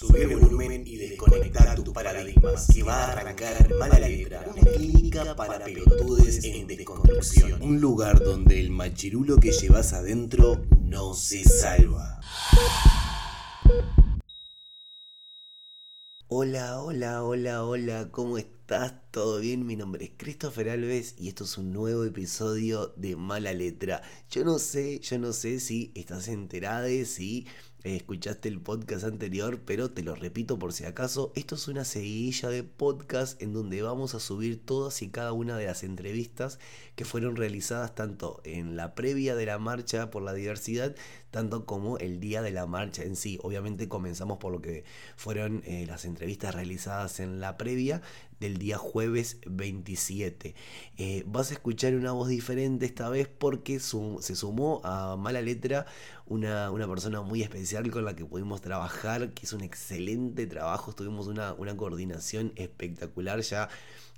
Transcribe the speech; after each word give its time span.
Subir 0.00 0.32
el 0.32 0.36
volumen 0.38 0.82
y 0.86 0.96
desconectar 0.96 1.78
tus 1.82 1.92
paradigmas, 1.92 2.68
que 2.72 2.82
va 2.82 3.04
a 3.04 3.12
arrancar 3.12 3.68
mala 3.78 3.98
letra, 3.98 4.46
una 4.50 4.62
clínica 4.72 5.36
para 5.36 5.62
pelotudes 5.62 6.42
en 6.42 6.66
desconstrucción. 6.66 7.60
Un 7.60 7.82
lugar 7.82 8.18
donde 8.18 8.58
el 8.60 8.70
machirulo 8.70 9.36
que 9.36 9.52
llevas 9.52 9.92
adentro 9.92 10.62
no 10.80 11.12
se 11.12 11.44
salva. 11.44 12.18
Hola, 16.28 16.80
hola, 16.80 17.22
hola, 17.22 17.64
hola, 17.64 18.08
¿cómo 18.10 18.38
estás? 18.38 18.94
¿Todo 19.10 19.38
bien? 19.40 19.66
Mi 19.66 19.76
nombre 19.76 20.04
es 20.04 20.12
Christopher 20.16 20.70
Alves 20.70 21.16
y 21.18 21.28
esto 21.28 21.44
es 21.44 21.58
un 21.58 21.72
nuevo 21.72 22.04
episodio 22.04 22.94
de 22.96 23.16
Mala 23.16 23.52
Letra. 23.52 24.00
Yo 24.30 24.44
no 24.44 24.58
sé, 24.60 25.00
yo 25.00 25.18
no 25.18 25.34
sé 25.34 25.60
si 25.60 25.92
estás 25.94 26.28
enterada, 26.28 26.88
si 27.04 27.48
escuchaste 27.84 28.48
el 28.48 28.60
podcast 28.60 29.04
anterior, 29.04 29.60
pero 29.64 29.90
te 29.90 30.02
lo 30.02 30.14
repito 30.14 30.58
por 30.58 30.72
si 30.72 30.84
acaso, 30.84 31.32
esto 31.34 31.54
es 31.54 31.68
una 31.68 31.84
seguidilla 31.84 32.48
de 32.48 32.62
podcast 32.62 33.40
en 33.40 33.52
donde 33.52 33.82
vamos 33.82 34.14
a 34.14 34.20
subir 34.20 34.64
todas 34.64 35.00
y 35.02 35.08
cada 35.08 35.32
una 35.32 35.56
de 35.56 35.66
las 35.66 35.82
entrevistas 35.82 36.58
que 36.94 37.04
fueron 37.04 37.36
realizadas 37.36 37.94
tanto 37.94 38.40
en 38.44 38.76
la 38.76 38.94
previa 38.94 39.34
de 39.34 39.46
la 39.46 39.58
marcha 39.58 40.10
por 40.10 40.22
la 40.22 40.34
diversidad, 40.34 40.94
tanto 41.30 41.64
como 41.64 41.98
el 41.98 42.20
día 42.20 42.42
de 42.42 42.50
la 42.50 42.66
marcha 42.66 43.02
en 43.02 43.16
sí. 43.16 43.38
Obviamente 43.42 43.88
comenzamos 43.88 44.38
por 44.38 44.52
lo 44.52 44.60
que 44.60 44.84
fueron 45.16 45.62
eh, 45.64 45.84
las 45.86 46.04
entrevistas 46.04 46.54
realizadas 46.54 47.20
en 47.20 47.40
la 47.40 47.56
previa 47.56 48.02
del 48.40 48.56
día 48.56 48.78
jueves 48.78 49.38
27. 49.46 50.54
Eh, 50.96 51.24
vas 51.26 51.50
a 51.50 51.54
escuchar 51.54 51.94
una 51.94 52.12
voz 52.12 52.28
diferente 52.28 52.86
esta 52.86 53.08
vez 53.08 53.28
porque 53.28 53.78
se 53.78 54.36
sumó 54.36 54.80
a 54.82 55.16
Mala 55.16 55.42
Letra 55.42 55.86
una, 56.26 56.70
una, 56.70 56.88
persona 56.88 57.20
muy 57.22 57.42
especial 57.42 57.90
con 57.90 58.04
la 58.04 58.16
que 58.16 58.24
pudimos 58.24 58.60
trabajar, 58.60 59.30
que 59.32 59.44
hizo 59.44 59.56
un 59.56 59.62
excelente 59.62 60.46
trabajo, 60.46 60.94
tuvimos 60.94 61.26
una, 61.26 61.52
una 61.54 61.76
coordinación 61.76 62.52
espectacular 62.56 63.40
ya 63.40 63.68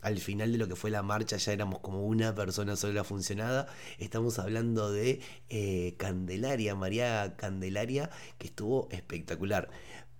al 0.02 0.18
final 0.18 0.52
de 0.52 0.58
lo 0.58 0.68
que 0.68 0.76
fue 0.76 0.90
la 0.90 1.02
marcha 1.02 1.36
ya 1.38 1.52
éramos 1.52 1.78
como 1.80 2.02
una 2.04 2.34
persona 2.34 2.76
sola 2.76 3.04
funcionada. 3.04 3.68
Estamos 3.98 4.38
hablando 4.38 4.92
de 4.92 5.20
eh, 5.48 5.94
Candelaria, 5.96 6.74
María 6.74 7.34
Candelaria, 7.36 8.10
que 8.38 8.48
estuvo 8.48 8.88
espectacular. 8.90 9.70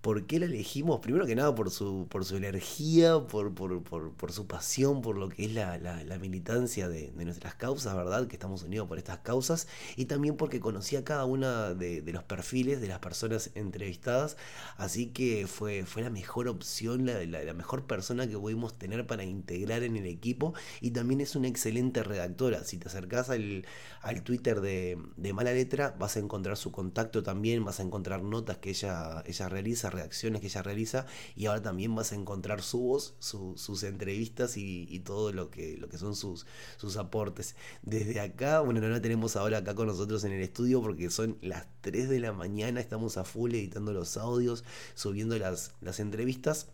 ¿Por 0.03 0.25
qué 0.25 0.37
la 0.37 0.47
elegimos? 0.47 0.99
Primero 0.99 1.25
que 1.25 1.33
nada 1.33 1.55
por 1.55 1.71
su, 1.71 2.07
por 2.09 2.25
su 2.25 2.35
energía, 2.35 3.21
por, 3.25 3.53
por, 3.53 4.31
su 4.33 4.47
pasión, 4.47 5.01
por 5.01 5.17
lo 5.17 5.29
que 5.29 5.45
es 5.45 5.53
la, 5.53 5.79
militancia 6.19 6.89
de, 6.89 7.13
nuestras 7.15 7.55
causas, 7.55 7.95
¿verdad? 7.95 8.27
Que 8.27 8.35
estamos 8.35 8.63
unidos 8.63 8.89
por 8.89 8.97
estas 8.97 9.19
causas. 9.19 9.65
Y 9.95 10.03
también 10.03 10.35
porque 10.35 10.59
conocía 10.59 11.05
cada 11.05 11.23
una 11.23 11.73
de, 11.73 12.03
los 12.11 12.23
perfiles 12.23 12.81
de 12.81 12.89
las 12.89 12.99
personas 12.99 13.51
entrevistadas. 13.55 14.35
Así 14.75 15.07
que 15.07 15.47
fue, 15.47 15.85
fue 15.85 16.01
la 16.01 16.09
mejor 16.09 16.49
opción, 16.49 17.05
la, 17.05 17.53
mejor 17.53 17.87
persona 17.87 18.27
que 18.27 18.37
pudimos 18.37 18.77
tener 18.77 19.07
para 19.07 19.23
integrar 19.23 19.83
en 19.83 19.95
el 19.95 20.07
equipo. 20.07 20.53
Y 20.81 20.91
también 20.91 21.21
es 21.21 21.37
una 21.37 21.47
excelente 21.47 22.03
redactora. 22.03 22.65
Si 22.65 22.77
te 22.77 22.89
acercás 22.89 23.29
al, 23.29 23.65
al 24.01 24.21
Twitter 24.23 24.59
de, 24.59 24.97
de 25.15 25.31
Mala 25.31 25.53
Letra, 25.53 25.95
vas 25.97 26.17
a 26.17 26.19
encontrar 26.19 26.57
su 26.57 26.73
contacto 26.73 27.23
también, 27.23 27.63
vas 27.63 27.79
a 27.79 27.83
encontrar 27.83 28.21
notas 28.21 28.57
que 28.57 28.71
ella, 28.71 29.23
ella 29.25 29.47
realiza 29.47 29.92
reacciones 29.93 30.41
que 30.41 30.47
ella 30.47 30.61
realiza 30.61 31.05
y 31.35 31.45
ahora 31.45 31.61
también 31.61 31.95
vas 31.95 32.11
a 32.11 32.15
encontrar 32.15 32.61
su 32.61 32.79
voz, 32.79 33.15
sus 33.19 33.83
entrevistas 33.83 34.57
y, 34.57 34.99
todo 35.05 35.31
lo 35.33 35.49
que, 35.49 35.77
lo 35.77 35.89
que 35.89 35.97
son 35.97 36.15
sus, 36.15 36.45
sus 36.77 36.97
aportes. 36.97 37.55
Desde 37.81 38.19
acá, 38.19 38.59
bueno, 38.61 38.81
no 38.81 38.89
la 38.89 39.01
tenemos 39.01 39.35
ahora 39.35 39.59
acá 39.59 39.75
con 39.75 39.87
nosotros 39.87 40.23
en 40.23 40.31
el 40.33 40.41
estudio 40.41 40.81
porque 40.81 41.09
son 41.09 41.37
las 41.41 41.67
3 41.81 42.09
de 42.09 42.19
la 42.19 42.33
mañana, 42.33 42.79
estamos 42.79 43.17
a 43.17 43.23
full 43.23 43.53
editando 43.53 43.93
los 43.93 44.17
audios, 44.17 44.63
subiendo 44.95 45.37
las, 45.37 45.73
las 45.81 45.99
entrevistas, 45.99 46.67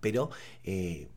pero... 0.00 0.30
Eh, 0.64 1.08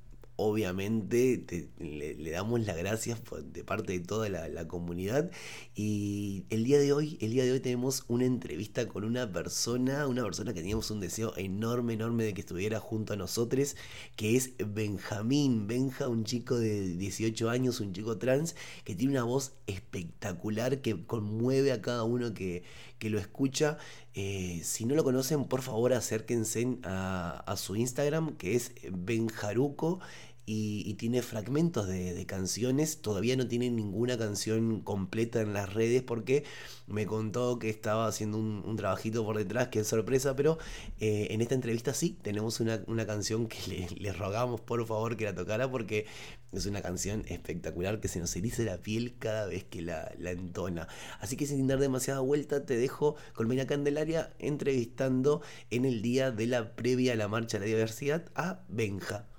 obviamente 0.42 1.70
le, 1.78 2.32
damos 2.32 2.62
las 2.62 2.76
gracias 2.76 3.22
de 3.54 3.64
parte 3.64 3.94
de 3.94 4.00
toda 4.00 4.28
la, 4.30 4.68
comunidad. 4.68 5.32
Y 5.76 6.46
el 6.50 6.64
día 6.64 6.80
de 6.80 6.94
hoy 6.94 7.18
el 7.22 7.32
día 7.32 7.44
de 7.44 7.52
hoy 7.52 7.60
tenemos 7.60 8.06
una 8.08 8.26
entrevista 8.26 8.88
con 8.88 9.04
una 9.04 9.32
persona 9.32 10.08
una 10.08 10.24
persona 10.24 10.54
que 10.54 10.62
teníamos 10.62 10.92
un 10.92 11.00
deseo 11.00 11.34
enorme 11.36 11.94
enorme 11.94 12.24
de 12.24 12.34
que 12.34 12.42
estuviera 12.42 12.80
junto 12.80 13.14
a 13.14 13.16
nosotros 13.16 13.76
que 14.16 14.36
es 14.36 14.54
Benjamín. 14.58 15.68
Benja 15.68 16.08
un 16.08 16.24
chico 16.24 16.58
de 16.58 16.96
18 16.96 17.50
años 17.50 17.80
un 17.80 17.94
chico 17.94 18.18
trans 18.18 18.56
que 18.84 18.96
tiene 18.96 19.14
una 19.14 19.24
voz 19.24 19.54
espectacular 19.68 20.82
que 20.82 21.06
conmueve 21.06 21.72
a 21.72 21.82
cada 21.82 22.04
uno 22.04 22.34
que, 22.34 22.64
que 23.00 23.10
lo 23.10 23.20
escucha. 23.20 23.78
Eh, 24.14 24.62
si 24.64 24.86
no 24.86 24.96
lo 24.96 25.04
conocen 25.04 25.46
por 25.46 25.62
favor 25.62 25.94
acérquense 25.94 26.78
a, 26.84 27.44
a 27.46 27.58
su 27.58 27.76
Instagram 27.76 28.36
que 28.36 28.56
es 28.56 28.74
Benjaruco 28.92 30.02
y, 30.46 30.94
tiene 30.96 31.22
fragmentos 31.22 31.88
de, 31.88 32.26
canciones. 32.26 33.02
Todavía 33.02 33.36
no 33.36 33.48
tiene 33.48 33.70
ninguna 33.70 34.18
canción 34.18 34.82
completa 34.82 35.42
en 35.42 35.54
las 35.54 35.74
redes 35.74 36.02
porque 36.02 36.44
me 36.88 37.06
contó 37.06 37.60
que 37.60 37.70
estaba 37.70 38.08
haciendo 38.08 38.38
un, 38.38 38.76
trabajito 38.76 39.24
por 39.24 39.38
detrás, 39.38 39.70
que 39.70 39.80
es 39.80 39.88
sorpresa, 39.88 40.36
pero 40.36 40.58
eh, 41.00 41.28
en 41.32 41.42
esta 41.42 41.56
entrevista 41.56 41.94
sí 41.94 42.18
tenemos 42.22 42.60
una, 42.60 43.06
canción 43.06 43.48
que 43.48 43.88
le, 43.98 44.14
rogamos 44.14 44.62
por 44.62 44.86
favor 44.86 45.18
que 45.18 45.26
la 45.26 45.36
tocara 45.36 45.70
porque 45.70 46.06
es 46.52 46.66
una 46.66 46.82
canción 46.82 47.24
espectacular 47.28 48.00
que 48.00 48.08
se 48.08 48.20
nos 48.20 48.36
eriza 48.36 48.64
la 48.64 48.78
piel 48.78 49.16
cada 49.18 49.48
vez 49.48 49.64
que 49.64 49.82
la, 49.82 50.12
entona. 50.20 50.88
Así 51.20 51.38
que 51.38 51.46
sin 51.46 51.68
dar 51.68 51.80
demasiada 51.80 52.20
vuelta, 52.20 52.66
te 52.66 52.78
dejo 52.78 53.16
con 53.34 53.48
Mira 53.48 53.68
Candelaria 53.68 54.32
entrevistando 54.40 55.42
en 55.70 55.86
el 55.86 56.02
día 56.02 56.32
de 56.32 56.48
la 56.48 56.76
previa 56.76 57.14
a 57.14 57.16
la 57.16 57.28
marcha 57.28 57.58
de 57.58 57.66
la 57.66 57.74
diversidad 57.74 58.26
a 58.36 58.64
Benja. 58.68 59.31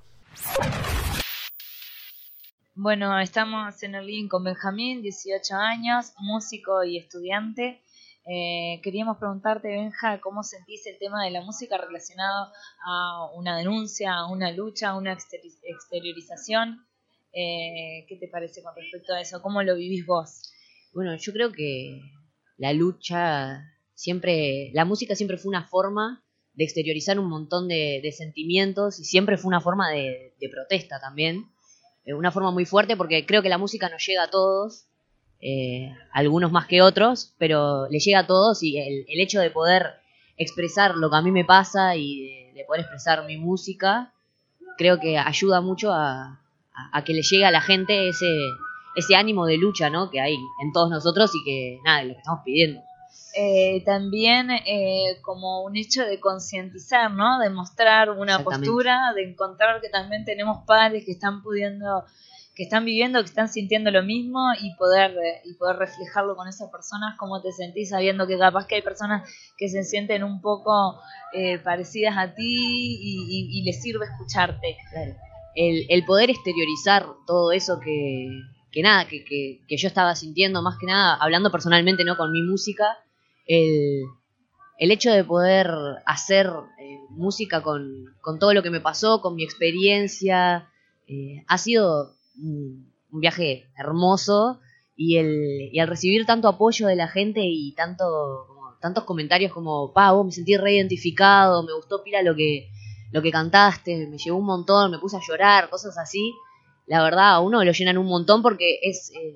Bueno, 2.74 3.18
estamos 3.20 3.82
en 3.82 3.94
el 3.94 4.06
link 4.06 4.30
con 4.30 4.44
Benjamín, 4.44 5.02
18 5.02 5.54
años, 5.54 6.12
músico 6.18 6.82
y 6.84 6.98
estudiante. 6.98 7.82
Eh, 8.24 8.80
queríamos 8.82 9.18
preguntarte, 9.18 9.68
Benja, 9.68 10.20
¿cómo 10.20 10.42
sentís 10.42 10.86
el 10.86 10.98
tema 10.98 11.24
de 11.24 11.30
la 11.32 11.42
música 11.42 11.76
relacionado 11.76 12.52
a 12.84 13.30
una 13.34 13.58
denuncia, 13.58 14.14
a 14.14 14.26
una 14.30 14.50
lucha, 14.52 14.90
a 14.90 14.96
una 14.96 15.12
exteriorización? 15.12 16.86
Eh, 17.32 18.06
¿Qué 18.08 18.16
te 18.16 18.28
parece 18.28 18.62
con 18.62 18.74
respecto 18.74 19.12
a 19.12 19.20
eso? 19.20 19.42
¿Cómo 19.42 19.62
lo 19.62 19.76
vivís 19.76 20.06
vos? 20.06 20.52
Bueno, 20.92 21.14
yo 21.16 21.32
creo 21.32 21.52
que 21.52 22.00
la 22.56 22.72
lucha 22.72 23.64
siempre, 23.94 24.70
la 24.72 24.84
música 24.84 25.14
siempre 25.14 25.36
fue 25.36 25.50
una 25.50 25.66
forma 25.66 26.24
de 26.54 26.64
exteriorizar 26.64 27.18
un 27.18 27.28
montón 27.28 27.68
de, 27.68 28.14
sentimientos 28.16 29.00
y 29.00 29.04
siempre 29.04 29.36
fue 29.36 29.48
una 29.48 29.60
forma 29.60 29.90
de, 29.90 30.34
protesta 30.50 31.00
también. 31.00 31.46
Eh, 32.04 32.14
una 32.14 32.30
forma 32.30 32.50
muy 32.50 32.66
fuerte 32.66 32.96
porque 32.96 33.24
creo 33.26 33.42
que 33.42 33.48
la 33.48 33.58
música 33.58 33.88
nos 33.88 34.04
llega 34.04 34.24
a 34.24 34.30
todos, 34.30 34.86
eh, 35.40 35.94
algunos 36.12 36.52
más 36.52 36.66
que 36.66 36.82
otros, 36.82 37.34
pero 37.38 37.88
le 37.88 37.98
llega 37.98 38.20
a 38.20 38.26
todos 38.26 38.62
y 38.62 38.78
el, 38.78 39.20
hecho 39.20 39.40
de 39.40 39.50
poder 39.50 39.86
expresar 40.36 40.94
lo 40.96 41.10
que 41.10 41.16
a 41.16 41.22
mí 41.22 41.30
me 41.30 41.44
pasa 41.44 41.96
y 41.96 42.52
de, 42.54 42.64
poder 42.66 42.82
expresar 42.82 43.24
mi 43.24 43.36
música, 43.38 44.12
creo 44.76 45.00
que 45.00 45.18
ayuda 45.18 45.60
mucho 45.60 45.92
a, 45.92 46.38
que 47.04 47.12
le 47.12 47.22
llegue 47.22 47.44
a 47.44 47.50
la 47.50 47.60
gente 47.60 48.08
ese, 48.08 48.26
ese 48.96 49.14
ánimo 49.14 49.46
de 49.46 49.56
lucha 49.56 49.90
¿no? 49.90 50.10
que 50.10 50.20
hay 50.20 50.34
en 50.34 50.72
todos 50.72 50.90
nosotros 50.90 51.30
y 51.34 51.44
que 51.44 51.80
nada, 51.84 52.04
lo 52.04 52.14
que 52.14 52.18
estamos 52.18 52.40
pidiendo. 52.44 52.82
Eh, 53.34 53.82
también 53.86 54.50
eh, 54.50 55.18
como 55.22 55.62
un 55.62 55.76
hecho 55.76 56.04
de 56.04 56.20
concientizar, 56.20 57.10
¿no? 57.10 57.38
De 57.38 57.48
mostrar 57.48 58.10
una 58.10 58.44
postura, 58.44 59.12
de 59.14 59.30
encontrar 59.30 59.80
que 59.80 59.88
también 59.88 60.24
tenemos 60.24 60.64
padres 60.66 61.04
que 61.06 61.12
están 61.12 61.42
pudiendo, 61.42 62.04
que 62.54 62.64
están 62.64 62.84
viviendo, 62.84 63.20
que 63.20 63.26
están 63.26 63.48
sintiendo 63.48 63.90
lo 63.90 64.02
mismo 64.02 64.52
y 64.60 64.74
poder, 64.74 65.12
eh, 65.12 65.40
y 65.44 65.54
poder 65.54 65.76
reflejarlo 65.76 66.36
con 66.36 66.46
esas 66.46 66.70
personas, 66.70 67.16
cómo 67.18 67.40
te 67.40 67.52
sentís 67.52 67.88
sabiendo 67.88 68.26
que 68.26 68.38
capaz 68.38 68.66
que 68.66 68.74
hay 68.74 68.82
personas 68.82 69.26
que 69.56 69.68
se 69.68 69.82
sienten 69.82 70.24
un 70.24 70.40
poco 70.40 71.00
parecidas 71.64 72.18
a 72.18 72.34
ti 72.34 72.98
y, 73.00 73.62
les 73.64 73.80
sirve 73.80 74.04
escucharte. 74.04 74.76
El, 75.54 75.86
el, 75.88 76.04
poder 76.04 76.28
exteriorizar 76.28 77.06
todo 77.26 77.52
eso 77.52 77.80
que, 77.80 78.28
que 78.72 78.82
nada, 78.82 79.06
que, 79.06 79.24
que, 79.24 79.60
que, 79.68 79.76
yo 79.76 79.86
estaba 79.86 80.16
sintiendo 80.16 80.62
más 80.62 80.78
que 80.78 80.86
nada, 80.86 81.14
hablando 81.16 81.52
personalmente, 81.52 82.04
¿no? 82.04 82.16
Con 82.16 82.32
mi 82.32 82.42
música, 82.42 82.98
el, 83.46 84.04
hecho 84.78 85.10
de 85.10 85.24
poder 85.24 85.68
hacer 86.06 86.50
eh, 86.80 86.98
música 87.10 87.62
con, 87.62 88.06
todo 88.40 88.54
lo 88.54 88.62
que 88.62 88.70
me 88.70 88.80
pasó, 88.80 89.20
con 89.20 89.36
mi 89.36 89.44
experiencia, 89.44 90.68
eh, 91.06 91.44
ha 91.46 91.58
sido 91.58 92.16
un, 92.38 92.90
viaje 93.14 93.68
hermoso 93.76 94.60
y, 94.96 95.18
el, 95.18 95.68
y 95.70 95.78
al 95.78 95.88
recibir 95.88 96.24
tanto 96.24 96.48
apoyo 96.48 96.86
de 96.86 96.96
la 96.96 97.08
gente 97.08 97.42
y 97.44 97.74
tanto, 97.74 98.04
tantos 98.80 99.04
comentarios 99.04 99.52
como, 99.52 99.92
pa, 99.92 100.12
vos 100.12 100.24
me 100.24 100.32
sentí 100.32 100.56
reidentificado, 100.56 101.62
me 101.62 101.74
gustó 101.74 102.02
pila 102.02 102.22
lo 102.22 102.34
que, 102.34 102.70
lo 103.10 103.20
que 103.20 103.30
cantaste, 103.30 104.06
me 104.06 104.16
llevó 104.16 104.38
un 104.38 104.46
montón, 104.46 104.90
me 104.90 104.98
puse 104.98 105.18
a 105.18 105.20
llorar, 105.28 105.68
cosas 105.68 105.98
así, 105.98 106.32
la 106.86 107.02
verdad 107.02 107.34
a 107.34 107.40
uno 107.40 107.64
lo 107.64 107.72
llenan 107.72 107.98
un 107.98 108.06
montón 108.06 108.42
porque 108.42 108.78
es, 108.82 109.10
eh, 109.14 109.34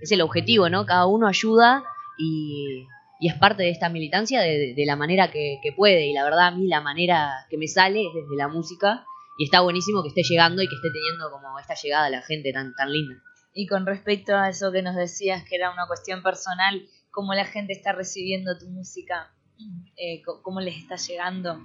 es 0.00 0.12
el 0.12 0.20
objetivo, 0.20 0.68
¿no? 0.68 0.86
Cada 0.86 1.06
uno 1.06 1.26
ayuda 1.26 1.84
y, 2.18 2.86
y 3.22 3.28
es 3.28 3.34
parte 3.36 3.62
de 3.62 3.70
esta 3.70 3.88
militancia 3.88 4.40
de, 4.40 4.74
la 4.84 4.96
manera 4.96 5.30
que, 5.30 5.60
puede. 5.76 6.08
Y 6.08 6.12
la 6.12 6.24
verdad, 6.24 6.48
a 6.48 6.50
mí 6.50 6.66
la 6.66 6.80
manera 6.80 7.46
que 7.48 7.56
me 7.56 7.68
sale 7.68 8.00
es 8.00 8.12
desde 8.12 8.36
la 8.36 8.48
música. 8.48 9.06
Y 9.38 9.44
está 9.44 9.60
buenísimo 9.60 10.02
que 10.02 10.08
esté 10.08 10.22
llegando 10.24 10.60
y 10.60 10.66
que 10.66 10.74
esté 10.74 10.88
teniendo 10.92 11.30
como 11.30 11.56
esta 11.60 11.74
llegada 11.74 12.10
la 12.10 12.22
gente 12.22 12.52
tan, 12.52 12.74
tan 12.74 12.90
linda. 12.90 13.22
Y 13.54 13.68
con 13.68 13.86
respecto 13.86 14.34
a 14.34 14.48
eso 14.48 14.72
que 14.72 14.82
nos 14.82 14.96
decías, 14.96 15.44
que 15.48 15.54
era 15.54 15.70
una 15.70 15.86
cuestión 15.86 16.20
personal, 16.24 16.82
¿cómo 17.12 17.32
la 17.32 17.44
gente 17.44 17.72
está 17.72 17.92
recibiendo 17.92 18.58
tu 18.58 18.68
música? 18.68 19.30
Eh, 19.96 20.20
¿Cómo 20.42 20.60
les 20.60 20.78
está 20.78 20.96
llegando? 20.96 21.60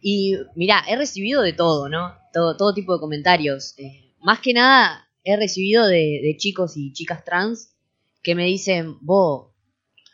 Y 0.00 0.36
mira, 0.54 0.82
he 0.88 0.96
recibido 0.96 1.42
de 1.42 1.52
todo, 1.52 1.88
¿no? 1.88 2.14
Todo, 2.32 2.56
todo 2.56 2.74
tipo 2.74 2.94
de 2.94 3.00
comentarios. 3.00 3.74
Eh, 3.78 4.14
más 4.20 4.40
que 4.40 4.52
nada, 4.52 5.08
he 5.24 5.36
recibido 5.36 5.86
de, 5.86 6.20
de, 6.22 6.36
chicos 6.38 6.76
y 6.76 6.92
chicas 6.92 7.24
trans 7.24 7.74
que 8.22 8.34
me 8.34 8.44
dicen, 8.44 8.96
vos, 9.00 9.52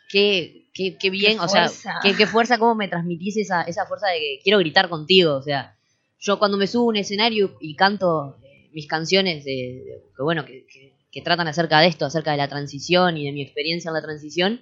qué, 0.09 0.69
qué, 0.73 0.97
qué 0.97 1.09
bien, 1.09 1.39
o 1.39 1.47
sea, 1.47 1.69
qué, 2.01 2.15
qué, 2.15 2.25
fuerza, 2.25 2.57
cómo 2.57 2.75
me 2.75 2.87
transmitís 2.87 3.37
esa, 3.37 3.63
esa 3.63 3.85
fuerza 3.85 4.07
de 4.07 4.19
que 4.19 4.39
quiero 4.43 4.59
gritar 4.59 4.89
contigo, 4.89 5.35
o 5.35 5.41
sea, 5.41 5.77
yo 6.19 6.39
cuando 6.39 6.57
me 6.57 6.67
subo 6.67 6.83
a 6.83 6.89
un 6.89 6.95
escenario 6.95 7.57
y 7.59 7.75
canto 7.75 8.37
eh, 8.43 8.69
mis 8.73 8.87
canciones 8.87 9.43
de, 9.43 9.83
que 10.15 10.23
bueno, 10.23 10.45
que, 10.45 10.65
que, 11.11 11.21
tratan 11.21 11.47
acerca 11.47 11.79
de 11.79 11.87
esto, 11.87 12.05
acerca 12.05 12.31
de 12.31 12.37
la 12.37 12.47
transición 12.47 13.17
y 13.17 13.25
de 13.25 13.31
mi 13.31 13.41
experiencia 13.41 13.89
en 13.89 13.95
la 13.95 14.03
transición, 14.03 14.61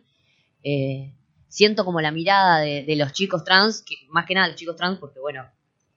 eh, 0.63 1.13
siento 1.47 1.85
como 1.85 2.01
la 2.01 2.11
mirada 2.11 2.59
de, 2.59 2.83
de, 2.83 2.95
los 2.95 3.13
chicos 3.13 3.43
trans, 3.43 3.81
que, 3.81 3.95
más 4.09 4.25
que 4.25 4.35
nada 4.35 4.47
los 4.47 4.57
chicos 4.57 4.75
trans, 4.75 4.99
porque 4.99 5.19
bueno, 5.19 5.45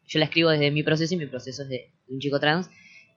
yo 0.07 0.19
la 0.19 0.27
escribo 0.27 0.51
desde 0.51 0.71
mi 0.71 0.83
proceso 0.83 1.15
y 1.15 1.19
mi 1.19 1.27
proceso 1.27 1.63
es 1.63 1.69
de, 1.69 1.93
un 2.09 2.19
chico 2.19 2.41
trans, 2.41 2.71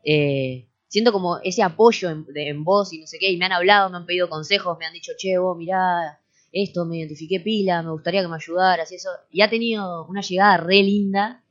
eh, 0.04 0.68
siento 0.88 1.12
como 1.12 1.40
ese 1.40 1.64
apoyo 1.64 2.10
en, 2.10 2.26
en, 2.36 2.64
voz 2.64 2.92
y 2.94 3.00
no 3.00 3.08
sé 3.08 3.18
qué, 3.20 3.32
y 3.32 3.38
me 3.38 3.46
han 3.46 3.54
hablado, 3.54 3.90
me 3.90 3.98
han 3.98 4.06
pedido 4.06 4.30
consejos, 4.30 4.78
me 4.78 4.86
han 4.86 4.94
dicho, 4.94 5.14
che, 5.18 5.38
vos 5.38 5.58
mirá, 5.58 6.20
esto, 6.52 6.86
me 6.86 6.98
identifiqué 6.98 7.40
pila, 7.40 7.82
me 7.82 7.92
gustaría 7.92 8.22
que 8.22 8.28
me 8.28 8.36
ayudaras 8.36 8.92
y 8.92 8.96
eso. 8.96 9.10
Y 9.32 9.42
ha 9.42 9.50
tenido 9.50 10.06
una 10.08 10.22
llegada 10.22 10.58
re 10.58 10.84
linda 10.84 11.44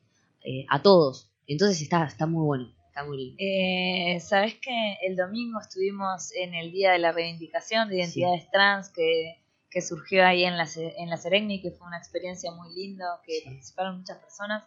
eh, 0.45 0.67
a 0.69 0.83
todos. 0.83 1.31
Entonces 1.47 1.81
está, 1.81 2.05
está 2.05 2.27
muy 2.27 2.45
bueno, 2.45 2.75
está 2.87 3.05
muy 3.05 3.17
lindo. 3.17 3.37
Eh, 3.39 4.21
Sabes 4.21 4.57
que 4.57 4.97
el 5.03 5.17
domingo 5.17 5.59
estuvimos 5.61 6.33
en 6.35 6.55
el 6.55 6.71
Día 6.71 6.93
de 6.93 6.99
la 6.99 7.13
Reivindicación 7.13 7.89
de 7.89 7.97
Identidades 7.97 8.51
Trans 8.51 8.91
que, 8.91 9.40
que, 9.71 9.81
surgió 9.81 10.27
ahí 10.27 10.45
en 10.45 10.57
la, 10.57 10.69
en 10.77 11.11
la 11.11 11.17
que 11.17 11.75
fue 11.77 11.87
una 11.87 11.99
experiencia 11.99 12.51
muy 12.53 12.75
linda, 12.75 13.21
que 13.25 13.43
participaron 13.45 13.99
muchas 13.99 14.19
personas. 14.19 14.65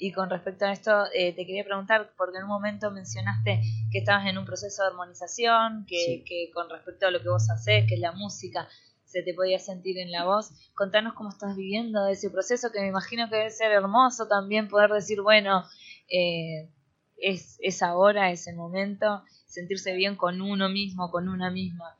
Y 0.00 0.12
con 0.12 0.30
respecto 0.30 0.64
a 0.64 0.72
esto, 0.72 1.06
eh, 1.12 1.32
te 1.32 1.44
quería 1.44 1.64
preguntar, 1.64 2.12
porque 2.16 2.38
en 2.38 2.44
un 2.44 2.50
momento 2.50 2.90
mencionaste 2.90 3.60
que 3.90 3.98
estabas 3.98 4.26
en 4.26 4.38
un 4.38 4.44
proceso 4.44 4.82
de 4.82 4.88
armonización, 4.88 5.86
que, 5.88 6.22
que 6.24 6.50
con 6.54 6.70
respecto 6.70 7.06
a 7.06 7.10
lo 7.10 7.20
que 7.20 7.28
vos 7.28 7.50
hacés, 7.50 7.84
que 7.88 7.94
es 7.94 8.00
la 8.00 8.12
música, 8.12 8.68
se 9.08 9.22
te 9.22 9.34
podía 9.34 9.58
sentir 9.58 9.98
en 9.98 10.12
la 10.12 10.24
voz. 10.24 10.50
Contanos 10.74 11.14
cómo 11.14 11.30
estás 11.30 11.56
viviendo 11.56 12.06
ese 12.06 12.30
proceso, 12.30 12.70
que 12.70 12.80
me 12.80 12.88
imagino 12.88 13.28
que 13.28 13.36
debe 13.36 13.50
ser 13.50 13.72
hermoso 13.72 14.28
también 14.28 14.68
poder 14.68 14.90
decir, 14.90 15.20
bueno, 15.22 15.64
eh, 16.08 16.70
es, 17.16 17.58
es 17.60 17.82
ahora, 17.82 18.30
es 18.30 18.46
el 18.46 18.56
momento, 18.56 19.24
sentirse 19.46 19.94
bien 19.94 20.14
con 20.14 20.40
uno 20.40 20.68
mismo, 20.68 21.10
con 21.10 21.28
una 21.28 21.50
misma. 21.50 21.97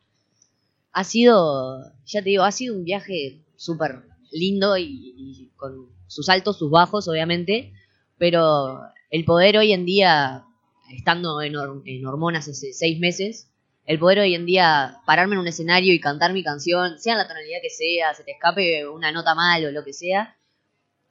Ha 0.99 1.05
sido, 1.05 1.93
ya 2.07 2.25
te 2.25 2.31
digo, 2.31 2.43
ha 2.43 2.51
sido 2.51 2.75
un 2.75 2.83
viaje 2.83 3.45
súper 3.55 4.03
lindo 4.33 4.77
y, 4.77 5.53
con 5.55 5.93
sus 6.09 6.29
altos, 6.29 6.59
sus 6.59 6.73
bajos, 6.73 7.07
obviamente, 7.07 7.73
pero 8.19 8.81
el 9.09 9.25
poder 9.25 9.59
hoy 9.59 9.73
en 9.73 9.85
día, 9.85 10.43
estando 10.91 11.41
en, 11.41 11.55
en 11.85 12.05
hormonas 12.05 12.49
hace 12.49 12.73
seis 12.73 12.99
meses, 12.99 13.49
el 13.87 14.01
poder 14.01 14.19
hoy 14.19 14.35
en 14.35 14.45
día 14.45 14.97
pararme 15.07 15.37
en 15.37 15.43
un 15.43 15.47
escenario 15.47 15.95
y 15.95 16.01
cantar 16.01 16.33
mi 16.33 16.43
canción, 16.43 16.99
sea 16.99 17.15
la 17.15 17.29
tonalidad 17.29 17.61
que 17.63 17.71
sea, 17.71 18.13
se 18.15 18.25
te 18.25 18.33
escape 18.33 18.89
una 18.89 19.13
nota 19.13 19.37
mal 19.37 19.65
o 19.67 19.71
lo 19.71 19.85
que 19.85 19.93
sea, 19.93 20.37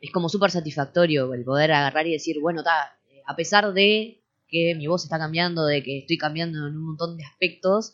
es 0.01 0.11
como 0.11 0.27
súper 0.27 0.51
satisfactorio 0.51 1.33
el 1.33 1.45
poder 1.45 1.71
agarrar 1.71 2.05
y 2.07 2.11
decir, 2.11 2.41
bueno, 2.41 2.61
ta, 2.61 2.99
a 3.25 3.35
pesar 3.37 3.71
de 3.71 4.21
que 4.49 4.75
mi 4.75 4.87
voz 4.87 5.05
está 5.05 5.17
cambiando, 5.17 5.65
de 5.65 5.81
que 5.81 5.99
estoy 5.99 6.17
cambiando 6.17 6.67
en 6.67 6.75
un 6.75 6.87
montón 6.87 7.15
de 7.15 7.23
aspectos, 7.23 7.93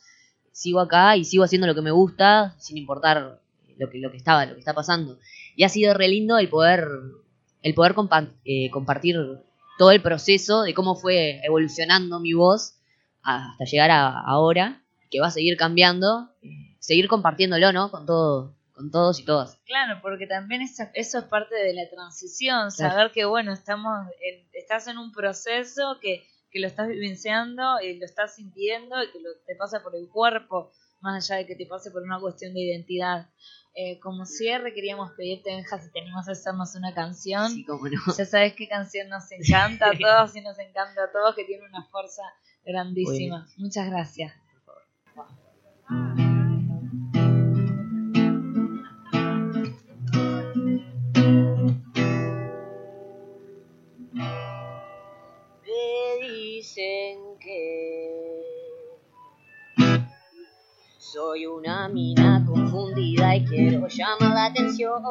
sigo 0.53 0.79
acá 0.79 1.17
y 1.17 1.25
sigo 1.25 1.44
haciendo 1.44 1.67
lo 1.67 1.75
que 1.75 1.81
me 1.81 1.91
gusta, 1.91 2.55
sin 2.59 2.77
importar 2.77 3.41
lo 3.77 3.89
que, 3.89 3.97
lo 3.97 4.11
que 4.11 4.17
estaba, 4.17 4.45
lo 4.45 4.53
que 4.53 4.59
está 4.59 4.73
pasando. 4.73 5.19
Y 5.57 5.63
ha 5.63 5.69
sido 5.69 5.94
re 5.94 6.07
lindo 6.07 6.38
el 6.38 6.47
poder, 6.47 6.88
el 7.61 7.73
poder 7.73 7.94
eh, 8.45 8.69
compartir 8.69 9.17
todo 9.77 9.91
el 9.91 10.01
proceso 10.01 10.61
de 10.61 10.73
cómo 10.73 10.95
fue 10.95 11.41
evolucionando 11.44 12.19
mi 12.19 12.33
voz 12.33 12.75
hasta 13.23 13.65
llegar 13.65 13.91
a 13.91 14.19
ahora, 14.19 14.83
que 15.09 15.19
va 15.19 15.27
a 15.27 15.31
seguir 15.31 15.57
cambiando, 15.57 16.29
seguir 16.79 17.07
compartiéndolo, 17.07 17.71
¿no? 17.71 17.89
Con 17.89 18.05
todo, 18.05 18.55
con 18.73 18.91
todos 18.91 19.19
y 19.19 19.25
todas. 19.25 19.57
Claro, 19.65 20.00
porque 20.01 20.27
también 20.27 20.61
eso, 20.61 20.83
eso 20.94 21.19
es 21.19 21.25
parte 21.25 21.55
de 21.55 21.73
la 21.73 21.89
transición, 21.89 22.71
saber 22.71 23.11
que 23.11 23.25
bueno, 23.25 23.53
estamos 23.53 24.07
estás 24.53 24.88
en 24.88 24.97
un 24.97 25.11
proceso 25.11 25.97
que, 26.01 26.25
que 26.53 26.59
lo 26.59 26.67
estás 26.67 26.88
vivenciando 26.88 27.81
y 27.81 27.97
lo 27.97 28.05
estás 28.05 28.35
sintiendo 28.35 29.03
y 29.03 29.11
que 29.11 29.19
lo, 29.19 29.29
te 29.47 29.55
pasa 29.55 29.81
por 29.81 29.95
el 29.95 30.07
cuerpo, 30.07 30.71
más 31.01 31.29
allá 31.29 31.39
de 31.39 31.47
que 31.47 31.55
te 31.55 31.65
pase 31.65 31.89
por 31.89 32.03
una 32.03 32.19
cuestión 32.19 32.53
de 32.53 32.61
identidad. 32.61 33.27
Eh, 33.75 34.00
como 34.00 34.27
cierre 34.27 34.71
queríamos 34.71 35.11
pedirte, 35.13 35.50
Benja, 35.50 35.81
si 35.81 35.91
tenemos 35.91 36.27
que 36.27 36.33
hacernos 36.33 36.75
una 36.75 36.94
canción. 36.94 37.50
Sí, 37.50 37.65
cómo 37.65 37.88
no. 37.88 38.00
Ya 38.15 38.25
sabes 38.25 38.53
qué 38.53 38.67
canción 38.67 39.09
nos 39.09 39.31
encanta 39.31 39.89
a 39.89 39.97
todos 39.97 40.35
y 40.35 40.41
nos 40.41 40.59
encanta 40.59 41.05
a 41.05 41.11
todos, 41.11 41.35
que 41.35 41.44
tiene 41.44 41.65
una 41.67 41.83
fuerza 41.85 42.21
grandísima. 42.63 43.47
Muchas 43.57 43.89
gracias. 43.89 44.31
Me 45.89 46.22
dicen 56.75 57.19
que 57.39 58.41
soy 60.97 61.45
una 61.45 61.87
mina 61.89 62.43
confundida 62.47 63.35
y 63.35 63.45
quiero 63.45 63.87
llamar 63.87 64.33
la 64.33 64.45
atención. 64.45 65.03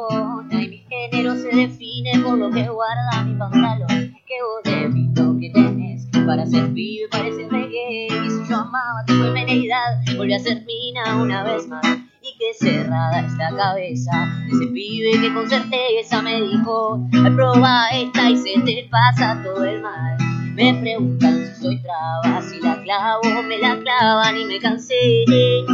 Y 0.50 0.68
mi 0.68 0.78
género 0.88 1.36
se 1.36 1.54
define 1.54 2.18
por 2.24 2.38
lo 2.38 2.50
que 2.50 2.68
guarda 2.68 3.24
mi 3.24 3.38
pantalón. 3.38 3.86
Que 4.26 4.42
vos 4.42 4.62
de 4.64 5.38
que 5.40 5.50
tenés 5.50 6.08
para 6.26 6.46
ser 6.46 6.72
pibe 6.72 7.08
parece 7.10 7.48
reggae 7.48 8.06
Y 8.06 8.30
si 8.30 8.48
yo 8.48 8.56
amaba 8.56 9.04
tu 9.04 9.14
femenidad 9.14 10.00
Volví 10.16 10.32
a 10.34 10.38
ser 10.38 10.64
mina 10.64 11.20
una 11.20 11.42
vez 11.42 11.66
más 11.66 11.84
Y 11.84 12.38
que 12.38 12.54
cerrada 12.54 13.26
esta 13.26 13.54
cabeza 13.56 14.28
Ese 14.48 14.66
pibe 14.68 15.20
que 15.20 15.34
con 15.34 15.48
certeza 15.48 16.22
me 16.22 16.40
dijo 16.40 17.04
Prueba 17.34 17.88
esta 17.90 18.30
y 18.30 18.36
se 18.36 18.60
te 18.60 18.88
pasa 18.88 19.42
todo 19.42 19.64
el 19.64 19.82
mal 19.82 20.21
Me 20.54 20.74
preguntan 20.74 21.46
si 21.46 21.62
soy 21.62 21.82
traba 21.82 22.42
Si 22.42 22.60
la 22.60 22.82
clavo, 22.82 23.42
me 23.42 23.56
la 23.56 23.78
clavan 23.80 24.36
y 24.36 24.44
me 24.44 24.58
cansé. 24.60 25.24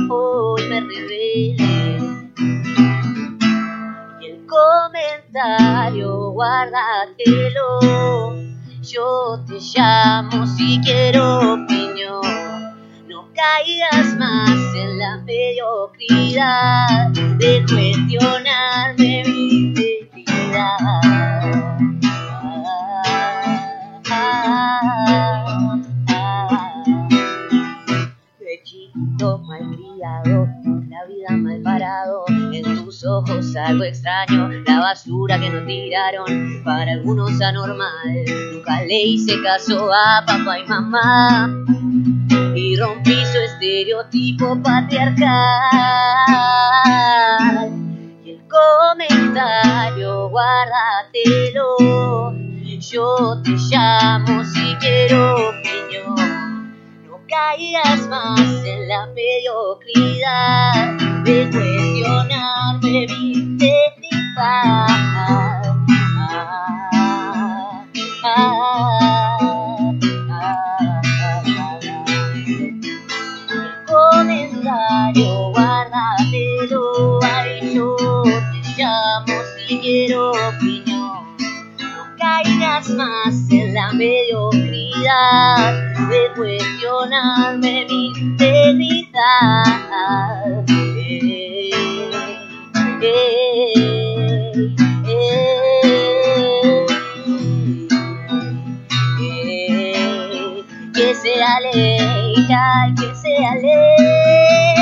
Hoy 0.08 0.62
me 0.68 0.80
revelé 0.80 1.56
Y 4.20 4.26
el 4.26 4.46
comentario 4.46 6.30
guárdatelo. 6.30 7.80
Yo 8.80 9.44
te 9.48 9.58
llamo 9.58 10.46
si 10.46 10.80
quiero 10.84 11.54
opinión. 11.54 12.22
No 13.08 13.28
caigas 13.34 14.16
más 14.16 14.74
en 14.76 14.96
la 14.96 15.16
mediocridad 15.26 17.10
de 17.38 17.64
cuestionarme 17.68 19.24
mi 19.26 19.74
vida 31.78 31.78
mal 31.78 31.78
parado 31.78 32.24
ojos 33.06 33.54
algo 33.56 33.84
extraño, 33.84 34.48
la 34.66 34.80
basura 34.80 35.38
que 35.38 35.50
nos 35.50 35.66
tiraron, 35.66 36.62
para 36.64 36.92
algunos 36.92 37.40
anormal. 37.40 38.24
Nunca 38.52 38.82
le 38.82 39.02
hice 39.02 39.40
caso 39.42 39.90
a 39.92 40.24
papá 40.26 40.58
y 40.58 40.66
mamá 40.66 41.48
y 42.54 42.76
rompí 42.76 43.14
su 43.26 43.38
estereotipo 43.38 44.60
patriarcal. 44.62 45.28
Y 48.24 48.30
el 48.30 48.40
comentario, 48.48 50.28
guárdatelo, 50.28 51.76
yo 52.80 53.42
te 53.42 53.52
llamo 53.70 54.44
si 54.44 54.74
quiero 54.76 55.34
opinión. 55.34 56.37
No 57.28 57.36
caigas 57.36 58.08
más 58.08 58.40
en 58.64 58.88
la 58.88 59.06
mediocridad 59.08 60.96
de 61.24 61.50
cuestionar 61.50 62.82
me 62.82 63.06
viste 63.06 63.74
caigas 82.42 82.90
más 82.90 83.34
en 83.50 83.74
la 83.74 83.92
mediocridad 83.92 85.72
de 86.08 86.30
cuestionarme 86.36 87.86
mi 87.88 88.06
integridad. 88.08 89.64
Eh, 90.68 91.70
eh, 93.02 93.66
eh, 99.20 100.64
que 100.94 101.14
sea 101.14 101.60
ley, 101.72 102.34
que 102.96 103.14
sea 103.14 103.54
ley. 103.54 104.77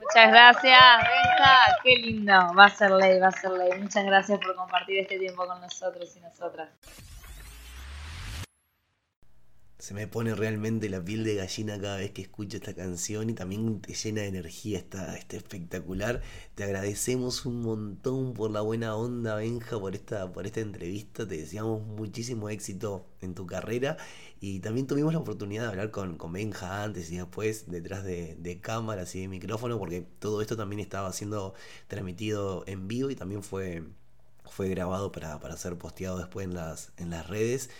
Muchas 0.00 0.30
gracias, 0.30 0.80
Benja, 0.98 1.78
qué 1.82 1.96
lindo, 1.96 2.54
va 2.54 2.64
a 2.64 2.70
ser 2.70 2.90
ley, 2.90 3.20
va 3.20 3.28
a 3.28 3.32
ser 3.32 3.50
ley. 3.52 3.78
Muchas 3.80 4.04
gracias 4.04 4.38
por 4.40 4.54
compartir 4.56 4.98
este 4.98 5.18
tiempo 5.18 5.46
con 5.46 5.60
nosotros 5.60 6.14
y 6.16 6.20
nosotras. 6.20 6.68
Se 9.78 9.94
me 9.94 10.08
pone 10.08 10.34
realmente 10.34 10.88
la 10.88 11.04
piel 11.04 11.22
de 11.22 11.36
gallina 11.36 11.80
cada 11.80 11.98
vez 11.98 12.10
que 12.10 12.22
escucho 12.22 12.56
esta 12.56 12.74
canción 12.74 13.30
y 13.30 13.34
también 13.34 13.80
te 13.80 13.94
llena 13.94 14.22
de 14.22 14.26
energía, 14.26 14.78
está, 14.78 15.16
espectacular. 15.16 16.20
Te 16.56 16.64
agradecemos 16.64 17.46
un 17.46 17.62
montón 17.62 18.34
por 18.34 18.50
la 18.50 18.60
buena 18.60 18.96
onda, 18.96 19.36
Benja, 19.36 19.78
por 19.78 19.94
esta, 19.94 20.32
por 20.32 20.46
esta 20.46 20.60
entrevista. 20.60 21.28
Te 21.28 21.36
deseamos 21.36 21.86
muchísimo 21.86 22.48
éxito 22.48 23.06
en 23.20 23.34
tu 23.34 23.46
carrera 23.46 23.96
y 24.40 24.58
también 24.60 24.88
tuvimos 24.88 25.12
la 25.12 25.20
oportunidad 25.20 25.62
de 25.62 25.68
hablar 25.68 25.90
con, 25.92 26.16
con 26.16 26.32
Benja 26.32 26.82
antes 26.82 27.10
y 27.12 27.16
después 27.18 27.70
detrás 27.70 28.02
de, 28.02 28.34
de 28.36 28.60
cámaras 28.60 29.14
y 29.14 29.20
de 29.20 29.28
micrófono 29.28 29.78
porque 29.78 30.00
todo 30.18 30.42
esto 30.42 30.56
también 30.56 30.80
estaba 30.80 31.12
siendo 31.12 31.54
transmitido 31.86 32.64
en 32.66 32.88
vivo 32.88 33.10
y 33.10 33.14
también 33.16 33.44
fue, 33.44 33.84
fue 34.44 34.68
grabado 34.68 35.12
para, 35.12 35.38
para 35.38 35.56
ser 35.56 35.78
posteado 35.78 36.18
después 36.18 36.46
en 36.46 36.54
las, 36.54 36.92
en 36.96 37.10
las 37.10 37.28
redes. 37.28 37.70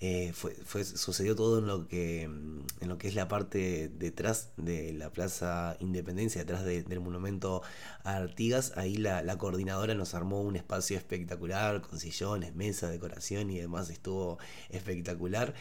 Eh, 0.00 0.32
fue, 0.34 0.84
sucedió 0.84 1.36
todo 1.36 1.60
en 1.60 1.66
lo 1.66 1.86
que 1.86 2.28
mm, 2.28 2.60
en 2.80 2.88
lo 2.88 2.98
que 2.98 3.08
es 3.08 3.14
la 3.14 3.28
parte 3.28 3.90
detrás 3.96 4.50
de 4.56 4.92
la 4.92 5.10
Plaza 5.10 5.76
Independencia, 5.80 6.40
detrás 6.40 6.64
del 6.64 7.00
monumento 7.00 7.62
a 8.02 8.16
Artigas. 8.16 8.72
Ahí 8.76 8.96
la, 8.96 9.38
coordinadora 9.38 9.94
nos 9.94 10.14
armó 10.14 10.42
un 10.42 10.56
espacio 10.56 10.96
espectacular 10.98 11.80
con 11.80 11.98
sillones, 11.98 12.54
mesa, 12.54 12.90
decoración 12.90 13.50
y 13.50 13.58
demás. 13.58 13.90
Estuvo 13.90 14.38
espectacular. 14.70 15.54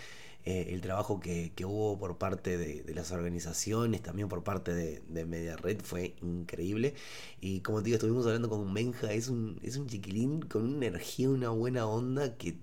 Eh, 0.46 0.74
el 0.74 0.82
trabajo 0.82 1.22
que, 1.22 1.54
hubo 1.66 1.98
por 1.98 2.18
parte 2.18 2.58
de, 2.58 2.84
las 2.94 3.12
organizaciones, 3.14 4.02
también 4.02 4.28
por 4.28 4.44
parte 4.44 4.74
de, 4.74 5.02
de 5.08 5.26
Media 5.26 5.56
Red, 5.56 5.82
fue 5.84 6.16
increíble. 6.22 6.96
Y 7.40 7.62
como 7.62 7.80
te 7.80 7.86
digo, 7.86 7.96
estuvimos 7.96 8.26
hablando 8.26 8.50
con 8.50 8.74
Benja, 8.74 9.14
es 9.14 9.30
un, 9.30 9.60
es 9.64 9.78
un 9.78 9.88
chiquilín 9.88 10.42
con 10.42 10.64
una 10.76 10.88
energía, 10.88 11.30
una 11.30 11.50
buena 11.50 11.86
onda 11.88 12.36
que 12.36 12.58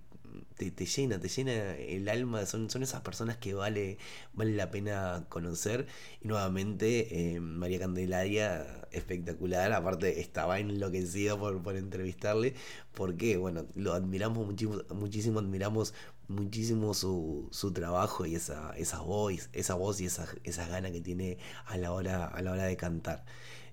te, 0.57 0.87
llena, 0.87 1.19
te 1.21 1.29
llena 1.29 1.75
el 1.77 2.09
alma, 2.09 2.47
son, 2.47 2.71
son 2.71 2.83
esas 2.83 3.01
personas 3.03 3.37
que 3.37 3.55
vale, 3.55 3.99
vale 4.33 4.55
la 4.55 4.71
pena 4.71 5.27
conocer. 5.29 5.87
Y 6.21 6.29
nuevamente, 6.29 7.35
eh, 7.35 7.41
María 7.41 7.79
Candelaria, 7.79 8.87
espectacular, 8.93 9.73
aparte 9.73 10.21
estaba 10.21 10.59
enloquecido 10.59 11.39
por, 11.39 11.63
por 11.63 11.77
entrevistarle, 11.77 12.55
porque, 12.95 13.37
bueno, 13.37 13.67
lo 13.75 13.95
admiramos 13.95 14.47
muchísimo, 14.47 14.83
muchísimo 14.95 15.39
admiramos 15.41 15.95
muchísimo 16.29 16.95
su, 16.95 17.49
su 17.51 17.73
trabajo 17.73 18.25
y 18.25 18.37
esa, 18.37 18.73
esa 18.77 19.01
voz, 19.01 19.51
esa 19.53 19.75
voz 19.75 20.01
y 20.01 20.07
esa, 20.07 20.29
esa 20.45 20.67
gana 20.69 20.91
que 20.93 21.01
tiene 21.01 21.39
a 21.67 21.77
la 21.77 21.93
hora, 21.93 22.27
a 22.27 22.43
la 22.43 22.53
hora 22.53 22.65
de 22.65 22.77
cantar. 22.77 23.25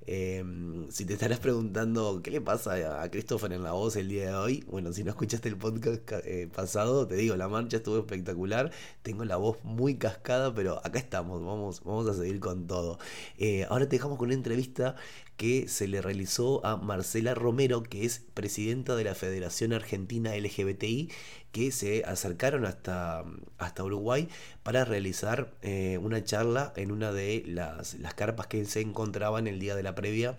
Em, 0.09 0.89
si 0.89 1.03
te 1.05 1.13
estarás 1.13 1.39
preguntando 1.39 2.21
qué 2.23 2.31
le 2.31 2.39
pasa 2.39 3.03
a 3.03 3.11
Christopher 3.11 3.51
en 3.51 3.63
la 3.63 3.73
voz 3.73 3.97
el 3.97 4.07
día 4.07 4.27
de 4.29 4.35
hoy, 4.35 4.63
bueno, 4.69 4.93
si 4.93 5.03
no 5.03 5.09
escuchaste 5.09 5.49
el 5.49 5.57
podcast 5.57 6.01
eh, 6.23 6.47
pasado, 6.47 7.05
te 7.07 7.15
digo, 7.15 7.35
la 7.35 7.49
marcha 7.49 7.75
estuvo 7.75 7.97
espectacular, 7.97 8.71
tengo 9.01 9.25
la 9.25 9.35
voz 9.35 9.57
muy 9.65 9.97
cascada, 9.97 10.53
pero 10.55 10.79
acá 10.85 10.97
estamos, 10.97 11.43
vamos, 11.43 11.83
vamos 11.83 12.07
a 12.07 12.13
seguir 12.13 12.39
con 12.39 12.67
todo. 12.67 12.99
Eh, 13.37 13.65
ahora 13.69 13.89
te 13.89 13.97
dejamos 13.97 14.17
con 14.17 14.27
una 14.27 14.35
entrevista 14.35 14.95
que 15.35 15.67
se 15.67 15.89
le 15.89 16.01
realizó 16.01 16.65
a 16.65 16.77
Marcela 16.77 17.35
Romero, 17.35 17.83
que 17.83 18.05
es 18.05 18.21
presidenta 18.33 18.95
de 18.95 19.03
la 19.03 19.13
Federación 19.13 19.73
Argentina 19.73 20.35
LGBTI, 20.37 21.11
que 21.51 21.71
se 21.71 22.03
acercaron 22.05 22.65
hasta, 22.65 23.23
hasta 23.57 23.83
Uruguay 23.83 24.29
para 24.63 24.85
realizar 24.85 25.53
eh, 25.61 25.97
una 26.01 26.23
charla 26.23 26.73
en 26.75 26.91
una 26.91 27.11
de 27.11 27.43
las, 27.47 27.95
las 27.95 28.13
carpas 28.13 28.47
que 28.47 28.65
se 28.65 28.81
encontraban 28.81 29.47
el 29.47 29.59
día 29.59 29.75
de 29.75 29.83
la 29.83 29.95
previa 29.95 30.37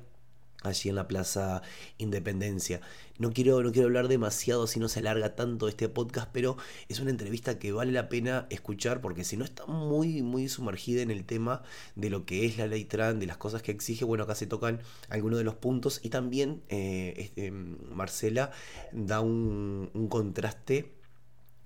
allí 0.62 0.88
en 0.88 0.96
la 0.96 1.08
Plaza 1.08 1.62
Independencia. 1.98 2.80
No 3.18 3.32
quiero, 3.32 3.62
no 3.62 3.72
quiero 3.72 3.86
hablar 3.86 4.08
demasiado 4.08 4.66
si 4.66 4.78
no 4.80 4.88
se 4.88 5.00
alarga 5.00 5.34
tanto 5.34 5.68
este 5.68 5.88
podcast, 5.88 6.28
pero 6.32 6.56
es 6.88 7.00
una 7.00 7.10
entrevista 7.10 7.58
que 7.58 7.72
vale 7.72 7.92
la 7.92 8.08
pena 8.08 8.46
escuchar 8.50 9.00
porque 9.00 9.24
si 9.24 9.36
no 9.36 9.44
está 9.44 9.66
muy, 9.66 10.22
muy 10.22 10.48
sumergida 10.48 11.02
en 11.02 11.10
el 11.10 11.24
tema 11.24 11.62
de 11.96 12.10
lo 12.10 12.24
que 12.24 12.46
es 12.46 12.58
la 12.58 12.66
ley 12.66 12.84
trans, 12.84 13.20
de 13.20 13.26
las 13.26 13.36
cosas 13.36 13.62
que 13.62 13.72
exige, 13.72 14.04
bueno, 14.04 14.24
acá 14.24 14.34
se 14.34 14.46
tocan 14.46 14.80
algunos 15.08 15.38
de 15.38 15.44
los 15.44 15.54
puntos 15.54 16.00
y 16.02 16.10
también 16.10 16.62
eh, 16.68 17.14
este, 17.16 17.50
Marcela 17.50 18.50
da 18.92 19.20
un, 19.20 19.90
un 19.94 20.08
contraste 20.08 20.97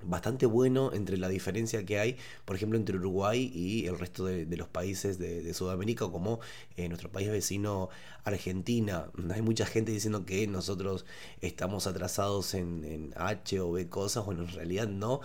bastante 0.05 0.47
bueno 0.47 0.93
entre 0.93 1.17
la 1.17 1.29
diferencia 1.29 1.85
que 1.85 1.99
hay, 1.99 2.17
por 2.45 2.57
ejemplo, 2.57 2.79
entre 2.79 2.97
Uruguay 2.97 3.51
y 3.55 3.87
el 3.87 3.99
resto 3.99 4.25
de, 4.25 4.57
los 4.57 4.69
países 4.69 5.19
de, 5.19 5.53
Sudamérica, 5.55 6.09
como 6.09 6.41
eh, 6.77 6.89
nuestro 6.89 7.11
país 7.11 7.31
vecino 7.31 7.89
Argentina. 8.25 9.11
Hay 9.33 9.43
mucha 9.43 9.67
gente 9.67 9.93
diciendo 9.93 10.25
que 10.25 10.47
nosotros 10.47 11.05
estamos 11.41 11.87
atrasados 11.87 12.55
en, 12.55 13.13
H 13.17 13.61
o 13.61 13.73
B 13.73 13.89
cosas, 13.89 14.25
bueno, 14.25 14.43
en 14.43 14.49
realidad 14.49 14.89
no. 14.89 15.21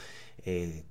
Eh, 0.46 0.84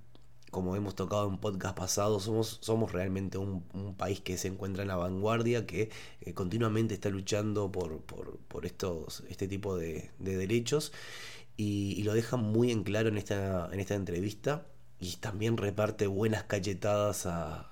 como 0.50 0.74
hemos 0.74 0.94
tocado 0.94 1.28
en 1.28 1.38
podcast 1.38 1.76
pasados, 1.76 2.22
somos, 2.60 2.92
realmente 2.92 3.36
un, 3.36 3.62
país 3.98 4.20
que 4.20 4.38
se 4.38 4.48
encuentra 4.48 4.82
en 4.82 4.88
la 4.88 4.96
vanguardia, 4.96 5.66
que 5.66 5.90
eh, 6.22 6.34
continuamente 6.34 6.94
está 6.94 7.10
luchando 7.10 7.70
por, 7.70 8.00
por, 8.00 8.64
estos, 8.64 9.22
este 9.28 9.48
tipo 9.48 9.76
de 9.76 10.10
derechos 10.18 10.92
y, 11.56 12.02
lo 12.02 12.14
deja 12.14 12.36
muy 12.36 12.70
en 12.70 12.84
claro 12.84 13.08
en 13.08 13.18
esta, 13.18 13.68
en 13.72 13.80
esta 13.80 13.94
entrevista 13.94 14.66
y 14.98 15.16
también 15.16 15.58
reparte 15.58 16.06
buenas 16.06 16.44
cachetadas 16.44 17.26
a, 17.26 17.62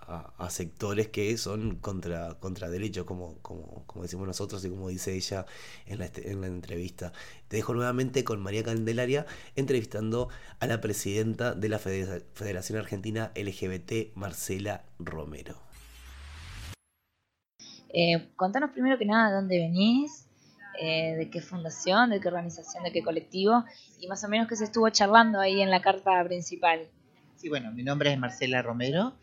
sectores 0.50 1.08
que 1.08 1.36
son 1.38 1.76
contra, 1.76 2.34
contra 2.34 2.68
derechos, 2.68 3.06
como, 3.06 3.38
como, 3.38 3.84
como, 3.86 4.02
decimos 4.02 4.26
nosotros 4.26 4.64
y 4.64 4.68
como 4.68 4.88
dice 4.88 5.14
ella 5.14 5.46
en 5.86 5.98
la, 5.98 6.10
en 6.16 6.42
la 6.42 6.46
entrevista. 6.48 7.12
Te 7.48 7.56
dejo 7.56 7.72
nuevamente 7.74 8.24
con 8.24 8.40
María 8.40 8.62
Candelaria 8.62 9.26
entrevistando 9.56 10.28
a 10.60 10.66
la 10.66 10.80
presidenta 10.80 11.54
de 11.54 11.68
la 11.70 11.78
Federación 11.78 12.78
Argentina 12.78 13.32
LGBT, 13.34 14.14
Marcela 14.14 14.84
Romero. 14.98 15.56
Eh, 17.96 18.28
contanos 18.36 18.70
primero 18.72 18.98
que 18.98 19.06
nada 19.06 19.34
dónde 19.34 19.56
venís, 19.56 20.26
eh, 20.80 21.14
de 21.16 21.30
qué 21.30 21.40
fundación, 21.40 22.10
de 22.10 22.20
qué 22.20 22.28
organización, 22.28 22.84
de 22.84 22.92
qué 22.92 23.02
colectivo 23.02 23.64
y 24.00 24.06
más 24.08 24.24
o 24.24 24.28
menos 24.28 24.48
qué 24.48 24.56
se 24.56 24.64
estuvo 24.64 24.88
charlando 24.90 25.40
ahí 25.40 25.60
en 25.60 25.70
la 25.70 25.82
carta 25.82 26.22
principal. 26.24 26.86
Sí, 27.36 27.48
bueno, 27.48 27.72
mi 27.72 27.82
nombre 27.82 28.12
es 28.12 28.18
Marcela 28.18 28.62
Romero, 28.62 29.14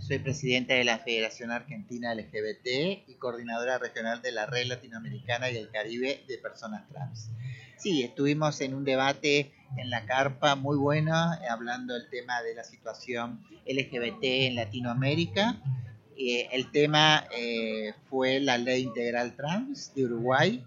soy 0.00 0.20
presidenta 0.20 0.74
de 0.74 0.84
la 0.84 0.98
Federación 0.98 1.50
Argentina 1.50 2.14
LGBT 2.14 2.66
y 3.06 3.16
coordinadora 3.18 3.78
regional 3.78 4.22
de 4.22 4.32
la 4.32 4.46
Red 4.46 4.66
Latinoamericana 4.66 5.50
y 5.50 5.56
el 5.56 5.70
Caribe 5.70 6.24
de 6.26 6.38
Personas 6.38 6.88
Trans. 6.88 7.30
Sí, 7.76 8.02
estuvimos 8.02 8.60
en 8.60 8.74
un 8.74 8.84
debate 8.84 9.52
en 9.76 9.90
la 9.90 10.06
carpa 10.06 10.54
muy 10.54 10.76
bueno, 10.76 11.14
hablando 11.48 11.94
del 11.94 12.08
tema 12.08 12.42
de 12.42 12.54
la 12.54 12.64
situación 12.64 13.40
LGBT 13.66 14.22
en 14.22 14.54
Latinoamérica. 14.56 15.60
Eh, 16.16 16.48
el 16.52 16.70
tema 16.72 17.24
eh, 17.36 17.92
fue 18.08 18.40
la 18.40 18.58
ley 18.58 18.82
integral 18.82 19.36
trans 19.36 19.94
de 19.94 20.06
Uruguay, 20.06 20.64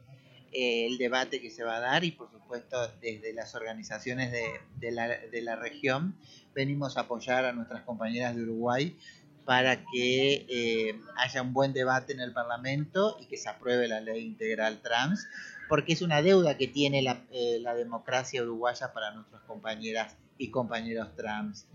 eh, 0.53 0.85
el 0.85 0.97
debate 0.97 1.39
que 1.39 1.49
se 1.49 1.63
va 1.63 1.77
a 1.77 1.79
dar 1.79 2.03
y 2.03 2.11
por 2.11 2.29
supuesto 2.29 2.77
desde 3.01 3.33
las 3.33 3.55
organizaciones 3.55 4.31
de, 4.31 4.91
la, 4.91 5.07
de, 5.07 5.41
la, 5.41 5.55
región 5.55 6.15
venimos 6.53 6.97
a 6.97 7.01
apoyar 7.01 7.45
a 7.45 7.53
nuestras 7.53 7.83
compañeras 7.83 8.35
de 8.35 8.43
Uruguay 8.43 8.97
para 9.45 9.77
que 9.77 10.45
eh, 10.49 10.99
haya 11.17 11.41
un 11.41 11.53
buen 11.53 11.71
debate 11.71 12.11
en 12.11 12.19
el 12.19 12.33
Parlamento 12.33 13.17
y 13.21 13.27
que 13.27 13.37
se 13.37 13.47
apruebe 13.47 13.87
la 13.87 14.01
ley 14.01 14.25
integral 14.25 14.81
trans, 14.81 15.25
porque 15.69 15.93
es 15.93 16.01
una 16.01 16.21
deuda 16.21 16.57
que 16.57 16.67
tiene 16.67 17.01
la, 17.01 17.23
eh, 17.31 17.59
la 17.61 17.73
democracia 17.73 18.43
uruguaya 18.43 18.91
para 18.91 19.11
nuestras 19.11 19.41
compañeras 19.43 20.17
y 20.37 20.51
compañeros 20.51 21.15
trans. 21.15 21.65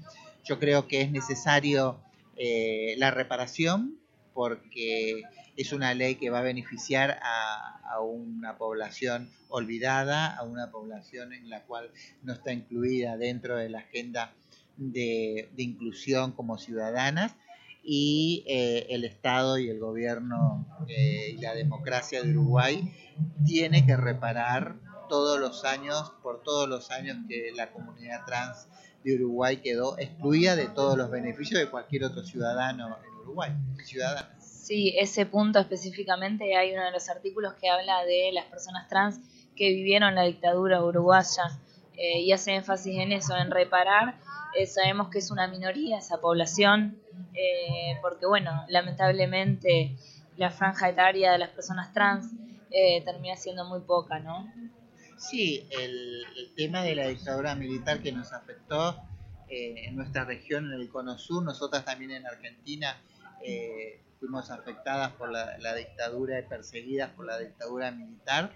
Yo 0.44 0.58
creo 0.58 0.86
que 0.86 1.00
es 1.00 1.10
necesario 1.10 2.00
la 2.98 3.10
reparación 3.10 3.98
porque 4.34 5.22
es 5.56 5.72
una 5.72 5.94
ley 5.94 6.16
que 6.16 6.28
va 6.28 6.40
a 6.40 6.42
beneficiar 6.42 7.18
a, 7.22 7.75
a 7.90 8.00
una 8.00 8.58
población 8.58 9.30
olvidada, 9.48 10.34
a 10.36 10.42
una 10.44 10.70
población 10.70 11.32
en 11.32 11.48
la 11.48 11.62
cual 11.64 11.90
no 12.22 12.32
está 12.32 12.52
incluida 12.52 13.16
dentro 13.16 13.56
de 13.56 13.68
la 13.68 13.78
agenda 13.78 14.32
de, 14.76 15.48
inclusión 15.56 16.32
como 16.32 16.58
ciudadanas 16.58 17.34
y 17.82 18.44
eh, 18.46 18.86
el 18.90 19.04
Estado 19.04 19.58
y 19.58 19.68
el 19.68 19.78
gobierno 19.78 20.66
eh, 20.88 21.34
y 21.36 21.40
la 21.40 21.54
democracia 21.54 22.22
de 22.22 22.30
Uruguay 22.30 22.92
tiene 23.44 23.86
que 23.86 23.96
reparar 23.96 24.76
todos 25.08 25.38
los 25.38 25.64
años, 25.64 26.12
por 26.22 26.42
todos 26.42 26.68
los 26.68 26.90
años 26.90 27.16
que 27.28 27.52
la 27.54 27.70
comunidad 27.70 28.24
trans 28.26 28.66
de 29.04 29.14
Uruguay 29.14 29.58
quedó 29.58 29.96
excluida 29.98 30.56
de 30.56 30.66
todos 30.66 30.98
los 30.98 31.10
beneficios 31.10 31.60
de 31.60 31.70
cualquier 31.70 32.04
otro 32.04 32.24
ciudadano 32.24 32.98
en 33.04 33.14
Uruguay, 33.20 33.52
ciudadana. 33.84 34.35
Sí, 34.66 34.96
ese 34.98 35.26
punto 35.26 35.60
específicamente 35.60 36.56
hay 36.56 36.72
uno 36.72 36.86
de 36.86 36.90
los 36.90 37.08
artículos 37.08 37.54
que 37.54 37.68
habla 37.68 38.04
de 38.04 38.32
las 38.32 38.46
personas 38.46 38.88
trans 38.88 39.20
que 39.54 39.68
vivieron 39.68 40.16
la 40.16 40.24
dictadura 40.24 40.82
uruguaya 40.82 41.56
eh, 41.96 42.18
y 42.18 42.32
hace 42.32 42.56
énfasis 42.56 42.98
en 42.98 43.12
eso, 43.12 43.36
en 43.36 43.52
reparar. 43.52 44.18
Eh, 44.58 44.66
sabemos 44.66 45.08
que 45.08 45.20
es 45.20 45.30
una 45.30 45.46
minoría 45.46 45.98
esa 45.98 46.20
población, 46.20 46.98
eh, 47.34 47.96
porque 48.02 48.26
bueno, 48.26 48.64
lamentablemente 48.66 49.94
la 50.36 50.50
franja 50.50 50.88
etaria 50.88 51.30
de 51.30 51.38
las 51.38 51.50
personas 51.50 51.92
trans 51.92 52.32
termina 53.04 53.36
siendo 53.36 53.66
muy 53.66 53.82
poca, 53.82 54.18
¿no? 54.18 54.52
Sí, 55.16 55.64
el, 55.70 56.24
tema 56.56 56.82
de 56.82 56.96
la 56.96 57.06
dictadura 57.06 57.54
militar 57.54 58.02
que 58.02 58.10
nos 58.10 58.32
afectó 58.32 59.00
en 59.48 59.94
nuestra 59.94 60.24
región, 60.24 60.72
en 60.72 60.80
el 60.80 60.88
Cono 60.88 61.16
Sur, 61.18 61.44
nosotras 61.44 61.84
también 61.84 62.10
en 62.10 62.26
Argentina, 62.26 63.00
eh, 63.42 64.00
fuimos 64.26 64.50
afectadas 64.50 65.12
por 65.12 65.30
la, 65.30 65.74
dictadura 65.74 66.40
y 66.40 66.42
perseguidas 66.42 67.10
por 67.10 67.26
la 67.26 67.38
dictadura 67.38 67.92
militar. 67.92 68.52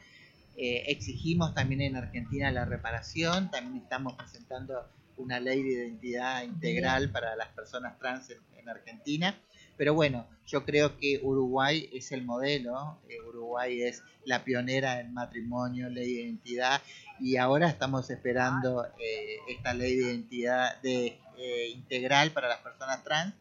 Eh, 0.57 0.85
exigimos 0.89 1.55
también 1.55 1.81
en 1.81 1.97
Argentina 1.97 2.51
la 2.51 2.65
reparación, 2.65 3.53
también 3.53 3.85
estamos 3.85 4.15
presentando 4.15 4.89
una 5.17 5.39
ley 5.39 5.63
de 5.63 5.71
identidad 5.71 6.43
integral 6.43 7.11
para 7.11 7.37
las 7.37 7.49
personas 7.49 7.97
trans 8.01 8.31
en, 8.31 8.69
Argentina. 8.69 9.37
Pero 9.77 9.95
bueno, 9.95 10.29
yo 10.47 10.65
creo 10.65 10.99
que 10.99 11.21
Uruguay 11.23 11.89
es 11.93 12.13
el 12.13 12.25
modelo, 12.25 13.01
eh, 13.09 13.21
Uruguay 13.29 13.83
es 13.83 14.03
la 14.25 14.45
pionera 14.45 15.01
en 15.01 15.15
matrimonio, 15.15 15.89
ley 15.89 16.15
de 16.15 16.23
identidad, 16.23 16.83
y 17.19 17.37
ahora 17.37 17.69
estamos 17.69 18.11
esperando 18.11 18.87
eh, 18.99 19.37
esta 19.49 19.73
ley 19.73 19.97
de 19.97 20.03
identidad 20.03 20.81
de, 20.83 21.19
integral 21.73 22.33
para 22.33 22.49
las 22.49 22.59
personas 22.59 23.03
trans 23.03 23.35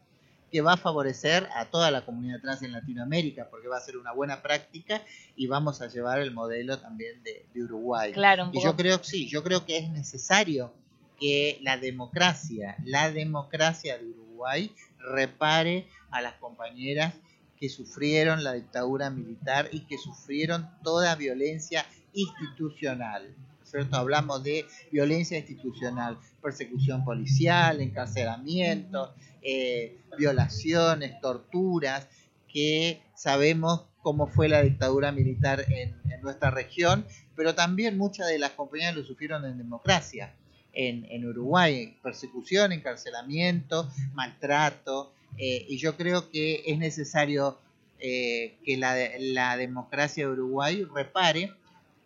que 0.50 0.60
va 0.60 0.74
a 0.74 0.76
favorecer 0.76 1.48
a 1.54 1.66
toda 1.66 1.90
la 1.90 2.04
comunidad 2.04 2.40
trans 2.40 2.62
en 2.62 2.72
Latinoamérica, 2.72 3.48
porque 3.50 3.68
va 3.68 3.76
a 3.76 3.80
ser 3.80 3.96
una 3.96 4.12
buena 4.12 4.42
práctica 4.42 5.02
y 5.36 5.46
vamos 5.46 5.80
a 5.80 5.86
llevar 5.86 6.20
el 6.20 6.32
modelo 6.32 6.78
también 6.78 7.22
de, 7.22 7.46
Uruguay. 7.62 8.12
Claro, 8.12 8.50
y 8.52 8.62
yo 8.62 8.76
creo 8.76 8.98
que 8.98 9.04
sí, 9.04 9.28
yo 9.28 9.42
creo 9.42 9.64
que 9.64 9.78
es 9.78 9.90
necesario 9.90 10.72
que 11.18 11.58
la 11.62 11.76
democracia, 11.76 12.76
la 12.84 13.10
democracia 13.10 13.98
de 13.98 14.06
Uruguay 14.06 14.74
repare 14.98 15.86
a 16.10 16.20
las 16.20 16.34
compañeras 16.34 17.14
que 17.58 17.68
sufrieron 17.68 18.42
la 18.42 18.54
dictadura 18.54 19.10
militar 19.10 19.68
y 19.70 19.80
que 19.80 19.98
sufrieron 19.98 20.68
toda 20.82 21.14
violencia 21.14 21.84
institucional. 22.14 23.34
¿cierto? 23.70 23.96
Hablamos 23.96 24.42
de 24.42 24.66
violencia 24.90 25.38
institucional, 25.38 26.18
persecución 26.40 27.04
policial, 27.04 27.80
encarcelamiento, 27.80 29.14
eh, 29.42 29.98
violaciones, 30.18 31.20
torturas, 31.20 32.08
que 32.52 33.02
sabemos 33.14 33.86
cómo 34.02 34.26
fue 34.26 34.48
la 34.48 34.62
dictadura 34.62 35.12
militar 35.12 35.64
en, 35.68 35.98
nuestra 36.22 36.50
región, 36.50 37.06
pero 37.34 37.54
también 37.54 37.96
muchas 37.96 38.28
de 38.28 38.38
las 38.38 38.50
compañías 38.50 38.94
lo 38.94 39.02
sufrieron 39.02 39.46
en 39.46 39.56
democracia. 39.56 40.34
En, 40.74 41.26
Uruguay, 41.26 41.96
persecución, 42.02 42.72
encarcelamiento, 42.72 43.88
maltrato, 44.12 45.14
eh, 45.38 45.64
y 45.66 45.78
yo 45.78 45.96
creo 45.96 46.30
que 46.30 46.62
es 46.66 46.78
necesario 46.78 47.58
eh, 48.00 48.58
que 48.66 48.76
la, 48.76 48.94
la 49.18 49.56
democracia 49.56 50.26
de 50.26 50.32
Uruguay 50.32 50.86
repare 50.94 51.54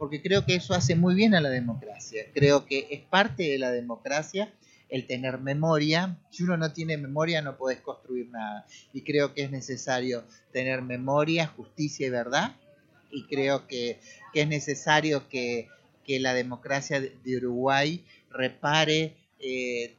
porque 0.04 0.20
creo 0.20 0.44
que 0.44 0.54
eso 0.54 0.74
hace 0.74 0.96
muy 0.96 1.14
bien 1.14 1.34
a 1.34 1.40
la 1.40 1.48
democracia. 1.48 2.24
Creo 2.34 2.66
que 2.66 2.88
es 2.90 3.00
parte 3.00 3.44
de 3.44 3.58
la 3.58 3.70
democracia 3.70 4.52
el 4.90 5.06
tener 5.06 5.38
memoria. 5.38 6.18
Si 6.28 6.42
uno 6.42 6.58
no 6.58 6.74
tiene 6.74 6.98
memoria 6.98 7.40
no 7.40 7.56
puedes 7.56 7.80
construir 7.80 8.28
nada. 8.28 8.66
Y 8.92 9.00
creo 9.00 9.32
que 9.32 9.44
es 9.44 9.50
necesario 9.50 10.24
tener 10.52 10.82
memoria, 10.82 11.46
justicia 11.46 12.06
y 12.06 12.10
verdad. 12.10 12.54
Y 13.10 13.24
creo 13.28 13.66
que, 13.66 13.98
es 14.34 14.46
necesario 14.46 15.26
que, 15.30 15.70
la 16.06 16.34
democracia 16.34 17.00
de 17.00 17.36
Uruguay 17.38 18.04
repare 18.28 19.16
eh, 19.40 19.94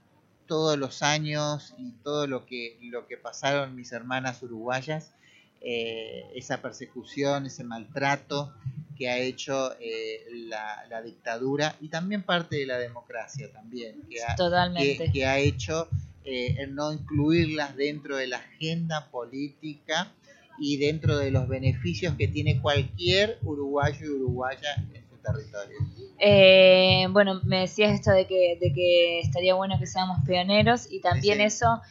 todos 0.45 0.77
los 0.77 1.01
años 1.01 1.73
y 1.79 1.93
todo 2.03 2.27
lo 2.27 2.45
que, 2.45 2.77
lo 2.79 3.07
que 3.07 3.17
pasaron 3.17 3.75
mis 3.75 3.91
hermanas 3.91 4.43
uruguayas, 4.43 5.13
eh, 5.61 6.27
esa 6.35 6.61
persecución, 6.61 7.47
ese 7.47 7.63
maltrato, 7.63 8.53
que 8.95 9.09
ha 9.09 9.17
hecho 9.17 9.73
eh, 9.79 10.25
la, 10.47 11.01
dictadura 11.03 11.75
y 11.81 11.89
también 11.89 12.23
parte 12.23 12.57
de 12.57 12.65
la 12.65 12.77
democracia 12.77 13.51
también, 13.51 14.01
que 14.09 14.23
ha, 14.23 14.35
Totalmente. 14.35 15.11
Que, 15.11 15.25
ha 15.25 15.37
hecho 15.37 15.87
eh, 16.23 16.65
no 16.69 16.91
incluirlas 16.93 17.75
dentro 17.75 18.17
de 18.17 18.27
la 18.27 18.37
agenda 18.37 19.09
política 19.11 20.11
y 20.57 20.77
dentro 20.77 21.17
de 21.17 21.31
los 21.31 21.47
beneficios 21.47 22.15
que 22.15 22.27
tiene 22.27 22.61
cualquier 22.61 23.37
uruguayo 23.43 24.05
y 24.05 24.09
uruguaya 24.09 24.75
en 24.93 25.03
su 25.09 25.17
territorio. 25.17 25.77
Eh, 26.17 27.07
bueno, 27.11 27.41
me 27.43 27.61
decías 27.61 27.93
esto 27.93 28.11
de 28.11 28.25
que, 28.25 28.57
de 28.59 28.73
que 28.73 29.19
estaría 29.19 29.53
bueno 29.53 29.77
que 29.77 29.85
seamos 29.85 30.17
pioneros 30.25 30.89
y 30.89 31.01
también 31.01 31.41
eso 31.41 31.81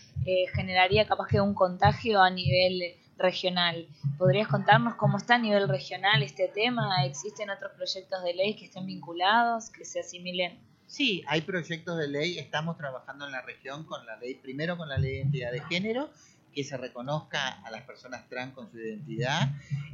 generaría 0.54 1.06
capaz 1.06 1.28
que 1.28 1.38
un 1.38 1.52
contagio 1.52 2.22
a 2.22 2.30
nivel 2.30 2.96
regional. 3.18 3.88
¿Podrías 4.18 4.48
contarnos 4.48 4.94
cómo 4.96 5.18
está 5.18 5.36
a 5.36 5.38
nivel 5.38 5.68
regional 5.68 6.22
este 6.22 6.48
tema? 6.48 7.04
¿Existen 7.04 7.50
otros 7.50 7.72
proyectos 7.72 8.22
de 8.22 8.34
ley 8.34 8.54
que 8.56 8.66
estén 8.66 8.86
vinculados, 8.86 9.70
que 9.70 9.84
se 9.84 10.00
asimilen? 10.00 10.58
Sí, 10.86 11.22
hay 11.26 11.40
proyectos 11.40 11.98
de 11.98 12.08
ley. 12.08 12.38
Estamos 12.38 12.76
trabajando 12.76 13.26
en 13.26 13.32
la 13.32 13.42
región 13.42 13.84
con 13.84 14.04
la 14.06 14.16
ley, 14.16 14.34
primero 14.34 14.76
con 14.76 14.88
la 14.88 14.98
ley 14.98 15.12
de 15.12 15.16
identidad 15.18 15.52
de 15.52 15.60
género, 15.62 16.10
que 16.54 16.64
se 16.64 16.76
reconozca 16.76 17.60
a 17.62 17.70
las 17.70 17.82
personas 17.82 18.28
trans 18.28 18.54
con 18.54 18.70
su 18.70 18.78
identidad. 18.78 19.50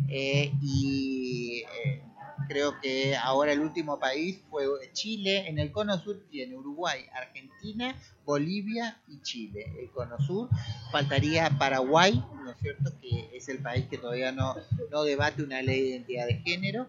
Eh, 0.08 0.52
y 0.60 1.62
eh, 1.84 2.02
creo 2.48 2.80
que 2.80 3.16
ahora 3.16 3.52
el 3.52 3.60
último 3.60 3.98
país 3.98 4.40
fue 4.50 4.66
Chile. 4.92 5.48
En 5.48 5.58
el 5.58 5.72
cono 5.72 5.98
sur 5.98 6.22
tiene 6.30 6.56
Uruguay, 6.56 7.04
Argentina, 7.14 7.94
Bolivia 8.24 9.00
y 9.08 9.20
Chile. 9.22 9.72
El 9.80 9.90
cono 9.90 10.20
sur 10.20 10.48
faltaría 10.92 11.50
Paraguay, 11.58 12.22
¿no 12.44 12.50
es 12.50 12.58
cierto? 12.58 12.92
Que 13.00 13.30
es 13.36 13.48
el 13.48 13.58
país 13.58 13.86
que 13.86 13.98
todavía 13.98 14.32
no, 14.32 14.54
no 14.90 15.02
debate 15.04 15.42
una 15.42 15.62
ley 15.62 15.80
de 15.80 15.88
identidad 15.88 16.26
de 16.26 16.38
género. 16.38 16.86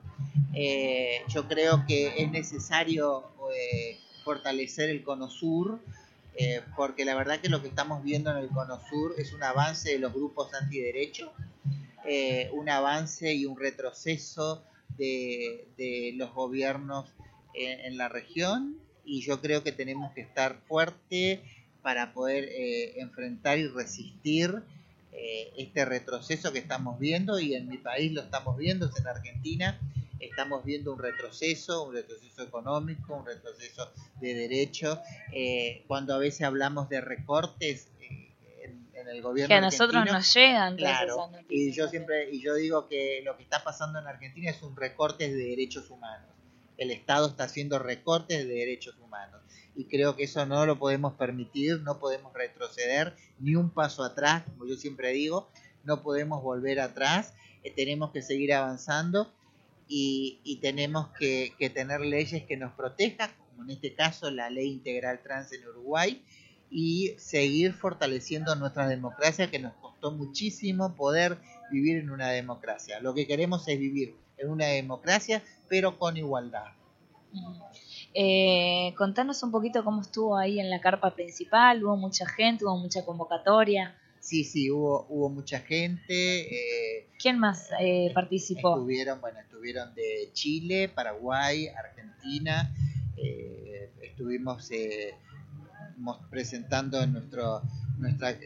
Eh, 0.53 1.21
yo 1.29 1.47
creo 1.47 1.85
que 1.87 2.21
es 2.21 2.31
necesario 2.31 3.31
fortalecer 4.23 4.89
el 4.89 5.03
cono 5.03 5.29
sur. 5.29 5.79
Eh, 6.35 6.61
porque 6.75 7.03
la 7.03 7.15
verdad 7.15 7.39
que 7.39 7.49
lo 7.49 7.61
que 7.61 7.67
estamos 7.67 8.03
viendo 8.03 8.31
en 8.31 8.37
el 8.37 8.49
cono 8.49 8.79
sur 8.89 9.13
es 9.17 9.33
un 9.33 9.43
avance 9.43 9.91
de 9.91 9.99
los 9.99 10.13
grupos 10.13 10.53
antiderechos, 10.53 11.29
un 12.53 12.67
avance 12.67 13.31
y 13.33 13.45
un 13.45 13.59
retroceso 13.59 14.63
de, 14.97 16.13
los 16.15 16.33
gobiernos 16.33 17.09
en, 17.53 17.97
la 17.97 18.09
región 18.09 18.77
y 19.05 19.21
yo 19.21 19.41
creo 19.41 19.63
que 19.63 19.71
tenemos 19.71 20.11
que 20.13 20.21
estar 20.21 20.57
fuerte 20.67 21.41
para 21.81 22.13
poder 22.13 22.45
eh, 22.45 22.99
enfrentar 23.01 23.57
y 23.57 23.67
resistir 23.67 24.61
eh, 25.11 25.51
este 25.57 25.85
retroceso 25.85 26.53
que 26.53 26.59
estamos 26.59 26.99
viendo 26.99 27.39
y 27.39 27.55
en 27.55 27.67
mi 27.67 27.77
país 27.77 28.11
lo 28.11 28.21
estamos 28.21 28.57
viendo, 28.57 28.85
es 28.85 28.97
en 28.99 29.07
Argentina, 29.07 29.79
estamos 30.19 30.63
viendo 30.63 30.93
un 30.93 30.99
retroceso, 30.99 31.87
un 31.87 31.95
retroceso 31.95 32.43
económico, 32.43 33.15
un 33.15 33.25
retroceso 33.25 33.91
de 34.19 34.35
derechos. 34.35 34.99
Eh, 35.31 35.83
cuando 35.87 36.13
a 36.13 36.17
veces 36.17 36.41
hablamos 36.41 36.89
de 36.89 37.01
recortes, 37.01 37.91
en 39.01 39.07
el 39.07 39.21
gobierno 39.21 39.47
que 39.47 39.53
a 39.55 39.61
nosotros 39.61 40.05
nos 40.05 40.33
llegan 40.33 40.75
claro 40.77 41.29
y 41.49 41.71
yo 41.71 41.87
siempre 41.87 42.29
y 42.31 42.41
yo 42.41 42.55
digo 42.55 42.87
que 42.87 43.21
lo 43.23 43.35
que 43.37 43.43
está 43.43 43.63
pasando 43.63 43.99
en 43.99 44.07
Argentina 44.07 44.49
es 44.49 44.61
un 44.61 44.75
recorte 44.75 45.31
de 45.31 45.43
derechos 45.43 45.89
humanos. 45.89 46.29
El 46.77 46.91
Estado 46.91 47.27
está 47.27 47.43
haciendo 47.43 47.77
recortes 47.79 48.47
de 48.47 48.53
derechos 48.53 48.95
humanos. 48.99 49.41
Y 49.75 49.85
creo 49.85 50.15
que 50.15 50.23
eso 50.23 50.45
no 50.45 50.65
lo 50.65 50.77
podemos 50.79 51.13
permitir 51.13 51.79
no 51.81 51.99
podemos 51.99 52.33
retroceder 52.33 53.15
ni 53.39 53.55
un 53.55 53.69
paso 53.69 54.03
atrás 54.03 54.43
como 54.43 54.65
yo 54.65 54.75
siempre 54.75 55.11
digo 55.11 55.49
no 55.83 56.01
podemos 56.01 56.43
volver 56.43 56.79
atrás 56.79 57.33
eh, 57.63 57.71
tenemos 57.71 58.11
que 58.11 58.21
seguir 58.21 58.53
avanzando 58.53 59.31
y, 59.87 60.39
y 60.43 60.57
tenemos 60.57 61.07
que, 61.17 61.53
que 61.57 61.69
tener 61.69 62.01
leyes 62.01 62.43
que 62.43 62.57
nos 62.57 62.73
protejan 62.73 63.31
como 63.51 63.63
en 63.63 63.71
este 63.71 63.93
caso 63.93 64.31
la 64.31 64.49
ley 64.49 64.71
integral 64.71 65.21
trans 65.21 65.51
en 65.51 65.67
Uruguay 65.67 66.23
y 66.71 67.13
seguir 67.17 67.73
fortaleciendo 67.73 68.55
nuestra 68.55 68.87
democracia 68.87 69.51
que 69.51 69.59
nos 69.59 69.73
costó 69.73 70.11
muchísimo 70.11 70.95
poder 70.95 71.37
vivir 71.69 71.97
en 71.97 72.09
una 72.09 72.29
democracia. 72.29 72.99
Lo 73.01 73.13
que 73.13 73.27
queremos 73.27 73.67
es 73.67 73.77
vivir 73.77 74.15
en 74.37 74.49
una 74.49 74.67
democracia, 74.67 75.43
pero 75.67 75.99
con 75.99 76.17
igualdad. 76.17 76.71
Eh, 78.13 78.93
contanos 78.97 79.41
un 79.43 79.51
poquito 79.51 79.83
cómo 79.83 80.01
estuvo 80.01 80.37
ahí 80.37 80.59
en 80.59 80.69
la 80.69 80.81
carpa 80.81 81.13
principal, 81.15 81.83
hubo 81.83 81.95
mucha 81.95 82.27
gente, 82.27 82.65
hubo 82.65 82.77
mucha 82.77 83.05
convocatoria. 83.05 83.95
Sí, 84.19 84.43
sí, 84.43 84.69
hubo, 84.69 85.07
hubo 85.09 85.29
mucha 85.29 85.59
gente. 85.59 86.41
Eh, 86.41 87.07
¿Quién 87.17 87.39
más 87.39 87.69
eh, 87.79 88.11
participó? 88.13 88.75
Estuvieron, 88.75 89.19
bueno, 89.19 89.39
estuvieron 89.39 89.95
de 89.95 90.29
Chile, 90.33 90.89
Paraguay, 90.89 91.67
Argentina. 91.69 92.71
Eh, 93.23 93.91
estuvimos 94.01 94.69
presentando 96.29 97.05
nuestro, 97.07 97.61
nuestras 97.97 98.37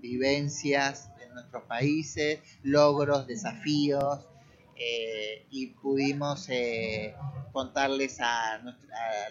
vivencias 0.00 1.10
en 1.24 1.34
nuestros 1.34 1.62
países, 1.64 2.40
logros, 2.62 3.26
desafíos. 3.26 4.26
y 5.50 5.68
pudimos 5.80 6.48
contarles 7.52 8.20
a, 8.20 8.58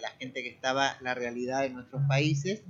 la 0.02 0.10
gente 0.20 0.42
que 0.42 0.50
estaba 0.50 0.98
la 1.02 1.14
realidad 1.14 1.62
de 1.62 1.70
nuestros 1.70 2.02
países 2.08 2.64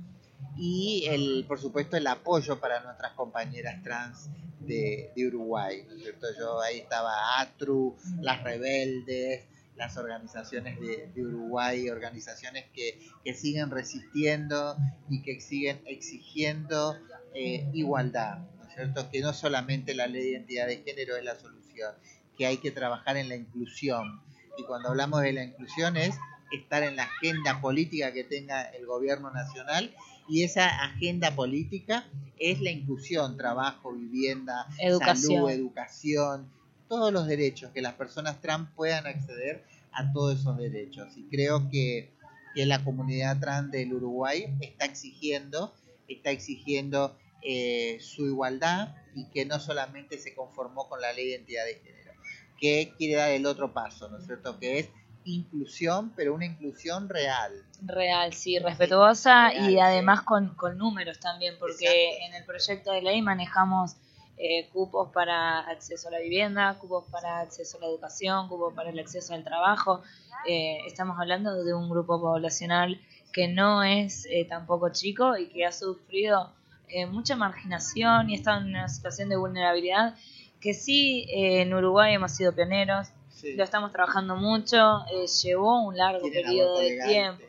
y 0.56 1.06
el, 1.08 1.44
por 1.46 1.58
supuesto 1.60 1.96
el 1.96 2.06
apoyo 2.06 2.58
para 2.58 2.82
nuestras 2.82 3.12
compañeras 3.12 3.82
trans 3.82 4.28
de, 4.60 5.12
Uruguay, 5.28 5.86
cierto? 5.98 6.26
Yo 6.38 6.60
ahí 6.60 6.78
estaba 6.78 7.40
ATRU, 7.40 7.96
las 8.20 8.42
rebeldes, 8.42 9.44
las 9.76 9.96
organizaciones 9.96 10.78
de, 10.80 11.10
Uruguay, 11.22 11.88
organizaciones 11.90 12.64
que, 12.72 12.98
siguen 13.34 13.70
resistiendo 13.70 14.76
y 15.08 15.22
que 15.22 15.40
siguen 15.40 15.80
exigiendo 15.86 16.96
eh, 17.34 17.68
igualdad, 17.72 18.38
¿no 18.56 18.68
es 18.68 18.74
cierto? 18.74 19.10
Que 19.10 19.20
no 19.20 19.32
solamente 19.32 19.94
la 19.94 20.06
ley 20.06 20.22
de 20.22 20.30
identidad 20.30 20.66
de 20.66 20.78
género 20.78 21.16
es 21.16 21.24
la 21.24 21.36
solución, 21.36 21.94
que 22.36 22.46
hay 22.46 22.58
que 22.58 22.70
trabajar 22.70 23.16
en 23.16 23.28
la 23.28 23.36
inclusión, 23.36 24.20
y 24.58 24.64
cuando 24.64 24.88
hablamos 24.88 25.22
de 25.22 25.32
la 25.32 25.44
inclusión 25.44 25.96
es 25.96 26.14
estar 26.50 26.82
en 26.82 26.96
la 26.96 27.04
agenda 27.04 27.60
política 27.60 28.12
que 28.12 28.24
tenga 28.24 28.62
el 28.62 28.86
gobierno 28.86 29.30
nacional 29.30 29.94
y 30.28 30.42
esa 30.42 30.68
agenda 30.84 31.32
política 31.32 32.06
es 32.38 32.60
la 32.60 32.70
inclusión, 32.70 33.36
trabajo, 33.36 33.92
vivienda, 33.92 34.66
salud, 34.98 35.50
educación, 35.50 36.50
todos 36.88 37.12
los 37.12 37.26
derechos, 37.26 37.70
que 37.72 37.82
las 37.82 37.94
personas 37.94 38.40
trans 38.40 38.68
puedan 38.74 39.06
acceder 39.06 39.64
a 39.92 40.12
todos 40.12 40.40
esos 40.40 40.56
derechos. 40.56 41.16
Y 41.16 41.24
creo 41.24 41.68
que, 41.70 42.12
que 42.54 42.66
la 42.66 42.84
comunidad 42.84 43.38
trans 43.40 43.70
del 43.70 43.92
Uruguay 43.92 44.54
está 44.60 44.84
exigiendo, 44.84 45.74
está 46.08 46.30
exigiendo 46.30 47.16
eh, 47.42 47.98
su 48.00 48.26
igualdad 48.26 48.94
y 49.14 49.26
que 49.30 49.44
no 49.44 49.58
solamente 49.60 50.18
se 50.18 50.34
conformó 50.34 50.88
con 50.88 51.00
la 51.00 51.12
ley 51.12 51.26
de 51.26 51.30
identidad 51.32 51.64
de 51.64 51.74
género 51.74 51.96
que 52.58 52.94
quiere 52.96 53.16
dar 53.16 53.30
el 53.30 53.46
otro 53.46 53.72
paso, 53.72 54.08
¿no 54.08 54.18
es 54.18 54.26
cierto? 54.26 54.58
Que 54.58 54.78
es 54.78 54.88
inclusión, 55.24 56.12
pero 56.16 56.34
una 56.34 56.46
inclusión 56.46 57.08
real. 57.08 57.52
Real, 57.82 58.32
sí, 58.32 58.58
respetuosa 58.58 59.52
y 59.52 59.78
además 59.78 60.22
con, 60.22 60.54
con, 60.54 60.78
números 60.78 61.18
también, 61.18 61.56
porque 61.58 62.18
en 62.24 62.34
el 62.34 62.44
proyecto 62.44 62.92
de 62.92 63.02
ley 63.02 63.22
manejamos 63.22 63.96
eh, 64.38 64.68
cupos 64.72 65.10
para 65.12 65.60
acceso 65.60 66.08
a 66.08 66.12
la 66.12 66.18
vivienda, 66.18 66.76
cupos 66.78 67.04
para 67.10 67.40
acceso 67.40 67.78
a 67.78 67.80
la 67.80 67.86
educación, 67.86 68.48
cupos 68.48 68.74
para 68.74 68.90
el 68.90 68.98
acceso 68.98 69.34
al 69.34 69.44
trabajo. 69.44 70.02
Eh, 70.46 70.78
estamos 70.86 71.18
hablando 71.18 71.64
de 71.64 71.74
un 71.74 71.88
grupo 71.88 72.20
poblacional 72.20 73.00
que 73.32 73.48
no 73.48 73.82
es 73.82 74.26
eh, 74.30 74.44
tampoco 74.44 74.90
chico 74.90 75.36
y 75.36 75.48
que 75.48 75.66
ha 75.66 75.72
sufrido 75.72 76.52
mucha 77.10 77.34
marginación 77.34 78.30
y 78.30 78.36
está 78.36 78.58
en 78.58 78.66
una 78.66 78.88
situación 78.88 79.28
de 79.28 79.36
vulnerabilidad 79.36 80.14
que 80.60 80.74
sí 80.74 81.26
eh, 81.30 81.62
en 81.62 81.74
Uruguay 81.74 82.14
hemos 82.14 82.32
sido 82.32 82.52
pioneros, 82.52 83.08
lo 83.56 83.62
estamos 83.62 83.92
trabajando 83.92 84.36
mucho, 84.36 85.04
eh, 85.12 85.26
llevó 85.42 85.82
un 85.82 85.96
largo 85.96 86.28
periodo 86.28 86.80
de 86.80 86.98
tiempo, 87.06 87.42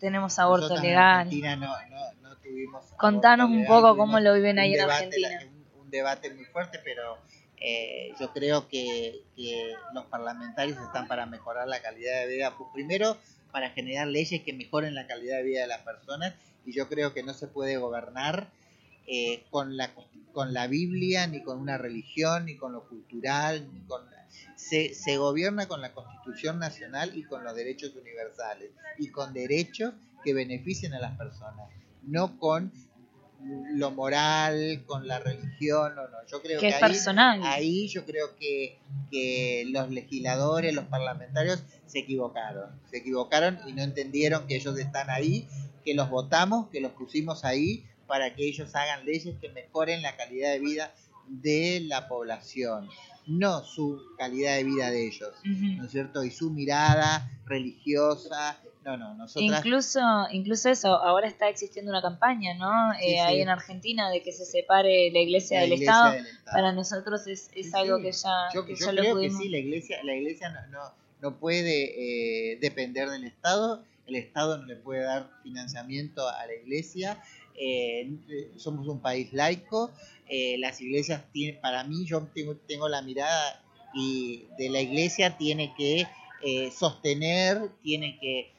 tenemos 0.00 0.38
aborto 0.38 0.76
legal. 0.76 1.28
Contanos 2.96 3.50
un 3.50 3.66
poco 3.66 3.96
cómo 3.96 4.18
lo 4.20 4.34
viven 4.34 4.58
ahí 4.58 4.74
en 4.74 4.90
Argentina. 4.90 5.40
Debate 5.94 6.32
muy 6.34 6.44
fuerte, 6.44 6.80
pero 6.84 7.18
eh, 7.60 8.12
yo 8.20 8.32
creo 8.32 8.68
que, 8.68 9.22
los 9.94 10.04
parlamentarios 10.06 10.78
están 10.78 11.06
para 11.08 11.26
mejorar 11.26 11.68
la 11.68 11.80
calidad 11.80 12.20
de 12.22 12.34
vida. 12.34 12.56
Pues 12.56 12.68
primero, 12.72 13.16
para 13.52 13.70
generar 13.70 14.08
leyes 14.08 14.42
que 14.42 14.52
mejoren 14.52 14.94
la 14.94 15.06
calidad 15.06 15.36
de 15.38 15.44
vida 15.44 15.60
de 15.62 15.68
las 15.68 15.82
personas 15.82 16.34
y 16.66 16.72
yo 16.72 16.88
creo 16.88 17.14
que 17.14 17.22
no 17.22 17.34
se 17.34 17.46
puede 17.46 17.76
gobernar 17.76 18.48
eh, 19.06 19.44
con, 19.50 19.76
la, 19.76 19.92
con 20.32 20.52
la 20.52 20.66
Biblia, 20.66 21.26
ni 21.26 21.42
con 21.42 21.58
una 21.58 21.78
religión, 21.78 22.46
ni 22.46 22.56
con 22.56 22.72
lo 22.72 22.88
cultural, 22.88 23.66
ni 23.72 23.80
con... 23.80 24.02
Se, 24.56 24.94
se 24.94 25.18
gobierna 25.18 25.68
con 25.68 25.80
la 25.80 25.92
Constitución 25.92 26.58
Nacional 26.58 27.16
y 27.16 27.24
con 27.24 27.44
los 27.44 27.54
derechos 27.54 27.94
universales, 27.94 28.70
y 28.98 29.08
con 29.08 29.32
derechos 29.32 29.92
que 30.24 30.32
beneficien 30.32 30.94
a 30.94 30.98
las 30.98 31.16
personas, 31.16 31.68
no 32.02 32.38
con 32.38 32.72
lo 33.44 33.90
moral, 33.90 34.84
con 34.86 35.06
la 35.06 35.18
religión, 35.18 35.94
no, 35.94 36.02
no. 36.08 36.16
Yo 36.26 36.40
creo 36.42 36.60
que, 36.60 36.72
ahí, 36.72 36.80
personal. 36.80 37.40
ahí 37.42 37.88
yo 37.88 38.04
creo 38.04 38.36
que, 38.36 38.78
que 39.10 39.64
los 39.68 39.90
legisladores, 39.90 40.74
los 40.74 40.84
parlamentarios 40.86 41.62
se 41.86 42.00
equivocaron. 42.00 42.70
Se 42.90 42.98
equivocaron 42.98 43.58
y 43.66 43.72
no 43.72 43.82
entendieron 43.82 44.46
que 44.46 44.56
ellos 44.56 44.78
están 44.78 45.10
ahí, 45.10 45.46
que 45.84 45.94
los 45.94 46.08
votamos, 46.08 46.68
que 46.70 46.80
los 46.80 46.92
pusimos 46.92 47.44
ahí 47.44 47.84
para 48.06 48.34
que 48.34 48.46
ellos 48.46 48.74
hagan 48.74 49.04
leyes 49.04 49.36
que 49.40 49.48
mejoren 49.50 50.02
la 50.02 50.16
calidad 50.16 50.52
de 50.52 50.60
vida 50.60 50.94
de 51.28 51.80
la 51.86 52.08
población, 52.08 52.88
no 53.26 53.64
su 53.64 54.00
calidad 54.18 54.56
de 54.56 54.64
vida 54.64 54.90
de 54.90 55.06
ellos, 55.06 55.32
¿no 55.44 55.86
es 55.86 55.90
cierto? 55.90 56.24
Y 56.24 56.30
su 56.30 56.50
mirada 56.50 57.30
religiosa, 57.46 58.58
no, 58.84 58.98
no, 58.98 59.14
nosotros 59.14 59.42
Incluso, 59.42 60.00
incluso 60.30 60.68
eso, 60.68 60.88
ahora 60.88 61.26
está 61.26 61.48
existiendo 61.48 61.90
una 61.90 62.02
campaña, 62.02 62.54
¿no? 62.54 62.92
eh, 63.00 63.18
Ahí 63.20 63.40
en 63.40 63.48
Argentina 63.48 64.10
de 64.10 64.22
que 64.22 64.30
se 64.30 64.44
separe 64.44 65.10
la 65.10 65.20
iglesia, 65.20 65.60
del, 65.60 65.72
Estado. 65.72 66.14
Para 66.44 66.72
nosotros 66.72 67.26
es, 67.26 67.50
es 67.54 67.74
algo 67.74 67.98
que 68.00 68.12
ya, 68.12 68.48
yo, 68.52 68.66
yo 68.66 68.86
creo 68.90 69.18
que 69.18 69.30
sí, 69.30 69.48
la 69.48 69.58
iglesia, 69.58 69.98
la 70.04 70.14
iglesia 70.14 70.50
no, 70.50 70.66
no, 70.66 70.92
no 71.22 71.38
puede 71.38 72.52
eh, 72.52 72.58
depender 72.60 73.08
del 73.08 73.24
Estado, 73.24 73.82
el 74.06 74.16
Estado 74.16 74.58
no 74.58 74.66
le 74.66 74.76
puede 74.76 75.02
dar 75.02 75.30
financiamiento 75.42 76.28
a 76.28 76.46
la 76.46 76.54
iglesia, 76.54 77.22
eh, 77.58 78.10
somos 78.56 78.86
un 78.86 79.00
país 79.00 79.32
laico, 79.32 79.92
las 80.58 80.80
iglesias 80.82 81.22
tienen, 81.32 81.58
para 81.60 81.84
mí 81.84 82.04
yo 82.04 82.28
tengo, 82.34 82.54
tengo 82.56 82.88
la 82.88 83.00
mirada 83.00 83.62
y 83.94 84.46
de 84.58 84.68
la 84.68 84.80
iglesia 84.80 85.38
tiene 85.38 85.72
que 85.74 86.06
sostener, 86.70 87.70
tiene 87.82 88.18
que, 88.20 88.53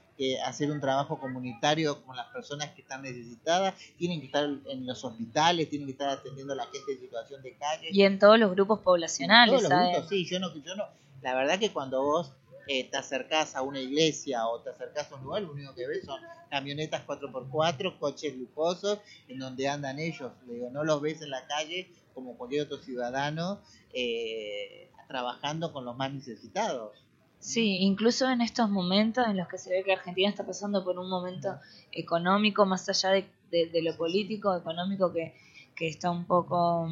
hacer 0.46 0.72
un 0.72 0.80
trabajo 0.80 1.20
comunitario 1.20 2.04
con 2.06 2.16
las 2.16 2.28
personas 2.28 2.70
que 2.72 2.82
están 2.82 3.02
necesitadas, 3.02 3.76
tienen 3.98 4.20
que 4.20 4.28
estar 4.28 4.44
en 4.44 4.86
los 4.86 5.04
hospitales, 5.04 5.70
tienen 5.70 5.88
que 5.88 5.92
estar 5.92 6.10
atendiendo 6.10 6.54
a 6.54 6.56
la 6.56 6.66
gente 6.66 6.94
en 6.94 7.00
situación 7.00 7.42
de 7.42 7.56
calle. 7.58 7.90
Y 7.92 8.04
en 8.04 8.20
todos 8.20 8.40
los 8.40 8.52
grupos 8.52 8.80
poblacionales. 8.80 9.56
todos 9.56 9.70
los 9.70 9.92
grupos, 9.92 10.10
sí, 10.10 10.26
yo 10.26 10.40
no, 10.40 10.54
yo 10.56 10.76
no, 10.76 10.86
la 11.22 11.36
verdad 11.36 11.60
que 11.60 11.72
cuando 11.72 12.02
vos 12.02 12.34
eh, 12.68 12.90
te 12.90 12.98
acercás 12.98 13.56
a 13.56 13.62
una 13.62 13.80
iglesia 13.80 14.48
o 14.48 14.62
te 14.62 14.72
acercás 14.72 15.12
a 15.12 15.16
un 15.16 15.24
lugar, 15.24 15.44
lo 15.44 15.52
único 15.52 15.76
que 15.76 15.88
ves 15.88 16.06
son 16.06 16.20
camionetas 16.50 17.06
4x4, 17.06 18.00
coches 18.00 18.36
lujosos, 18.36 19.00
en 19.28 19.40
donde 19.40 19.68
andan 19.68 20.00
ellos. 20.00 20.32
Le 20.48 20.54
digo, 20.54 20.70
no 20.72 20.84
los 20.84 21.02
ves 21.02 21.22
en 21.22 21.30
la 21.30 21.46
calle 21.46 21.92
como 22.14 22.38
cualquier 22.38 22.64
otro 22.64 22.78
ciudadano 22.78 23.62
eh, 23.94 24.90
trabajando 25.08 25.74
con 25.74 25.86
los 25.86 25.96
más 25.96 26.12
necesitados. 26.12 27.05
Sí, 27.46 27.78
incluso 27.82 28.28
en 28.28 28.42
estos 28.42 28.72
momentos 28.72 29.24
en 29.28 29.38
los 29.38 29.48
que 29.48 29.60
se 29.60 29.70
ve 29.70 29.84
que 29.84 29.94
Argentina 29.94 30.28
está 30.28 30.44
pasando 30.44 30.84
por 30.84 30.98
un 30.98 31.08
momento 31.08 31.60
económico, 31.92 32.66
más 32.66 32.90
allá 32.90 33.12
de, 33.12 33.82
lo 33.84 33.96
político, 33.96 34.58
económico, 34.58 35.14
que, 35.14 35.36
que 35.76 35.88
está 35.88 36.10
un 36.10 36.26
poco... 36.26 36.90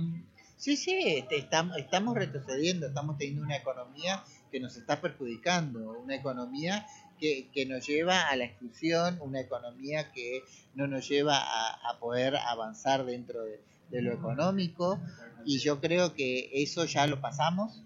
Sí, 0.55 0.77
sí, 0.77 0.95
este, 1.07 1.37
estamos, 1.37 1.75
estamos 1.77 2.13
retrocediendo, 2.13 2.85
estamos 2.85 3.17
teniendo 3.17 3.41
una 3.41 3.57
economía 3.57 4.23
que 4.51 4.59
nos 4.59 4.77
está 4.77 5.01
perjudicando, 5.01 5.99
una 5.99 6.15
economía 6.15 6.85
que, 7.19 7.65
nos 7.67 7.87
lleva 7.87 8.29
a 8.29 8.35
la 8.35 8.45
exclusión, 8.45 9.17
una 9.21 9.39
economía 9.39 10.11
que 10.11 10.43
no 10.75 10.85
nos 10.85 11.09
lleva 11.09 11.39
a, 11.39 11.97
poder 11.99 12.35
avanzar 12.35 13.05
dentro 13.05 13.41
de, 13.43 13.59
lo 13.89 14.13
económico 14.13 14.99
y 15.45 15.57
yo 15.59 15.81
creo 15.81 16.13
que 16.13 16.49
eso 16.53 16.85
ya 16.85 17.07
lo 17.07 17.21
pasamos, 17.21 17.81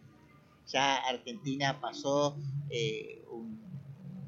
ya 0.68 0.96
Argentina 0.98 1.80
pasó 1.80 2.38
eh, 2.70 3.24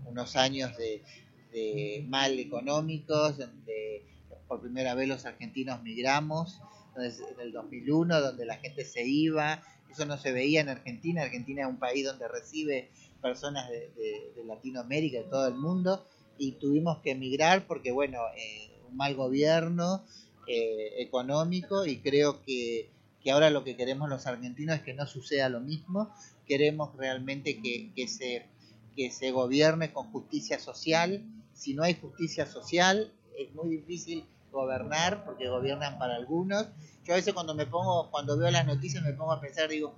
unos 0.06 0.36
años 0.36 0.76
de, 0.78 1.04
de, 1.52 2.06
mal 2.08 2.40
económicos, 2.40 3.38
donde 3.38 4.06
por 4.48 4.62
primera 4.62 4.96
vez 4.96 5.08
los 5.08 5.26
argentinos 5.26 5.84
migramos, 5.84 6.60
en 6.98 7.40
el 7.40 7.52
2001, 7.52 8.20
donde 8.20 8.46
la 8.46 8.58
gente 8.58 8.84
se 8.84 9.06
iba, 9.06 9.62
eso 9.90 10.06
no 10.06 10.18
se 10.18 10.32
veía 10.32 10.62
en 10.62 10.70
Argentina. 10.70 11.24
Argentina 11.24 11.64
es 11.64 11.68
un 11.68 11.80
país 11.80 12.06
donde 12.06 12.28
recibe 12.28 12.90
personas 13.22 13.70
de, 13.70 14.44
Latinoamérica, 14.46 15.20
de 15.20 15.24
todo 15.26 15.48
el 15.48 15.56
mundo, 15.56 16.06
y 16.38 16.54
tuvimos 16.54 17.00
que 17.00 17.12
emigrar 17.12 17.68
porque, 17.68 17.92
bueno, 17.92 18.20
eh, 18.36 18.72
un 18.90 18.98
mal 18.98 19.16
gobierno 19.16 20.04
eh, 20.48 20.94
económico 20.98 21.86
y 21.86 21.98
creo 21.98 22.42
que, 22.42 22.90
ahora 23.28 23.50
lo 23.50 23.64
que 23.64 23.76
queremos 23.76 24.10
los 24.10 24.26
argentinos 24.28 24.78
es 24.78 24.82
que 24.82 24.94
no 24.94 25.06
suceda 25.06 25.50
lo 25.50 25.60
mismo, 25.60 26.14
queremos 26.46 26.96
realmente 26.96 27.62
que, 27.62 27.92
que, 27.94 28.08
se, 28.08 28.48
que 28.96 29.12
se 29.12 29.32
gobierne 29.32 29.92
con 29.92 30.12
justicia 30.12 30.60
social. 30.60 31.24
Si 31.54 31.74
no 31.74 31.84
hay 31.84 31.96
justicia 31.96 32.46
social, 32.46 33.12
es 33.38 33.54
muy 33.54 33.70
difícil 33.70 34.26
gobernar 34.52 35.26
porque 35.26 35.50
gobiernan 35.50 35.98
para 36.00 36.16
algunos. 36.16 36.68
Yo 37.06 37.14
a 37.14 37.18
veces 37.18 37.34
cuando 37.34 37.56
me 37.56 37.66
pongo, 37.66 38.10
cuando 38.12 38.38
veo 38.38 38.52
las 38.52 38.66
noticias 38.66 39.04
me 39.04 39.14
pongo 39.14 39.34
a 39.34 39.42
pensar, 39.42 39.70
digo, 39.70 39.96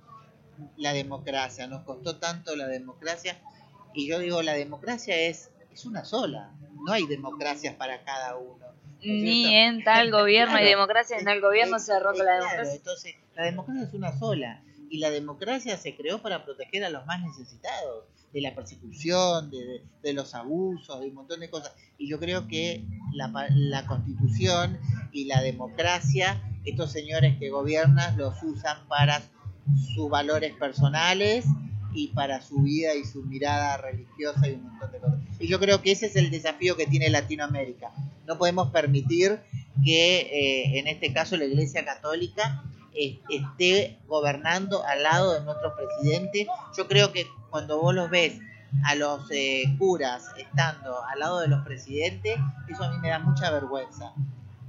la 0.76 0.92
democracia, 0.92 1.66
nos 1.66 1.82
costó 1.84 2.16
tanto 2.16 2.56
la 2.56 2.66
democracia, 2.66 3.40
y 3.94 4.08
yo 4.08 4.18
digo, 4.18 4.42
la 4.42 4.54
democracia 4.54 5.16
es, 5.16 5.50
es 5.72 5.84
una 5.84 6.04
sola, 6.04 6.52
no 6.86 6.92
hay 6.92 7.06
democracias 7.06 7.74
para 7.74 8.04
cada 8.04 8.36
uno. 8.36 8.71
Ni 9.02 9.54
en 9.54 9.82
tal 9.84 10.10
gobierno 10.10 10.56
hay 10.56 10.64
democracia, 10.64 11.18
en 11.18 11.24
tal 11.24 11.40
gobierno 11.40 11.78
se 11.78 11.92
derroca 11.92 12.22
la 12.22 12.34
democracia. 12.34 12.74
Entonces, 12.74 13.14
la 13.34 13.44
democracia 13.44 13.82
es 13.82 13.94
una 13.94 14.18
sola, 14.18 14.62
y 14.92 14.98
la 14.98 15.10
democracia 15.10 15.78
se 15.78 15.96
creó 15.96 16.20
para 16.20 16.44
proteger 16.44 16.84
a 16.84 16.90
los 16.90 17.06
más 17.06 17.22
necesitados 17.22 18.04
de 18.32 18.42
la 18.42 18.54
persecución, 18.54 19.50
de, 19.50 19.82
de, 20.02 20.12
los 20.12 20.34
abusos, 20.34 21.00
de 21.00 21.08
un 21.08 21.14
montón 21.14 21.40
de 21.40 21.48
cosas. 21.48 21.72
Y 21.96 22.08
yo 22.08 22.18
creo 22.18 22.46
que 22.46 22.84
la, 23.14 23.30
la, 23.50 23.86
constitución 23.86 24.78
y 25.10 25.24
la 25.24 25.40
democracia, 25.40 26.42
estos 26.64 26.92
señores 26.92 27.38
que 27.38 27.48
gobiernan, 27.48 28.18
los 28.18 28.42
usan 28.42 28.86
para 28.86 29.22
sus 29.94 30.10
valores 30.10 30.54
personales 30.56 31.46
y 31.94 32.08
para 32.08 32.40
su 32.42 32.62
vida 32.62 32.94
y 32.94 33.04
su 33.04 33.22
mirada 33.22 33.76
religiosa 33.76 34.48
y 34.48 34.52
un 34.52 34.64
montón 34.64 34.92
de 34.92 34.98
cosas. 34.98 35.18
Y 35.38 35.48
yo 35.48 35.58
creo 35.58 35.82
que 35.82 35.92
ese 35.92 36.06
es 36.06 36.16
el 36.16 36.30
desafío 36.30 36.76
que 36.76 36.86
tiene 36.86 37.10
Latinoamérica. 37.10 37.90
No 38.26 38.38
podemos 38.38 38.68
permitir 38.70 39.40
que 39.84 40.20
eh, 40.20 40.78
en 40.78 40.86
este 40.86 41.12
caso 41.12 41.36
la 41.36 41.44
Iglesia 41.44 41.84
Católica 41.84 42.62
esté 42.94 43.98
gobernando 44.06 44.84
al 44.84 45.02
lado 45.02 45.34
de 45.34 45.40
nuestro 45.44 45.74
presidente. 45.74 46.46
Yo 46.76 46.88
creo 46.88 47.12
que 47.12 47.26
cuando 47.50 47.80
vos 47.80 47.94
los 47.94 48.10
ves 48.10 48.38
a 48.84 48.94
los 48.94 49.30
eh, 49.30 49.64
curas 49.78 50.26
estando 50.36 51.02
al 51.04 51.18
lado 51.18 51.40
de 51.40 51.48
los 51.48 51.64
presidentes, 51.64 52.38
eso 52.68 52.84
a 52.84 52.90
mí 52.90 52.98
me 52.98 53.08
da 53.08 53.18
mucha 53.18 53.50
vergüenza. 53.50 54.12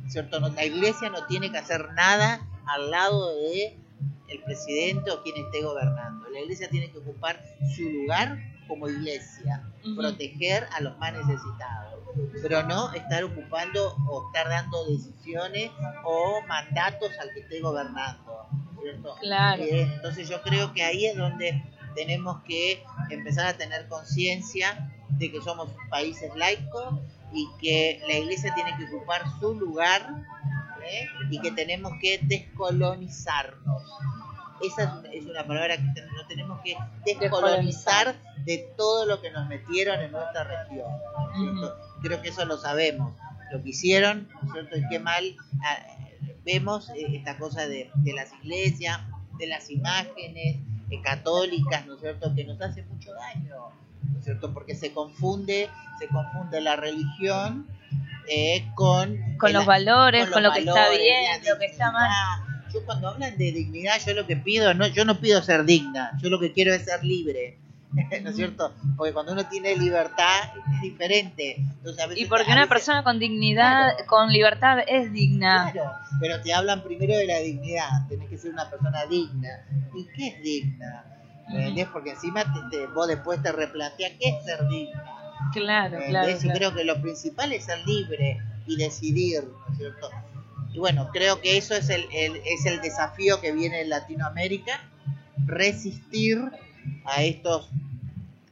¿Cierto? 0.07 0.39
la 0.39 0.65
iglesia 0.65 1.09
no 1.09 1.25
tiene 1.27 1.49
que 1.49 1.57
hacer 1.57 1.93
nada 1.93 2.45
al 2.65 2.91
lado 2.91 3.35
de 3.35 3.77
el 4.33 4.43
presidente 4.43 5.11
o 5.11 5.21
quien 5.21 5.37
esté 5.37 5.61
gobernando. 5.61 6.29
La 6.29 6.39
iglesia 6.39 6.69
tiene 6.69 6.91
que 6.91 6.97
ocupar 6.97 7.41
su 7.75 7.83
lugar 7.83 8.37
como 8.67 8.89
iglesia, 8.89 9.63
proteger 9.95 10.67
a 10.71 10.81
los 10.81 10.97
más 10.97 11.13
necesitados, 11.13 11.99
pero 12.41 12.63
no 12.63 12.93
estar 12.93 13.23
ocupando 13.23 13.95
o 14.07 14.27
estar 14.27 14.49
dando 14.49 14.85
decisiones 14.85 15.69
o 16.05 16.41
mandatos 16.47 17.11
al 17.19 17.31
que 17.33 17.41
esté 17.41 17.59
gobernando. 17.59 18.47
Claro. 19.21 19.63
Entonces 19.63 20.27
yo 20.29 20.41
creo 20.41 20.73
que 20.73 20.83
ahí 20.83 21.05
es 21.05 21.15
donde 21.15 21.63
tenemos 21.95 22.41
que 22.43 22.83
empezar 23.09 23.47
a 23.47 23.53
tener 23.53 23.87
conciencia 23.87 24.91
de 25.09 25.31
que 25.31 25.41
somos 25.41 25.69
países 25.89 26.35
laicos 26.35 26.95
y 27.33 27.47
que 27.59 28.01
la 28.07 28.15
iglesia 28.15 28.53
tiene 28.55 28.75
que 28.77 28.85
ocupar 28.85 29.23
su 29.39 29.53
lugar 29.55 30.01
¿eh? 30.85 31.07
y 31.29 31.39
que 31.39 31.51
tenemos 31.51 31.93
que 32.01 32.19
descolonizarnos. 32.23 33.83
Esa 34.63 35.01
es 35.11 35.25
una 35.25 35.45
palabra 35.45 35.77
que 35.77 35.83
no 35.83 36.27
tenemos 36.27 36.59
que 36.61 36.77
descolonizar 37.05 38.15
de 38.45 38.69
todo 38.77 39.05
lo 39.05 39.21
que 39.21 39.31
nos 39.31 39.47
metieron 39.47 39.99
en 40.01 40.11
nuestra 40.11 40.43
región. 40.43 40.89
Creo 42.01 42.21
que 42.21 42.29
eso 42.29 42.45
lo 42.45 42.57
sabemos. 42.57 43.13
Lo 43.51 43.61
que 43.61 43.69
hicieron, 43.69 44.27
¿cierto? 44.51 44.77
Y 44.77 44.87
qué 44.89 44.99
mal 44.99 45.35
ah, 45.63 45.77
vemos 46.43 46.89
eh, 46.89 47.05
esta 47.13 47.37
cosa 47.37 47.67
de, 47.67 47.91
de 47.93 48.13
las 48.13 48.33
iglesias, 48.41 48.99
de 49.37 49.47
las 49.47 49.69
imágenes, 49.69 50.57
católicas, 51.01 51.85
¿no 51.85 51.95
es 51.95 52.01
cierto?, 52.01 52.33
que 52.35 52.43
nos 52.43 52.61
hace 52.61 52.83
mucho 52.83 53.13
daño, 53.13 53.71
¿no 54.11 54.19
es 54.19 54.25
cierto?, 54.25 54.53
porque 54.53 54.75
se 54.75 54.93
confunde, 54.93 55.69
se 55.99 56.07
confunde 56.07 56.61
la 56.61 56.75
religión 56.75 57.67
eh, 58.27 58.65
con... 58.75 59.37
Con 59.37 59.53
los 59.53 59.65
valores, 59.65 60.29
con, 60.29 60.43
lo 60.43 60.51
que 60.51 60.59
está 60.59 60.89
bien, 60.89 61.41
lo 61.47 61.57
que 61.57 61.65
está 61.65 61.91
mal. 61.91 62.52
Yo 62.73 62.85
cuando 62.85 63.09
hablan 63.09 63.37
de 63.37 63.51
dignidad, 63.51 63.93
yo 64.05 64.13
lo 64.13 64.25
que 64.25 64.35
pido, 64.35 64.73
no, 64.73 64.87
yo 64.87 65.05
no 65.05 65.19
pido 65.19 65.41
ser 65.43 65.63
digna, 65.63 66.11
yo 66.21 66.29
lo 66.29 66.39
que 66.39 66.51
quiero 66.51 66.73
es 66.73 66.85
ser 66.85 67.03
libre. 67.03 67.59
¿no 68.23 68.29
es 68.29 68.35
cierto? 68.35 68.73
Porque 68.97 69.13
cuando 69.13 69.33
uno 69.33 69.45
tiene 69.45 69.75
libertad 69.75 70.49
es 70.75 70.81
diferente. 70.81 71.57
y 72.15 72.25
porque 72.25 72.51
una 72.51 72.67
persona 72.67 73.03
con 73.03 73.19
dignidad, 73.19 73.93
con 74.07 74.31
libertad 74.31 74.79
es 74.87 75.11
digna. 75.13 75.71
Claro, 75.71 75.91
pero 76.19 76.41
te 76.41 76.53
hablan 76.53 76.81
primero 76.83 77.15
de 77.15 77.27
la 77.27 77.37
dignidad, 77.39 78.07
tenés 78.09 78.29
que 78.29 78.37
ser 78.37 78.51
una 78.51 78.69
persona 78.69 79.05
digna. 79.05 79.65
¿Y 79.95 80.05
qué 80.15 80.27
es 80.27 80.41
digna? 80.41 81.05
¿Me 81.49 81.85
Porque 81.91 82.11
encima 82.11 82.43
te, 82.71 82.87
vos 82.87 83.07
después 83.07 83.41
te 83.43 83.51
replanteas 83.51 84.13
qué 84.19 84.29
es 84.29 84.43
ser 84.43 84.67
digna. 84.67 85.03
Claro, 85.51 85.99
claro, 86.07 86.31
Y 86.31 86.49
creo 86.49 86.73
que 86.73 86.83
lo 86.83 87.01
principal 87.01 87.51
es 87.53 87.65
ser 87.65 87.85
libre 87.85 88.39
y 88.65 88.77
decidir, 88.77 89.43
¿no 89.43 89.71
es 89.71 89.77
cierto? 89.77 90.09
Y 90.73 90.79
bueno, 90.79 91.09
creo 91.13 91.39
que 91.39 91.57
eso 91.57 91.75
es 91.75 91.89
el, 91.89 92.07
el, 92.11 92.37
es 92.37 92.65
el 92.65 92.81
desafío 92.81 93.39
que 93.39 93.51
viene 93.51 93.81
en 93.81 93.89
Latinoamérica, 93.89 94.81
resistir 95.45 96.51
a 97.05 97.21
estos, 97.23 97.69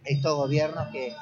estos 0.04 0.36
gobiernos 0.36 0.88
que, 0.90 1.16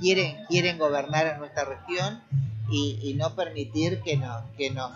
quieren, 0.00 0.44
quieren 0.48 0.76
gobernar 0.78 1.26
en 1.28 1.38
nuestra 1.38 1.64
región 1.64 2.20
y, 2.68 3.14
no 3.14 3.34
permitir 3.34 4.00
que 4.00 4.16
nos, 4.16 4.42
que 4.56 4.70
nos, 4.70 4.92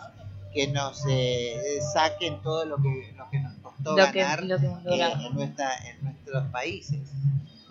que 0.52 0.68
nos 0.68 1.02
eh, 1.08 1.80
saquen 1.92 2.40
todo 2.42 2.64
lo 2.64 2.76
que, 2.76 3.12
lo 3.16 3.28
que 3.30 3.40
nos 3.40 3.54
costó 3.54 3.94
ganar 3.94 4.42
eh, 4.42 5.12
en, 5.26 5.34
nuestra, 5.34 5.76
en 5.88 6.02
nuestros 6.02 6.44
países. 6.50 7.00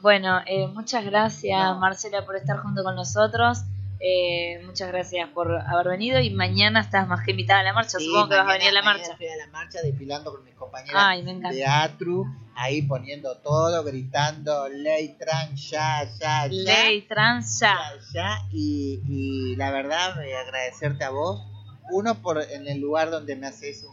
Bueno, 0.01 0.41
eh, 0.45 0.67
muchas 0.67 1.05
gracias 1.05 1.77
Marcela 1.77 2.25
por 2.25 2.35
estar 2.35 2.57
junto 2.57 2.83
con 2.83 2.95
nosotros. 2.95 3.59
Eh, 4.05 4.61
muchas 4.65 4.89
gracias 4.89 5.29
por 5.29 5.49
haber 5.61 5.87
venido 5.87 6.19
y 6.19 6.29
mañana 6.29 6.81
estás 6.81 7.07
más 7.07 7.23
que 7.23 7.31
invitada 7.31 7.61
a 7.61 7.63
la 7.63 7.71
marcha. 7.71 7.99
Supongo 7.99 8.27
que 8.27 8.35
vas 8.35 8.49
a 8.49 8.51
venir 8.51 8.67
a 8.67 8.71
la 8.73 8.81
marcha. 8.81 9.15
Fui 9.15 9.27
a 9.27 9.37
la 9.37 9.47
marcha 9.47 9.79
desfilando 9.81 10.33
con 10.33 10.43
mis 10.43 10.53
compañeras 10.55 11.53
de 11.53 11.65
Atru, 11.65 12.25
ahí 12.53 12.81
poniendo 12.81 13.37
todo, 13.37 13.81
gritando 13.85 14.67
ley 14.67 15.15
trans 15.17 15.69
ya, 15.69 16.03
ya, 16.19 16.47
ya. 16.47 16.47
Ley 16.47 17.03
trans 17.03 17.61
ya. 17.61 17.77
ya, 18.13 18.39
Y, 18.51 19.55
la 19.55 19.71
verdad, 19.71 20.19
a 20.19 20.41
agradecerte 20.41 21.05
a 21.05 21.09
vos. 21.09 21.41
Uno, 21.89 22.21
por 22.21 22.41
en 22.41 22.67
el 22.67 22.81
lugar 22.81 23.09
donde 23.09 23.37
me 23.37 23.47
haces 23.47 23.87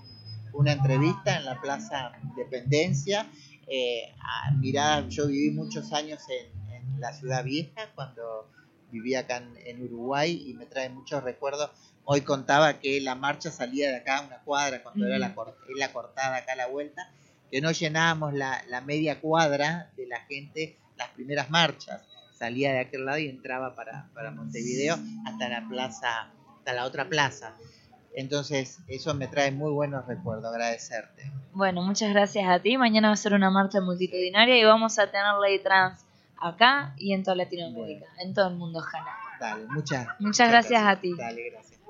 una 0.52 0.72
entrevista 0.72 1.36
en 1.36 1.44
la 1.44 1.60
Plaza 1.60 2.10
Dependencia. 2.36 3.30
Eh, 3.68 4.12
mirá, 4.56 5.06
yo 5.08 5.28
viví 5.28 5.52
muchos 5.52 5.92
años 5.92 6.20
en, 6.28 6.72
en 6.72 7.00
la 7.00 7.12
ciudad 7.12 7.44
vieja 7.44 7.92
cuando 7.94 8.48
vivía 8.90 9.20
acá 9.20 9.42
en, 9.64 9.83
Uruguay 9.83 10.44
y 10.46 10.55
me 10.55 10.66
trae 10.66 10.88
muchos 10.88 11.22
recuerdos. 11.22 11.70
Hoy 12.05 12.22
contaba 12.22 12.81
que 12.81 13.00
la 13.00 13.14
marcha 13.14 13.50
salía 13.50 13.90
de 13.90 13.96
acá 13.96 14.22
una 14.26 14.38
cuadra 14.38 14.83
cuando 14.83 15.07
era 15.07 15.18
la, 15.18 15.35
la 15.76 15.92
cortada 15.92 16.37
acá 16.37 16.53
a 16.53 16.57
la 16.57 16.66
vuelta, 16.66 17.11
que 17.50 17.61
no 17.61 17.70
llenábamos 17.70 18.35
la, 18.35 18.62
media 18.85 19.20
cuadra 19.20 19.90
de 19.96 20.07
la 20.07 20.20
gente 20.22 20.76
las 20.96 21.09
primeras 21.11 21.50
marchas. 21.50 22.03
Salía 22.33 22.72
de 22.72 22.81
aquel 22.81 23.05
lado 23.05 23.18
y 23.18 23.29
entraba 23.29 23.74
para, 23.74 24.09
para 24.14 24.31
Montevideo 24.31 24.98
hasta 25.26 25.48
la 25.48 25.68
plaza, 25.68 26.31
hasta 26.59 26.72
la 26.72 26.85
otra 26.85 27.09
plaza. 27.09 27.55
Entonces, 28.14 28.79
eso 28.88 29.14
me 29.14 29.29
trae 29.29 29.53
muy 29.53 29.70
buenos 29.70 30.07
recuerdos, 30.07 30.46
agradecerte. 30.46 31.31
Bueno, 31.53 31.83
muchas 31.83 32.11
gracias 32.11 32.48
a 32.48 32.61
ti. 32.61 32.76
Mañana 32.76 33.09
va 33.09 33.14
a 33.14 33.16
ser 33.16 33.35
una 33.35 33.50
marcha 33.50 33.81
multitudinaria 33.81 34.59
y 34.59 34.64
vamos 34.64 34.98
a 34.98 35.11
tener 35.11 35.35
ley 35.42 35.61
trans 35.62 36.05
acá 36.40 36.94
y 36.96 37.12
en 37.12 37.22
toda 37.22 37.37
Latinoamérica, 37.37 38.07
en 38.18 38.35
todo 38.35 38.48
el 38.48 38.57
mundo, 38.57 38.81
ojalá. 38.81 39.16
Dale, 39.38 39.66
muchas, 39.68 40.07
muchas, 40.18 40.50
gracias, 40.50 40.83
a 40.83 41.00
ti. 41.00 41.14
Dale, 41.16 41.50
gracias. 41.50 41.81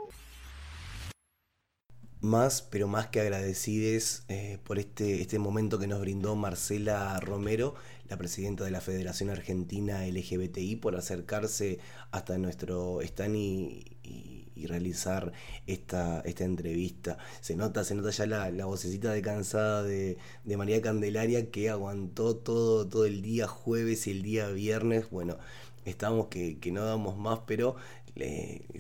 Más, 2.21 2.61
pero 2.61 2.87
más 2.87 3.07
que 3.07 3.21
agradecides 3.21 4.25
eh, 4.29 4.59
por 4.65 4.79
este, 4.79 5.23
este 5.23 5.39
momento 5.39 5.79
que 5.79 5.87
nos 5.87 6.01
brindó 6.01 6.37
Marcela 6.37 7.19
Romero, 7.19 7.75
la 8.11 8.19
presidenta 8.19 8.63
de 8.65 8.71
la 8.71 8.83
Federación 8.83 9.31
Argentina 9.31 10.05
LGBTI, 10.07 10.77
por 10.77 10.97
acercarse 10.97 11.79
hasta 12.11 12.37
nuestro 12.37 13.01
stand 13.01 13.37
y, 13.37 14.50
realizar 14.67 15.33
esta, 15.67 16.21
esta 16.23 16.45
entrevista. 16.45 17.19
Se 17.41 17.57
nota, 17.57 17.85
se 17.85 17.95
nota 17.95 18.11
ya 18.11 18.27
la, 18.27 18.51
la 18.51 18.67
vocecita 18.67 19.13
de 19.13 19.23
cansada 19.23 19.83
de, 19.83 20.19
de, 20.45 20.57
María 20.57 20.83
Candelaria 20.83 21.51
que 21.51 21.71
aguantó 21.71 22.37
todo, 22.37 22.87
todo 22.89 23.05
el 23.07 23.23
día 23.23 23.47
jueves 23.47 24.07
y 24.07 24.13
el 24.13 24.23
día 24.23 24.49
viernes. 24.51 25.11
Bueno, 25.11 25.39
estamos 25.85 26.29
que, 26.29 26.59
que 26.59 26.73
no 26.73 26.85
damos 26.85 27.17
más, 27.19 27.41
pero 27.47 27.77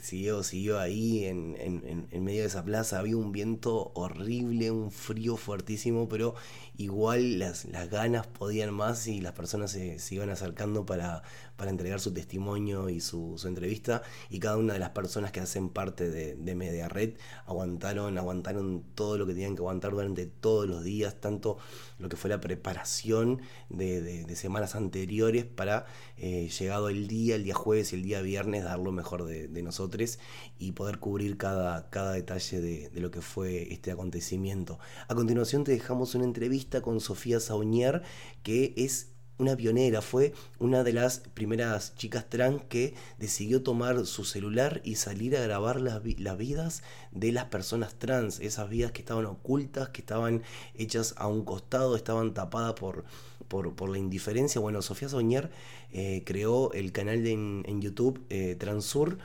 siguió, 0.00 0.42
siguió 0.42 0.78
ahí 0.78 1.24
en, 1.24 1.56
en, 1.58 2.06
en, 2.10 2.24
medio 2.24 2.42
de 2.42 2.48
esa 2.48 2.64
plaza. 2.64 2.98
Había 2.98 3.16
un 3.16 3.32
viento 3.32 3.92
horrible, 3.94 4.70
un 4.70 4.90
frío 4.90 5.36
fuertísimo, 5.36 6.08
pero 6.08 6.34
igual 6.80 7.38
las, 7.38 7.66
las 7.66 7.90
ganas 7.90 8.26
podían 8.26 8.72
más 8.72 9.06
y 9.06 9.20
las 9.20 9.32
personas 9.34 9.70
se, 9.70 9.98
se 9.98 10.14
iban 10.14 10.30
acercando 10.30 10.86
para, 10.86 11.22
para 11.56 11.70
entregar 11.70 12.00
su 12.00 12.14
testimonio 12.14 12.88
y 12.88 13.00
su, 13.00 13.38
entrevista. 13.44 14.02
Y 14.30 14.38
cada 14.38 14.56
una 14.56 14.72
de 14.72 14.78
las 14.78 14.90
personas 14.90 15.30
que 15.30 15.40
hacen 15.40 15.68
parte 15.68 16.08
de, 16.08 16.36
de 16.36 16.54
Media 16.54 16.88
Red 16.88 17.18
aguantaron, 17.44 18.16
aguantaron 18.16 18.82
todo 18.94 19.18
lo 19.18 19.26
que 19.26 19.34
tenían 19.34 19.56
que 19.56 19.60
aguantar 19.60 19.92
durante 19.92 20.24
todos 20.24 20.66
los 20.66 20.82
días, 20.82 21.20
tanto 21.20 21.58
lo 21.98 22.08
que 22.08 22.16
fue 22.16 22.30
la 22.30 22.40
preparación 22.40 23.42
de, 23.68 24.24
semanas 24.34 24.74
anteriores 24.74 25.44
para 25.44 25.84
eh, 26.16 26.48
llegado 26.48 26.88
el 26.88 27.08
día, 27.08 27.36
el 27.36 27.44
día 27.44 27.54
jueves 27.54 27.92
y 27.92 27.96
el 27.96 28.02
día 28.02 28.22
viernes, 28.22 28.64
dar 28.64 28.78
lo 28.78 28.90
mejor 28.90 29.26
de, 29.26 29.48
nosotros 29.62 30.18
y 30.60 30.72
poder 30.72 30.98
cubrir 30.98 31.38
cada, 31.38 31.88
cada 31.90 32.12
detalle 32.12 32.60
de, 32.60 33.00
lo 33.00 33.10
que 33.10 33.22
fue 33.22 33.72
este 33.72 33.90
acontecimiento. 33.90 34.78
A 35.08 35.14
continuación 35.14 35.64
te 35.64 35.72
dejamos 35.72 36.14
una 36.14 36.24
entrevista 36.24 36.82
con 36.82 37.00
Sofía 37.00 37.40
Saunier, 37.40 38.02
que 38.42 38.74
es 38.76 39.08
una 39.38 39.56
pionera, 39.56 40.02
fue 40.02 40.34
una 40.58 40.84
de 40.84 40.92
las 40.92 41.20
primeras 41.20 41.94
chicas 41.94 42.28
trans 42.28 42.62
que 42.68 42.94
decidió 43.18 43.62
tomar 43.62 44.04
su 44.04 44.24
celular 44.24 44.82
y 44.84 44.96
salir 44.96 45.34
a 45.34 45.40
grabar 45.40 45.80
las, 45.80 46.02
vidas 46.02 46.82
de 47.10 47.32
las 47.32 47.46
personas 47.46 47.94
trans, 47.94 48.38
esas 48.40 48.68
vidas 48.68 48.92
que 48.92 49.00
estaban 49.00 49.24
ocultas, 49.24 49.88
que 49.88 50.02
estaban 50.02 50.42
hechas 50.74 51.14
a 51.16 51.26
un 51.26 51.42
costado, 51.46 51.96
estaban 51.96 52.34
tapadas 52.34 52.74
por, 52.74 53.04
por, 53.48 53.88
la 53.88 53.96
indiferencia. 53.96 54.60
Bueno, 54.60 54.82
Sofía 54.82 55.08
Soñer 55.08 55.50
eh, 55.90 56.22
creó 56.26 56.72
el 56.74 56.92
canal 56.92 57.26
en, 57.26 57.80
YouTube 57.80 58.22
eh, 58.28 58.56
Transur. 58.58 59.16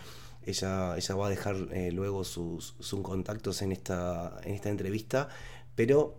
Ella, 0.45 0.95
ella 0.97 1.15
va 1.15 1.27
a 1.27 1.29
dejar 1.29 1.55
eh, 1.71 1.91
luego 1.91 2.23
sus, 2.23 2.75
sus, 2.79 3.01
contactos 3.01 3.61
en 3.61 3.71
esta, 3.71 4.37
en 4.43 4.53
esta 4.53 4.69
entrevista. 4.69 5.29
Pero 5.75 6.17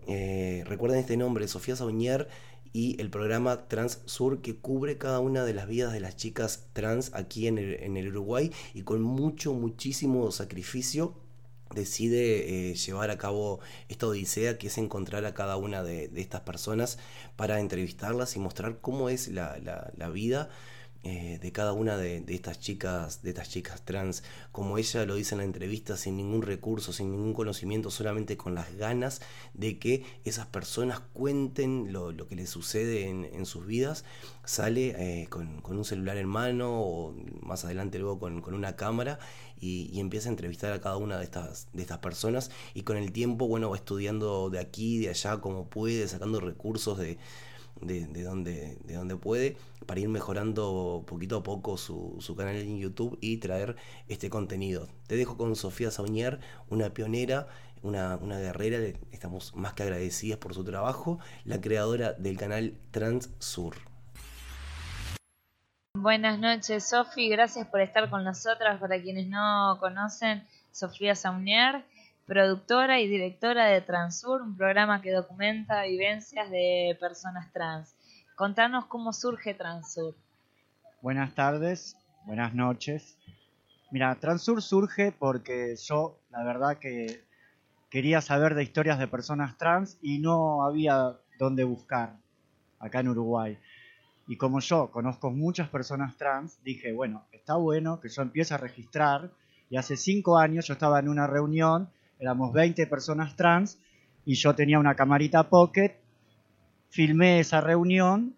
recuerden 0.66 0.98
este 0.98 1.16
nombre, 1.16 1.48
Sofía 1.48 1.76
Soñer 1.76 2.28
y 2.76 3.00
el 3.00 3.08
programa 3.08 3.68
Trans 3.68 4.00
Sur 4.04 4.42
que 4.42 4.54
cubre 4.54 4.98
cada 4.98 5.20
una 5.20 5.46
de 5.46 5.54
las 5.54 5.66
vidas 5.66 5.94
de 5.94 6.00
las 6.00 6.14
chicas 6.14 6.66
trans 6.74 7.10
aquí 7.14 7.46
en 7.46 7.56
el, 7.56 8.08
Uruguay 8.08 8.52
y 8.74 8.82
con 8.82 9.00
mucho, 9.00 9.54
muchísimo 9.54 10.30
sacrificio 10.30 11.14
decide 11.74 12.70
eh, 12.70 12.74
llevar 12.74 13.10
a 13.10 13.16
cabo 13.16 13.60
esta 13.88 14.08
odisea 14.08 14.58
que 14.58 14.66
es 14.66 14.76
encontrar 14.76 15.24
a 15.24 15.32
cada 15.32 15.56
una 15.56 15.82
de, 15.82 16.10
estas 16.16 16.42
personas 16.42 16.98
para 17.36 17.60
entrevistarlas 17.60 18.36
y 18.36 18.40
mostrar 18.40 18.78
cómo 18.82 19.08
es 19.08 19.28
la, 19.28 19.56
la 19.96 20.10
vida 20.10 20.50
eh, 21.06 21.38
de 21.40 21.52
cada 21.52 21.72
una 21.72 21.96
de, 21.96 22.24
estas 22.26 22.58
chicas, 22.58 23.22
de 23.22 23.30
estas 23.30 23.48
chicas 23.48 23.82
trans, 23.84 24.24
como 24.50 24.76
ella 24.76 25.06
lo 25.06 25.14
dice 25.14 25.36
en 25.36 25.38
la 25.38 25.44
entrevista, 25.44 25.96
sin 25.96 26.16
ningún 26.16 26.42
recurso, 26.42 26.92
sin 26.92 27.12
ningún 27.12 27.32
conocimiento, 27.32 27.92
solamente 27.92 28.36
con 28.36 28.56
las 28.56 28.74
ganas 28.76 29.20
de 29.54 29.78
que 29.78 30.04
esas 30.24 30.46
personas 30.46 30.98
cuenten 31.12 31.92
lo, 31.92 32.26
que 32.26 32.34
les 32.34 32.50
sucede 32.50 33.08
en, 33.08 33.46
sus 33.46 33.66
vidas, 33.66 34.04
sale 34.44 34.96
eh, 34.98 35.28
con, 35.28 35.62
un 35.64 35.84
celular 35.84 36.16
en 36.16 36.26
mano 36.26 36.72
o 36.72 37.14
más 37.40 37.64
adelante 37.64 38.00
luego 38.00 38.18
con, 38.18 38.42
una 38.52 38.74
cámara 38.74 39.20
y, 39.60 40.00
empieza 40.00 40.28
a 40.28 40.32
entrevistar 40.32 40.72
a 40.72 40.80
cada 40.80 40.96
una 40.96 41.18
de 41.18 41.24
estas, 41.24 41.68
de 41.72 41.82
estas 41.82 41.98
personas 41.98 42.50
y 42.74 42.82
con 42.82 42.96
el 42.96 43.12
tiempo, 43.12 43.46
bueno, 43.46 43.70
va 43.70 43.76
estudiando 43.76 44.50
de 44.50 44.58
aquí, 44.58 44.98
de 44.98 45.10
allá, 45.10 45.40
como 45.40 45.68
puede, 45.68 46.08
sacando 46.08 46.40
recursos 46.40 46.98
de 46.98 47.16
de, 47.80 48.06
de, 48.06 48.22
donde, 48.22 48.78
de 48.84 49.16
puede 49.16 49.56
para 49.86 50.00
ir 50.00 50.08
mejorando 50.08 51.04
poquito 51.06 51.38
a 51.38 51.42
poco 51.42 51.76
su, 51.76 52.16
su, 52.20 52.34
canal 52.36 52.56
en 52.56 52.78
YouTube 52.78 53.18
y 53.20 53.38
traer 53.38 53.76
este 54.08 54.30
contenido. 54.30 54.88
Te 55.06 55.16
dejo 55.16 55.36
con 55.36 55.54
Sofía 55.56 55.90
Saunier, 55.90 56.40
una 56.68 56.90
pionera, 56.90 57.48
una, 57.82 58.16
una 58.16 58.38
guerrera, 58.38 58.78
estamos 59.12 59.54
más 59.54 59.74
que 59.74 59.84
agradecidas 59.84 60.38
por 60.38 60.54
su 60.54 60.64
trabajo, 60.64 61.18
la 61.44 61.60
creadora 61.60 62.12
del 62.12 62.36
canal 62.36 62.78
Transsur. 62.90 63.76
Buenas 65.94 66.38
noches, 66.38 66.88
Sofi. 66.88 67.28
Gracias 67.28 67.66
por 67.68 67.80
estar 67.80 68.10
con 68.10 68.22
nosotras. 68.22 68.78
Para 68.78 69.00
quienes 69.00 69.28
no 69.28 69.78
conocen, 69.80 70.46
Sofía 70.70 71.14
Saunier 71.14 71.84
productora 72.26 73.00
y 73.00 73.06
directora 73.06 73.66
de 73.66 73.80
Transur, 73.80 74.42
un 74.42 74.56
programa 74.56 75.00
que 75.00 75.12
documenta 75.12 75.84
vivencias 75.84 76.50
de 76.50 76.96
personas 77.00 77.52
trans. 77.52 77.94
Contanos 78.34 78.86
cómo 78.86 79.12
surge 79.12 79.54
Transur. 79.54 80.14
Buenas 81.00 81.34
tardes, 81.34 81.96
buenas 82.26 82.52
noches. 82.52 83.16
Mira, 83.92 84.16
Transur 84.16 84.60
surge 84.60 85.12
porque 85.12 85.76
yo, 85.76 86.18
la 86.30 86.42
verdad 86.42 86.78
que 86.78 87.24
quería 87.90 88.20
saber 88.20 88.56
de 88.56 88.64
historias 88.64 88.98
de 88.98 89.06
personas 89.06 89.56
trans 89.56 89.96
y 90.02 90.18
no 90.18 90.64
había 90.64 91.16
dónde 91.38 91.62
buscar 91.62 92.16
acá 92.80 93.00
en 93.00 93.08
Uruguay. 93.08 93.56
Y 94.26 94.36
como 94.36 94.58
yo 94.58 94.90
conozco 94.90 95.30
muchas 95.30 95.68
personas 95.68 96.16
trans, 96.16 96.60
dije, 96.64 96.92
bueno, 96.92 97.24
está 97.30 97.54
bueno 97.54 98.00
que 98.00 98.08
yo 98.08 98.22
empiece 98.22 98.52
a 98.54 98.58
registrar. 98.58 99.30
Y 99.70 99.76
hace 99.76 99.96
cinco 99.96 100.38
años 100.38 100.66
yo 100.66 100.74
estaba 100.74 100.98
en 100.98 101.08
una 101.08 101.28
reunión 101.28 101.88
éramos 102.18 102.52
20 102.52 102.86
personas 102.86 103.36
trans 103.36 103.78
y 104.24 104.34
yo 104.34 104.54
tenía 104.54 104.78
una 104.78 104.94
camarita 104.94 105.48
pocket, 105.48 105.96
filmé 106.88 107.40
esa 107.40 107.60
reunión, 107.60 108.34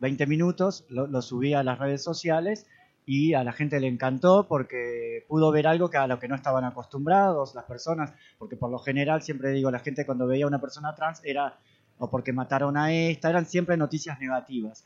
20 0.00 0.26
minutos, 0.26 0.84
lo, 0.88 1.22
subí 1.22 1.54
a 1.54 1.62
las 1.62 1.78
redes 1.78 2.02
sociales 2.02 2.66
y 3.06 3.34
a 3.34 3.44
la 3.44 3.52
gente 3.52 3.80
le 3.80 3.88
encantó 3.88 4.48
porque 4.48 5.24
pudo 5.28 5.50
ver 5.50 5.66
algo 5.66 5.90
que 5.90 5.98
a 5.98 6.06
lo 6.06 6.18
que 6.18 6.28
no 6.28 6.34
estaban 6.34 6.64
acostumbrados 6.64 7.54
las 7.54 7.64
personas, 7.64 8.12
porque 8.38 8.56
por 8.56 8.70
lo 8.70 8.78
general 8.78 9.22
siempre 9.22 9.50
digo, 9.50 9.70
la 9.70 9.78
gente 9.80 10.06
cuando 10.06 10.26
veía 10.26 10.44
a 10.44 10.48
una 10.48 10.60
persona 10.60 10.94
trans 10.94 11.20
era 11.24 11.58
o 11.98 12.10
porque 12.10 12.32
mataron 12.32 12.76
a 12.76 12.92
esta, 12.92 13.30
eran 13.30 13.46
siempre 13.46 13.76
noticias 13.76 14.18
negativas. 14.18 14.84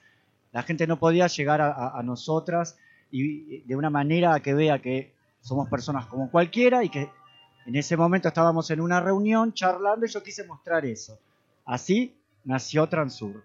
La 0.53 0.63
gente 0.63 0.87
no 0.87 0.99
podía 0.99 1.27
llegar 1.27 1.61
a, 1.61 1.97
a 1.97 2.03
nosotras 2.03 2.77
y 3.11 3.61
de 3.63 3.77
una 3.77 3.89
manera 3.89 4.41
que 4.41 4.53
vea 4.53 4.81
que 4.81 5.15
somos 5.41 5.69
personas 5.69 6.07
como 6.07 6.31
cualquiera 6.31 6.85
y 6.85 6.91
que 6.91 7.11
en 7.67 7.77
ese 7.77 7.97
momento 7.97 8.29
estábamos 8.29 8.71
en 8.71 8.81
una 8.81 9.01
reunión 9.01 9.53
charlando 9.53 10.07
y 10.07 10.09
yo 10.09 10.23
quise 10.23 10.45
mostrar 10.45 10.85
eso. 10.87 11.19
Así 11.65 12.17
nació 12.45 12.89
Transur. 12.89 13.45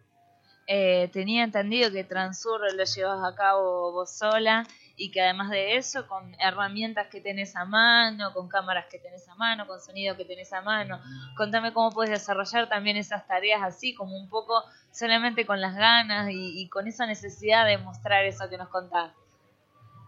Eh, 0.65 1.09
tenía 1.11 1.43
entendido 1.43 1.91
que 1.91 2.05
Transur 2.05 2.61
lo 2.73 2.83
llevas 2.85 3.23
a 3.23 3.35
cabo 3.35 3.91
vos 3.91 4.17
sola 4.17 4.65
y 4.95 5.11
que 5.11 5.21
además 5.21 5.49
de 5.49 5.75
eso, 5.75 6.07
con 6.07 6.35
herramientas 6.39 7.07
que 7.07 7.19
tenés 7.19 7.55
a 7.55 7.65
mano, 7.65 8.31
con 8.33 8.47
cámaras 8.47 8.85
que 8.89 8.99
tenés 8.99 9.27
a 9.27 9.35
mano, 9.35 9.67
con 9.67 9.81
sonido 9.81 10.15
que 10.15 10.23
tenés 10.23 10.53
a 10.53 10.61
mano, 10.61 11.01
contame 11.35 11.73
cómo 11.73 11.91
puedes 11.91 12.11
desarrollar 12.11 12.69
también 12.69 12.95
esas 12.95 13.27
tareas 13.27 13.61
así, 13.63 13.93
como 13.93 14.15
un 14.15 14.29
poco 14.29 14.63
solamente 14.91 15.45
con 15.45 15.59
las 15.59 15.75
ganas 15.75 16.29
y, 16.29 16.61
y 16.61 16.69
con 16.69 16.87
esa 16.87 17.05
necesidad 17.07 17.65
de 17.65 17.77
mostrar 17.79 18.23
eso 18.23 18.47
que 18.49 18.57
nos 18.57 18.69
contás. 18.69 19.11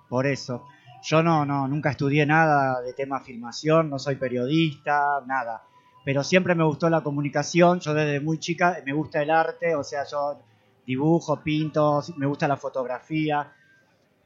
Por 0.07 0.27
eso, 0.27 0.65
yo 1.05 1.21
no, 1.21 1.45
no, 1.45 1.67
nunca 1.67 1.91
estudié 1.91 2.25
nada 2.25 2.81
de 2.81 2.93
tema 2.93 3.19
filmación, 3.19 3.91
no 3.91 3.99
soy 3.99 4.15
periodista, 4.15 5.21
nada. 5.27 5.61
Pero 6.03 6.23
siempre 6.23 6.55
me 6.55 6.63
gustó 6.63 6.89
la 6.89 7.01
comunicación, 7.01 7.79
yo 7.79 7.93
desde 7.93 8.19
muy 8.19 8.39
chica 8.39 8.77
me 8.83 8.93
gusta 8.93 9.21
el 9.21 9.29
arte, 9.29 9.75
o 9.75 9.83
sea, 9.83 10.03
yo 10.05 10.39
dibujo, 10.85 11.41
pinto, 11.41 12.03
me 12.17 12.25
gusta 12.25 12.47
la 12.47 12.57
fotografía. 12.57 13.53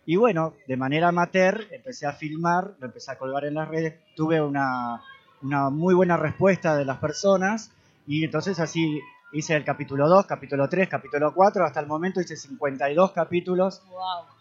Y 0.05 0.15
bueno, 0.15 0.53
de 0.67 0.77
manera 0.77 1.09
amateur 1.09 1.67
empecé 1.71 2.07
a 2.07 2.13
filmar, 2.13 2.71
lo 2.79 2.85
empecé 2.87 3.11
a 3.11 3.17
colgar 3.17 3.43
en 3.43 3.55
las 3.55 3.67
redes, 3.67 3.95
tuve 4.15 4.41
una, 4.41 5.01
una 5.41 5.69
muy 5.69 5.93
buena 5.93 6.15
respuesta 6.15 6.77
de 6.77 6.85
las 6.85 6.97
personas 6.97 7.71
y 8.07 8.23
entonces 8.23 8.57
así 8.59 9.01
hice 9.33 9.53
el 9.53 9.65
capítulo 9.65 10.07
2, 10.07 10.25
capítulo 10.25 10.69
3, 10.69 10.87
capítulo 10.87 11.33
4, 11.33 11.65
hasta 11.65 11.81
el 11.81 11.87
momento 11.87 12.21
hice 12.21 12.37
52 12.37 13.11
capítulos. 13.11 13.83
Wow 13.89 14.38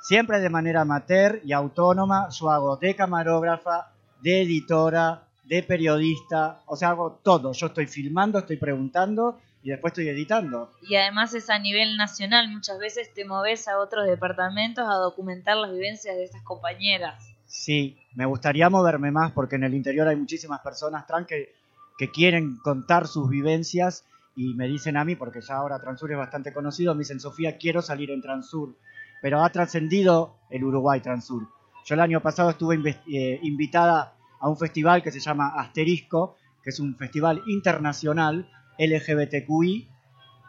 siempre 0.00 0.40
de 0.40 0.50
manera 0.50 0.82
amateur 0.82 1.40
y 1.44 1.52
autónoma. 1.52 2.28
Yo 2.30 2.50
hago 2.50 2.76
de 2.76 2.94
camarógrafa, 2.94 3.92
de 4.22 4.42
editora, 4.42 5.22
de 5.44 5.62
periodista, 5.62 6.60
o 6.66 6.76
sea, 6.76 6.90
hago 6.90 7.20
todo. 7.22 7.52
Yo 7.52 7.66
estoy 7.66 7.86
filmando, 7.86 8.38
estoy 8.38 8.58
preguntando 8.58 9.40
y 9.62 9.70
después 9.70 9.92
estoy 9.92 10.08
editando. 10.08 10.70
Y 10.82 10.96
además 10.96 11.34
es 11.34 11.50
a 11.50 11.58
nivel 11.58 11.96
nacional, 11.96 12.48
muchas 12.48 12.78
veces 12.78 13.12
te 13.14 13.24
moves 13.24 13.66
a 13.68 13.78
otros 13.78 14.06
departamentos 14.06 14.86
a 14.88 14.94
documentar 14.94 15.56
las 15.56 15.72
vivencias 15.72 16.16
de 16.16 16.24
estas 16.24 16.42
compañeras. 16.42 17.34
Sí, 17.46 17.98
me 18.14 18.26
gustaría 18.26 18.68
moverme 18.68 19.10
más 19.10 19.32
porque 19.32 19.56
en 19.56 19.64
el 19.64 19.74
interior 19.74 20.06
hay 20.06 20.16
muchísimas 20.16 20.60
personas 20.60 21.06
trans 21.06 21.26
que, 21.26 21.54
que 21.96 22.10
quieren 22.10 22.58
contar 22.58 23.06
sus 23.06 23.28
vivencias 23.30 24.04
y 24.36 24.54
me 24.54 24.68
dicen 24.68 24.96
a 24.96 25.04
mí, 25.04 25.16
porque 25.16 25.40
ya 25.40 25.56
ahora 25.56 25.80
Transur 25.80 26.12
es 26.12 26.18
bastante 26.18 26.52
conocido, 26.52 26.94
me 26.94 27.00
dicen, 27.00 27.18
Sofía, 27.18 27.56
quiero 27.56 27.82
salir 27.82 28.12
en 28.12 28.22
Transur 28.22 28.76
pero 29.22 29.42
ha 29.42 29.50
trascendido 29.50 30.36
el 30.50 30.64
Uruguay 30.64 31.00
Transur. 31.00 31.48
Yo 31.84 31.94
el 31.94 32.00
año 32.00 32.20
pasado 32.20 32.50
estuve 32.50 32.76
eh, 33.06 33.40
invitada 33.42 34.14
a 34.40 34.48
un 34.48 34.56
festival 34.56 35.02
que 35.02 35.10
se 35.10 35.20
llama 35.20 35.54
Asterisco, 35.56 36.36
que 36.62 36.70
es 36.70 36.80
un 36.80 36.96
festival 36.96 37.42
internacional 37.46 38.48
LGBTQI, 38.78 39.88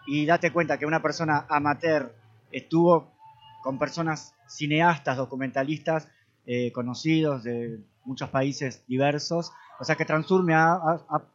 y 0.08 0.26
date 0.26 0.52
cuenta 0.52 0.78
que 0.78 0.86
una 0.86 1.02
persona 1.02 1.46
amateur 1.50 2.16
estuvo 2.52 3.12
con 3.64 3.78
personas 3.78 4.34
cineastas, 4.48 5.18
documentalistas 5.18 6.08
eh, 6.46 6.72
conocidos 6.72 7.44
de 7.44 7.80
muchos 8.06 8.30
países 8.30 8.84
diversos, 8.88 9.52
o 9.80 9.84
sea 9.84 9.96
que 9.96 10.06
Transur 10.06 10.44
me 10.44 10.56
ha 10.56 10.80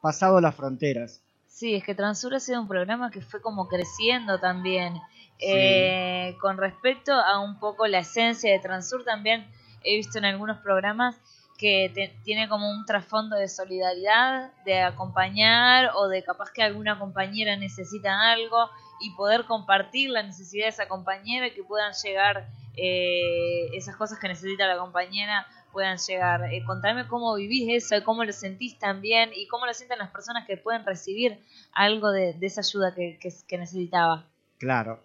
pasado 0.01 0.41
las 0.41 0.55
fronteras. 0.55 1.23
Sí, 1.47 1.77
es 1.77 1.85
que 1.85 1.95
Transur 1.95 2.35
ha 2.35 2.41
sido 2.41 2.61
un 2.61 2.67
programa 2.67 3.13
que 3.13 3.21
fue 3.21 3.41
como 3.41 3.69
creciendo 3.69 4.41
también 4.41 4.95
Eh, 5.39 6.37
con 6.41 6.57
respecto 6.57 7.13
a 7.13 7.41
un 7.41 7.59
poco 7.59 7.87
la 7.87 7.99
esencia 7.99 8.53
de 8.53 8.59
Transur, 8.61 9.05
también 9.05 9.47
he 9.83 9.97
visto 9.97 10.19
en 10.19 10.25
algunos 10.25 10.59
programas 10.59 11.21
que 11.59 12.13
tiene 12.25 12.49
como 12.49 12.69
un 12.69 12.85
trasfondo 12.85 13.37
de 13.37 13.49
solidaridad, 13.49 14.53
de 14.65 14.83
acompañar 14.83 15.93
o 15.95 16.09
de 16.09 16.23
capaz 16.25 16.51
que 16.51 16.63
alguna 16.63 16.99
compañera 16.99 17.57
necesita 17.57 18.33
algo 18.33 18.71
y 19.01 19.11
poder 19.15 19.45
compartir 19.45 20.11
la 20.11 20.23
necesidad 20.23 20.65
de 20.65 20.71
esa 20.71 20.89
compañera 20.89 21.47
y 21.47 21.53
que 21.53 21.63
puedan 21.63 21.93
llegar 22.03 22.49
eh, 22.77 23.69
esas 23.73 23.97
cosas 23.97 24.19
que 24.19 24.29
necesita 24.29 24.67
la 24.67 24.79
compañera 24.79 25.47
puedan 25.73 25.99
llegar. 25.99 26.53
Eh, 26.53 26.63
contame 26.65 27.07
cómo 27.07 27.35
vivís 27.35 27.85
eso, 27.85 28.03
cómo 28.05 28.25
lo 28.25 28.33
sentís 28.33 28.79
también 28.79 29.31
y 29.35 29.47
cómo 29.49 29.67
lo 29.67 29.75
sienten 29.75 29.99
las 29.99 30.11
personas 30.11 30.47
que 30.47 30.57
pueden 30.57 30.85
recibir 30.85 31.39
algo 31.73 32.11
de, 32.11 32.37
esa 32.41 32.61
ayuda 32.61 32.95
que, 32.95 33.19
que 33.19 33.59
necesitaba. 33.59 34.27
Claro, 34.59 35.05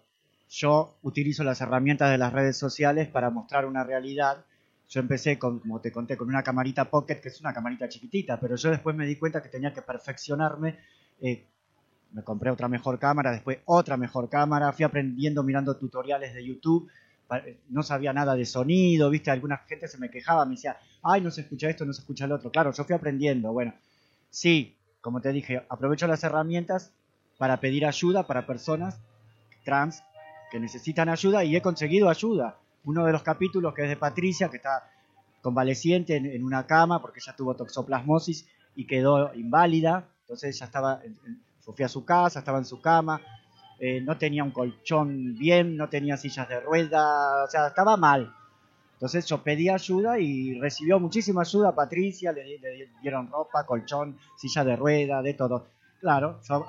yo 0.50 0.98
utilizo 1.02 1.44
las 1.44 1.60
herramientas 1.60 2.10
de 2.10 2.18
las 2.18 2.32
redes 2.32 2.56
sociales 2.56 3.08
para 3.08 3.30
mostrar 3.30 3.66
una 3.66 3.84
realidad. 3.84 4.44
Yo 4.88 5.00
empecé, 5.00 5.38
con, 5.38 5.60
como 5.60 5.80
te 5.80 5.92
conté, 5.92 6.16
con 6.16 6.28
una 6.28 6.42
camarita 6.42 6.90
Pocket, 6.90 7.20
que 7.20 7.28
es 7.28 7.40
una 7.40 7.54
camarita 7.54 7.88
chiquitita, 7.88 8.40
pero 8.40 8.56
yo 8.56 8.70
después 8.70 8.96
me 8.96 9.06
di 9.06 9.14
cuenta 9.14 9.40
que 9.42 9.48
tenía 9.48 9.72
que 9.72 9.82
perfeccionarme. 9.82 10.78
Eh, 11.20 11.46
me 12.10 12.24
compré 12.24 12.50
otra 12.50 12.66
mejor 12.66 12.98
cámara, 12.98 13.30
después 13.30 13.58
otra 13.66 13.96
mejor 13.96 14.28
cámara, 14.28 14.72
fui 14.72 14.84
aprendiendo 14.84 15.44
mirando 15.44 15.76
tutoriales 15.76 16.34
de 16.34 16.44
YouTube, 16.44 16.90
no 17.68 17.84
sabía 17.84 18.12
nada 18.12 18.34
de 18.34 18.44
sonido, 18.44 19.08
viste, 19.08 19.30
alguna 19.30 19.58
gente 19.58 19.86
se 19.86 19.98
me 19.98 20.10
quejaba, 20.10 20.44
me 20.44 20.56
decía, 20.56 20.76
ay, 21.04 21.20
no 21.20 21.30
se 21.30 21.42
escucha 21.42 21.70
esto, 21.70 21.84
no 21.84 21.92
se 21.92 22.00
escucha 22.00 22.24
el 22.24 22.32
otro. 22.32 22.50
Claro, 22.50 22.72
yo 22.72 22.82
fui 22.82 22.96
aprendiendo, 22.96 23.52
bueno, 23.52 23.72
sí, 24.30 24.76
como 25.00 25.20
te 25.20 25.32
dije, 25.32 25.64
aprovecho 25.68 26.08
las 26.08 26.24
herramientas 26.24 26.92
para 27.38 27.60
pedir 27.60 27.86
ayuda 27.86 28.26
para 28.26 28.46
personas 28.46 28.98
trans 29.64 30.02
que 30.50 30.60
necesitan 30.60 31.08
ayuda 31.08 31.44
y 31.44 31.56
he 31.56 31.62
conseguido 31.62 32.08
ayuda. 32.08 32.58
Uno 32.84 33.04
de 33.04 33.12
los 33.12 33.22
capítulos 33.22 33.74
que 33.74 33.84
es 33.84 33.88
de 33.88 33.96
Patricia, 33.96 34.48
que 34.48 34.56
está 34.56 34.90
convaleciente 35.42 36.16
en, 36.16 36.44
una 36.44 36.66
cama 36.66 37.00
porque 37.00 37.20
ella 37.20 37.34
tuvo 37.36 37.54
toxoplasmosis 37.54 38.46
y 38.74 38.86
quedó 38.86 39.32
inválida. 39.34 40.08
Entonces 40.22 40.56
ella 40.56 40.66
estaba, 40.66 40.92
a 40.92 41.88
su 41.88 42.04
casa, 42.04 42.40
estaba 42.40 42.58
en 42.58 42.64
su 42.64 42.80
cama, 42.80 43.20
eh, 43.78 44.00
no 44.00 44.18
tenía 44.18 44.44
un 44.44 44.50
colchón 44.50 45.36
bien, 45.38 45.76
no 45.76 45.88
tenía 45.88 46.16
sillas 46.16 46.48
de 46.48 46.60
rueda, 46.60 47.44
o 47.44 47.48
sea, 47.48 47.68
estaba 47.68 47.96
mal. 47.96 48.34
Entonces 48.94 49.24
yo 49.24 49.42
pedí 49.42 49.70
ayuda 49.70 50.18
y 50.18 50.60
recibió 50.60 51.00
muchísima 51.00 51.40
ayuda. 51.40 51.74
Patricia 51.74 52.32
le, 52.32 52.58
dieron 53.00 53.30
ropa, 53.30 53.64
colchón, 53.64 54.18
silla 54.36 54.62
de 54.62 54.76
rueda, 54.76 55.22
de 55.22 55.32
todo. 55.32 55.68
Claro, 56.00 56.40
yo 56.46 56.66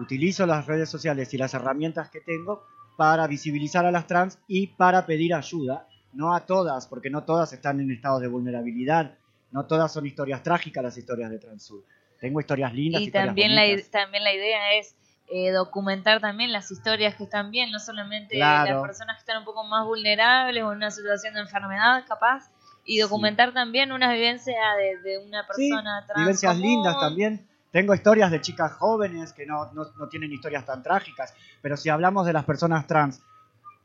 utilizo 0.00 0.46
las 0.46 0.66
redes 0.66 0.88
sociales 0.88 1.32
y 1.34 1.38
las 1.38 1.54
herramientas 1.54 2.10
que 2.10 2.20
tengo 2.20 2.64
para 2.96 3.26
visibilizar 3.26 3.86
a 3.86 3.90
las 3.90 4.06
trans 4.06 4.38
y 4.48 4.68
para 4.68 5.06
pedir 5.06 5.34
ayuda, 5.34 5.86
no 6.12 6.34
a 6.34 6.46
todas, 6.46 6.86
porque 6.86 7.10
no 7.10 7.24
todas 7.24 7.52
están 7.52 7.80
en 7.80 7.90
estado 7.90 8.20
de 8.20 8.28
vulnerabilidad, 8.28 9.14
no 9.52 9.66
todas 9.66 9.92
son 9.92 10.06
historias 10.06 10.42
trágicas 10.42 10.82
las 10.82 10.96
historias 10.96 11.30
de 11.30 11.38
Transur. 11.38 11.84
Tengo 12.20 12.40
historias 12.40 12.74
lindas. 12.74 13.02
Y 13.02 13.10
también, 13.10 13.54
la, 13.54 13.62
también 13.90 14.24
la 14.24 14.34
idea 14.34 14.74
es 14.74 14.94
eh, 15.32 15.50
documentar 15.50 16.20
también 16.20 16.52
las 16.52 16.70
historias 16.70 17.14
que 17.14 17.24
están 17.24 17.50
bien, 17.50 17.70
no 17.70 17.78
solamente 17.78 18.36
las 18.36 18.82
personas 18.82 19.16
que 19.16 19.20
están 19.20 19.38
un 19.38 19.44
poco 19.44 19.64
más 19.64 19.86
vulnerables 19.86 20.62
o 20.62 20.72
en 20.72 20.78
una 20.78 20.90
situación 20.90 21.34
de 21.34 21.40
enfermedad 21.40 22.04
capaz, 22.06 22.50
y 22.84 22.98
documentar 22.98 23.52
también 23.52 23.92
una 23.92 24.12
vivencia 24.12 24.58
de, 25.02 25.18
una 25.18 25.46
persona 25.46 26.04
trans. 26.06 26.20
Vivencias 26.20 26.58
lindas 26.58 26.98
también 26.98 27.46
tengo 27.72 27.94
historias 27.94 28.30
de 28.30 28.40
chicas 28.40 28.72
jóvenes 28.72 29.32
que 29.32 29.46
no, 29.46 29.70
tienen 30.10 30.32
historias 30.32 30.64
tan 30.64 30.82
trágicas, 30.82 31.34
pero 31.62 31.76
si 31.76 31.88
hablamos 31.88 32.26
de 32.26 32.32
las 32.32 32.44
personas 32.44 32.86
trans 32.86 33.22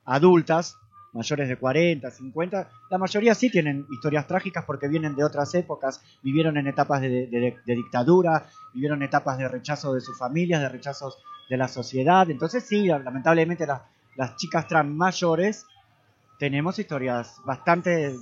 adultas, 0.06 0.78
mayores 1.14 1.48
de 1.48 1.56
40, 1.56 2.10
50, 2.12 2.70
la 2.90 2.98
mayoría 2.98 3.36
sí 3.36 3.50
tienen 3.50 3.86
historias 3.92 4.28
trágicas 4.28 4.66
porque 4.66 4.88
vienen 4.88 5.16
de 5.16 5.24
otras 5.24 5.54
épocas, 5.56 6.02
vivieron 6.22 6.58
en 6.58 6.68
etapas 6.68 7.02
de, 7.02 7.56
dictadura, 7.66 8.48
vivieron 8.74 9.02
etapas 9.02 9.38
de 9.38 9.48
rechazo 9.48 9.94
de 9.94 10.02
sus 10.02 10.18
familias, 10.18 10.62
de 10.62 10.70
rechazos 10.70 11.18
de 11.50 11.58
la 11.58 11.68
sociedad. 11.68 12.30
Entonces 12.30 12.66
sí, 12.66 12.88
lamentablemente 12.88 13.66
las, 13.66 13.82
las 14.16 14.36
chicas 14.36 14.68
trans 14.68 14.94
mayores 14.94 15.66
tenemos 16.38 16.80
historias 16.80 17.40
bastante... 17.46 18.14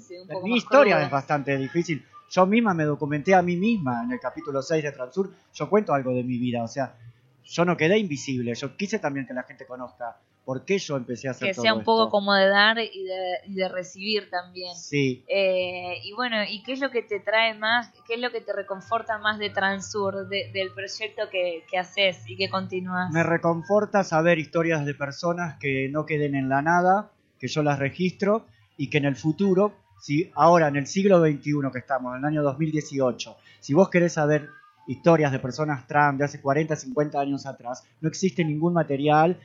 mi 0.44 0.58
historia 0.58 1.02
es 1.02 1.10
bastante 1.10 1.58
difícil 1.58 2.06
yo 2.34 2.48
misma 2.48 2.74
me 2.74 2.84
documenté 2.86 3.36
a 3.36 3.44
mí 3.44 3.56
misma 3.56 4.04
en 4.04 4.12
el 4.12 4.20
capítulo 4.20 4.62
6 4.62 4.84
de 4.84 4.92
Transur, 4.92 5.32
yo 5.54 5.70
cuento 5.70 5.94
algo 5.94 6.12
de 6.12 6.24
mi 6.24 6.40
vida, 6.40 6.64
o 6.64 6.68
sea, 6.68 6.96
yo 7.44 7.64
no 7.64 7.78
quedé 7.78 8.00
invisible, 8.00 8.56
yo 8.56 8.76
quise 8.76 8.98
también 8.98 9.28
que 9.28 9.34
la 9.34 9.44
gente 9.44 9.68
conozca 9.68 10.18
por 10.44 10.66
qué 10.66 10.80
yo 10.80 10.98
empecé 10.98 11.28
a 11.28 11.32
hacer 11.32 11.50
que 11.50 11.54
sea 11.54 11.74
un 11.74 11.84
poco 11.84 12.10
como 12.10 12.34
de 12.34 12.48
dar 12.48 12.78
y 12.80 13.06
de, 13.54 13.70
recibir 13.70 14.30
también. 14.30 14.76
Sí. 14.76 15.24
Eh, 15.28 16.00
y 16.04 16.12
bueno, 16.14 16.44
¿y 16.44 16.64
qué 16.64 16.74
es 16.74 16.80
lo 16.80 16.90
que 16.90 17.02
te 17.02 17.20
trae 17.20 17.54
más, 17.54 17.92
qué 18.08 18.16
es 18.16 18.20
lo 18.20 18.32
que 18.32 18.42
te 18.42 18.52
reconforta 18.52 19.20
más 19.20 19.38
de 19.38 19.52
Transur, 19.52 20.28
del 20.28 20.72
proyecto 20.72 21.30
que, 21.32 21.64
que 21.70 21.78
haces 21.78 22.24
y 22.28 22.36
que 22.36 22.50
continúas? 22.50 23.12
Me 23.12 23.24
reconforta 23.24 24.04
saber 24.04 24.40
historias 24.40 24.86
de 24.86 24.96
personas 24.96 25.58
que 25.60 25.88
no 25.90 26.06
queden 26.06 26.36
en 26.36 26.50
la 26.50 26.62
nada, 26.62 27.12
que 27.40 27.48
yo 27.48 27.64
las 27.64 27.80
registro 27.80 28.46
y 28.76 28.90
que 28.90 28.98
en 28.98 29.06
el 29.06 29.16
futuro 29.16 29.83
si 30.04 30.30
ahora 30.36 30.68
en 30.68 30.76
el 30.76 30.86
siglo 30.86 31.22
XXI 31.22 31.72
que 31.72 31.80
estamos, 31.80 32.12
en 32.12 32.20
el 32.20 32.26
año 32.26 32.44
2018, 32.44 33.38
si 33.62 33.74
vos 33.74 33.90
querés 33.90 34.12
saber 34.12 34.50
historias 34.86 35.32
de 35.32 35.40
personas 35.40 35.88
trans 35.88 36.20
de 36.20 36.26
hace 36.26 36.42
40, 36.42 36.76
50 36.76 37.18
años 37.22 37.46
atrás, 37.46 37.86
no 38.02 38.10
existe 38.10 38.44
ningún 38.44 38.74
material, 38.74 39.40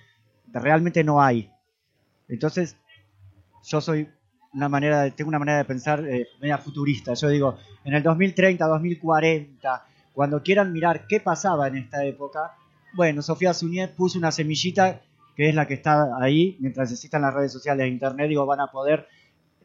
realmente 0.52 1.04
no 1.04 1.22
hay. 1.22 1.48
Entonces, 2.26 2.76
yo 3.62 3.80
soy 3.80 4.08
una 4.52 4.68
manera, 4.68 5.08
tengo 5.12 5.28
una 5.28 5.38
manera 5.38 5.58
de 5.58 5.64
pensar 5.64 6.04
eh, 6.04 6.26
media 6.40 6.58
futurista. 6.58 7.14
Yo 7.14 7.28
digo, 7.28 7.56
en 7.84 7.94
el 7.94 8.02
2030, 8.02 8.66
2040, 8.66 9.86
cuando 10.12 10.42
quieran 10.42 10.72
mirar 10.72 11.06
qué 11.06 11.20
pasaba 11.20 11.68
en 11.68 11.76
esta 11.76 12.04
época, 12.04 12.56
bueno, 12.94 13.22
Sofía 13.22 13.54
Suñet 13.54 13.94
puso 13.94 14.18
una 14.18 14.32
semillita 14.32 15.02
que 15.36 15.50
es 15.50 15.54
la 15.54 15.68
que 15.68 15.74
está 15.74 16.20
ahí, 16.20 16.56
mientras 16.58 16.90
existan 16.90 17.22
las 17.22 17.32
redes 17.32 17.52
sociales 17.52 17.84
e 17.84 17.90
internet, 17.90 18.28
digo, 18.28 18.44
van 18.44 18.58
a 18.58 18.72
poder 18.72 19.06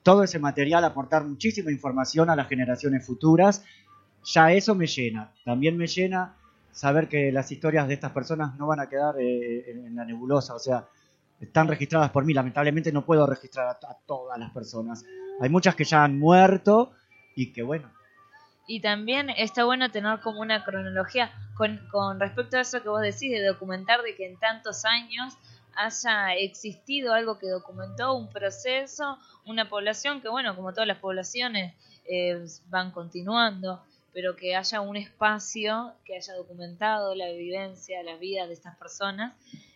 todo 0.04 0.24
ese 0.24 0.38
material, 0.38 0.84
aportar 0.84 1.24
muchísima 1.24 1.72
información 1.72 2.30
a 2.30 2.36
las 2.36 2.48
generaciones 2.48 3.06
futuras. 3.06 3.64
Ya 4.26 4.52
eso 4.52 4.76
me 4.76 4.86
llena. 4.86 5.32
También 5.44 5.78
me 5.78 5.88
llena 5.88 6.36
saber 6.72 7.08
que 7.08 7.32
las 7.32 7.52
historias 7.52 7.88
de 7.88 7.94
estas 7.94 8.12
personas 8.12 8.58
no 8.58 8.68
van 8.68 8.82
a 8.82 8.90
quedar 8.90 9.16
eh, 9.20 9.72
en, 9.72 9.96
la 9.96 10.06
nebulosa, 10.06 10.56
o 10.56 10.60
sea, 10.60 10.86
están 11.40 11.68
registradas 11.68 12.12
por 12.12 12.26
mí. 12.26 12.34
Lamentablemente 12.34 12.92
no 12.92 13.06
puedo 13.06 13.26
registrar 13.26 13.68
a, 13.68 13.98
todas 14.06 14.38
las 14.38 14.52
personas. 14.52 15.06
Hay 15.40 15.50
muchas 15.50 15.76
que 15.76 15.86
ya 15.86 16.04
han 16.04 16.20
muerto 16.20 16.92
y 17.36 17.54
que 17.54 17.64
bueno. 17.64 17.90
Y 18.68 18.80
también 18.80 19.30
está 19.30 19.66
bueno 19.66 19.92
tener 19.92 20.20
como 20.22 20.40
una 20.40 20.64
cronología 20.64 21.32
con, 21.56 21.80
con 21.92 22.20
respecto 22.20 22.58
a 22.58 22.62
eso 22.62 22.82
que 22.82 22.90
vos 22.90 23.02
decís 23.02 23.32
de 23.32 23.46
documentar 23.46 24.02
de 24.04 24.16
que 24.16 24.26
en 24.26 24.40
tantos 24.40 24.86
años 24.86 25.38
haya 25.76 26.34
existido 26.36 27.14
algo 27.14 27.38
que 27.38 27.48
documentó 27.48 28.14
un 28.16 28.30
proceso, 28.30 29.18
una 29.46 29.70
población 29.70 30.22
que, 30.22 30.30
bueno, 30.30 30.56
como 30.56 30.74
todas 30.74 30.88
las 30.88 31.00
poblaciones, 31.00 31.74
eh, 32.06 32.46
van 32.68 32.92
continuando, 32.92 33.82
pero 34.14 34.36
que 34.36 34.56
haya 34.56 34.82
un 34.82 34.98
espacio 34.98 35.94
que 36.06 36.16
haya 36.16 36.34
documentado 36.34 37.16
la 37.16 37.32
vivencia, 37.32 38.04
la 38.04 38.18
vida 38.18 38.46
de 38.48 38.54
estas 38.54 38.76
personas 38.78 39.34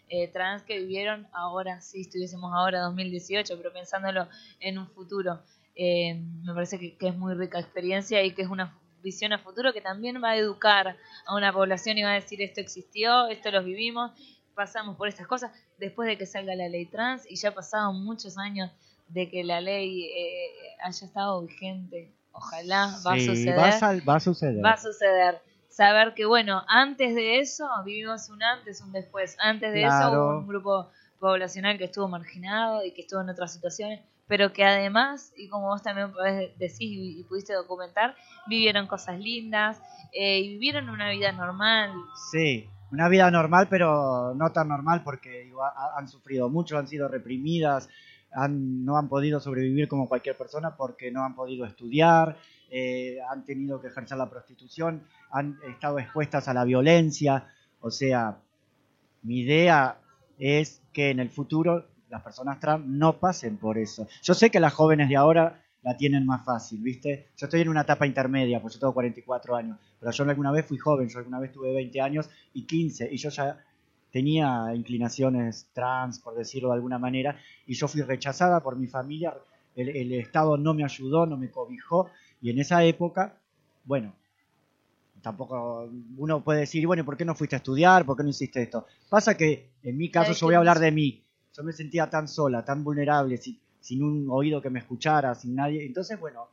eh, 0.10 0.28
trans 0.30 0.64
que 0.64 0.80
vivieron 0.80 1.28
ahora, 1.34 1.82
si 1.82 2.02
estuviésemos 2.02 2.54
ahora 2.54 2.82
2018, 2.82 3.58
pero 3.58 3.74
pensándolo 3.74 4.28
en 4.60 4.78
un 4.78 4.88
futuro. 4.88 5.42
Eh, 5.76 6.16
me 6.44 6.54
parece 6.54 6.80
que, 6.80 6.98
que 6.98 7.10
es 7.10 7.18
muy 7.18 7.34
rica 7.34 7.60
experiencia 7.60 8.24
y 8.24 8.32
que 8.32 8.42
es 8.42 8.48
una 8.48 8.78
visión 9.04 9.34
a 9.34 9.40
futuro 9.40 9.74
que 9.74 9.82
también 9.82 10.22
va 10.24 10.32
a 10.32 10.38
educar 10.38 10.98
a 11.26 11.36
una 11.36 11.54
población 11.54 11.98
y 11.98 12.04
va 12.04 12.12
a 12.12 12.16
decir 12.16 12.42
esto 12.42 12.62
existió, 12.62 13.28
esto 13.28 13.52
lo 13.52 13.64
vivimos 13.64 14.12
pasamos 14.58 14.98
por 14.98 15.08
estas 15.08 15.28
cosas 15.28 15.52
después 15.78 16.10
de 16.10 16.18
que 16.18 16.26
salga 16.26 16.56
la 16.56 16.68
ley 16.68 16.88
trans 16.88 17.30
y 17.30 17.36
ya 17.36 17.54
pasaron 17.54 18.04
muchos 18.04 18.40
años 18.40 18.72
de 19.08 19.30
que 19.30 19.44
la 19.44 19.62
ley 19.62 20.06
eh, 20.06 20.50
haya 20.84 21.06
estado 21.06 21.42
vigente. 21.44 22.12
Ojalá 22.32 22.94
va 23.06 23.14
a 23.14 23.20
suceder. 23.20 23.58
Va 23.58 23.68
a, 23.68 24.20
suceder. 24.20 24.66
Va 24.66 24.72
a 24.72 24.78
suceder. 24.78 25.42
Saber 25.70 26.16
que, 26.16 26.26
bueno, 26.26 26.64
antes 26.68 27.14
de 27.14 27.40
eso 27.40 27.70
vivimos 27.86 28.30
un 28.30 28.42
antes, 28.42 28.82
un 28.82 28.92
después. 28.92 29.38
Antes 29.40 29.72
de 29.74 29.84
eso 29.84 30.12
hubo 30.12 30.40
un 30.40 30.48
grupo 30.48 30.90
poblacional 31.20 31.78
que 31.78 31.86
estuvo 31.86 32.08
marginado 32.08 32.84
y 32.84 32.92
que 32.94 33.02
estuvo 33.02 33.22
en 33.22 33.30
otras 33.30 33.54
situaciones, 33.54 34.02
pero 34.28 34.54
que 34.54 34.66
además, 34.66 35.34
y 35.36 35.50
como 35.50 35.68
vos 35.68 35.84
también 35.84 36.12
podés 36.12 36.58
decir 36.58 36.90
y, 36.92 37.24
pudiste 37.24 37.54
documentar, 37.54 38.16
vivieron 38.48 38.88
cosas 38.88 39.20
lindas 39.20 39.80
eh, 40.14 40.40
y 40.40 40.50
vivieron 40.54 40.90
una 40.90 41.10
vida 41.12 41.32
normal. 41.32 41.92
Sí, 42.32 42.70
una 42.92 43.10
vida 43.10 43.30
normal, 43.32 43.68
pero 43.70 44.34
no 44.36 44.52
tan 44.52 44.70
normal 44.70 45.02
porque 45.04 45.52
han 45.96 46.08
sufrido 46.08 46.50
mucho, 46.50 46.78
han 46.78 46.88
sido 46.88 47.08
reprimidas, 47.08 47.90
han, 48.32 48.86
no 48.86 48.98
han 48.98 49.10
podido 49.10 49.40
sobrevivir 49.40 49.88
como 49.88 50.08
cualquier 50.08 50.38
persona 50.38 50.76
porque 50.76 51.12
no 51.12 51.24
han 51.24 51.36
podido 51.36 51.66
estudiar, 51.66 52.38
eh, 52.70 53.18
han 53.30 53.46
tenido 53.46 53.82
que 53.82 53.88
ejercer 53.88 54.18
la 54.18 54.30
prostitución, 54.30 55.04
han 55.32 55.58
estado 55.68 56.00
expuestas 56.00 56.48
a 56.48 56.54
la 56.54 56.64
violencia. 56.64 57.48
O 57.82 57.92
sea, 57.92 58.38
mi 59.24 59.40
idea 59.40 60.00
es 60.38 60.82
que 60.94 61.10
en 61.10 61.20
el 61.20 61.30
futuro 61.30 61.86
las 62.10 62.24
personas 62.24 62.60
trans 62.60 62.86
no 62.86 63.20
pasen 63.20 63.58
por 63.58 63.78
eso. 63.78 64.08
Yo 64.22 64.34
sé 64.34 64.50
que 64.50 64.60
las 64.60 64.74
jóvenes 64.74 65.10
de 65.10 65.18
ahora 65.18 65.62
la 65.84 65.96
tienen 65.96 66.26
más 66.26 66.44
fácil, 66.44 66.82
¿viste? 66.82 67.30
Yo 67.38 67.46
estoy 67.46 67.62
en 67.62 67.70
una 67.70 67.82
etapa 67.82 68.06
intermedia, 68.06 68.62
pues 68.62 68.74
yo 68.74 68.80
tengo 68.80 68.94
44 68.94 69.56
años, 69.56 69.78
pero 70.00 70.12
yo 70.12 70.24
alguna 70.24 70.52
vez 70.52 70.66
fui 70.66 70.78
joven, 70.78 71.08
yo 71.08 71.20
alguna 71.20 71.40
vez 71.40 71.52
tuve 71.52 71.74
20 71.74 72.02
años 72.02 72.30
y 72.54 72.64
15, 72.66 73.10
y 73.12 73.18
yo 73.18 73.30
ya 73.30 73.64
tenía 74.12 74.74
inclinaciones 74.74 75.70
trans, 75.74 76.20
por 76.20 76.36
decirlo 76.36 76.70
de 76.70 76.76
alguna 76.76 77.00
manera, 77.00 77.38
y 77.66 77.74
yo 77.76 77.88
fui 77.88 78.02
rechazada 78.02 78.62
por 78.62 78.76
mi 78.76 78.88
familia, 78.88 79.34
el, 79.76 79.90
el 79.90 80.14
Estado 80.14 80.58
no 80.58 80.74
me 80.74 80.84
ayudó, 80.84 81.26
no 81.26 81.38
me 81.38 81.52
cobijó, 81.52 82.10
y 82.42 82.50
en 82.50 82.60
esa 82.60 82.84
época, 82.84 83.40
bueno, 83.86 84.14
tampoco 85.22 85.90
uno 86.18 86.44
puede 86.44 86.62
decir, 86.62 86.86
bueno, 86.88 87.04
¿por 87.04 87.18
qué 87.18 87.26
no 87.26 87.36
fuiste 87.36 87.56
a 87.56 87.58
estudiar? 87.58 88.06
¿Por 88.06 88.16
qué 88.16 88.24
no 88.24 88.30
hiciste 88.30 88.62
esto? 88.62 88.86
Pasa 89.10 89.36
que 89.36 89.72
en 89.84 89.98
mi 89.98 90.10
caso 90.10 90.34
yo 90.34 90.48
voy 90.48 90.56
a 90.56 90.60
hablar 90.60 90.80
de 90.80 90.92
mí. 90.92 91.24
Yo 91.54 91.64
me 91.64 91.74
sentía 91.74 92.10
tan 92.10 92.28
sola, 92.28 92.64
tan 92.64 92.84
vulnerable, 92.84 93.38
sin, 93.38 93.60
sin 93.88 94.04
un 94.04 94.28
oído 94.30 94.62
que 94.62 94.70
me 94.70 94.80
escuchara, 94.80 95.34
sin 95.34 95.56
nadie. 95.56 95.86
Entonces, 95.86 96.20
bueno, 96.20 96.50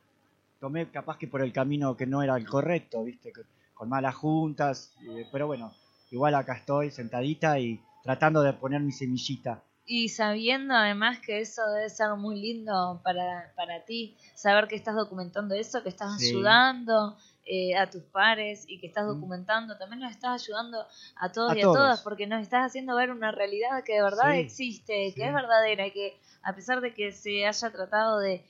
tomé 0.61 0.89
capaz 0.93 1.18
que 1.18 1.26
por 1.26 1.43
el 1.43 1.53
camino 1.53 1.97
que 1.97 2.07
no 2.07 2.22
era 2.22 2.37
el 2.37 2.47
correcto, 2.47 3.03
¿viste? 3.03 3.32
Con 3.74 3.89
malas 3.89 4.14
juntas, 4.14 4.95
eh, 5.03 5.26
pero 5.32 5.49
bueno, 5.49 5.72
igual 6.12 6.37
acá 6.37 6.55
estoy 6.55 6.93
sentadita 6.93 7.59
y 7.59 7.80
tratando 8.05 8.41
de 8.43 8.53
poner 8.53 8.82
mi 8.82 8.93
semillita. 8.93 9.64
Y 9.85 10.11
sabiendo 10.11 10.74
además 10.74 11.18
que 11.18 11.41
eso 11.41 11.61
debe 11.72 11.91
ser 11.91 12.14
muy 12.16 12.41
lindo 12.41 13.01
para, 13.03 13.53
para 13.57 13.85
ti, 13.85 14.16
saber 14.37 14.68
que 14.68 14.76
estás 14.76 14.95
documentando 14.95 15.57
eso, 15.57 15.82
que 15.82 15.89
estás 15.89 16.22
ayudando, 16.22 17.16
eh, 17.47 17.76
a 17.76 17.90
tus 17.90 18.03
pares 18.05 18.64
y 18.68 18.78
que 18.78 18.86
estás 18.86 19.07
documentando, 19.07 19.76
también 19.76 20.01
nos 20.01 20.11
estás 20.11 20.42
ayudando 20.42 20.78
a 21.16 21.30
todos 21.30 21.55
y 21.57 21.61
a 21.61 21.64
todas, 21.64 22.01
porque 22.01 22.26
nos 22.26 22.40
estás 22.40 22.66
haciendo 22.66 22.97
ver 22.97 23.11
una 23.11 23.32
realidad 23.32 23.84
que 23.84 23.95
de 23.95 24.03
verdad 24.03 24.36
existe, 24.36 25.12
que 25.14 25.26
es 25.26 25.34
verdadera 25.34 25.86
y 25.86 25.90
que 25.90 26.16
a 26.42 26.55
pesar 26.55 26.80
de 26.80 26.95
que 26.95 27.12
se 27.12 27.47
haya 27.47 27.70
tratado 27.70 28.18
de, 28.18 28.42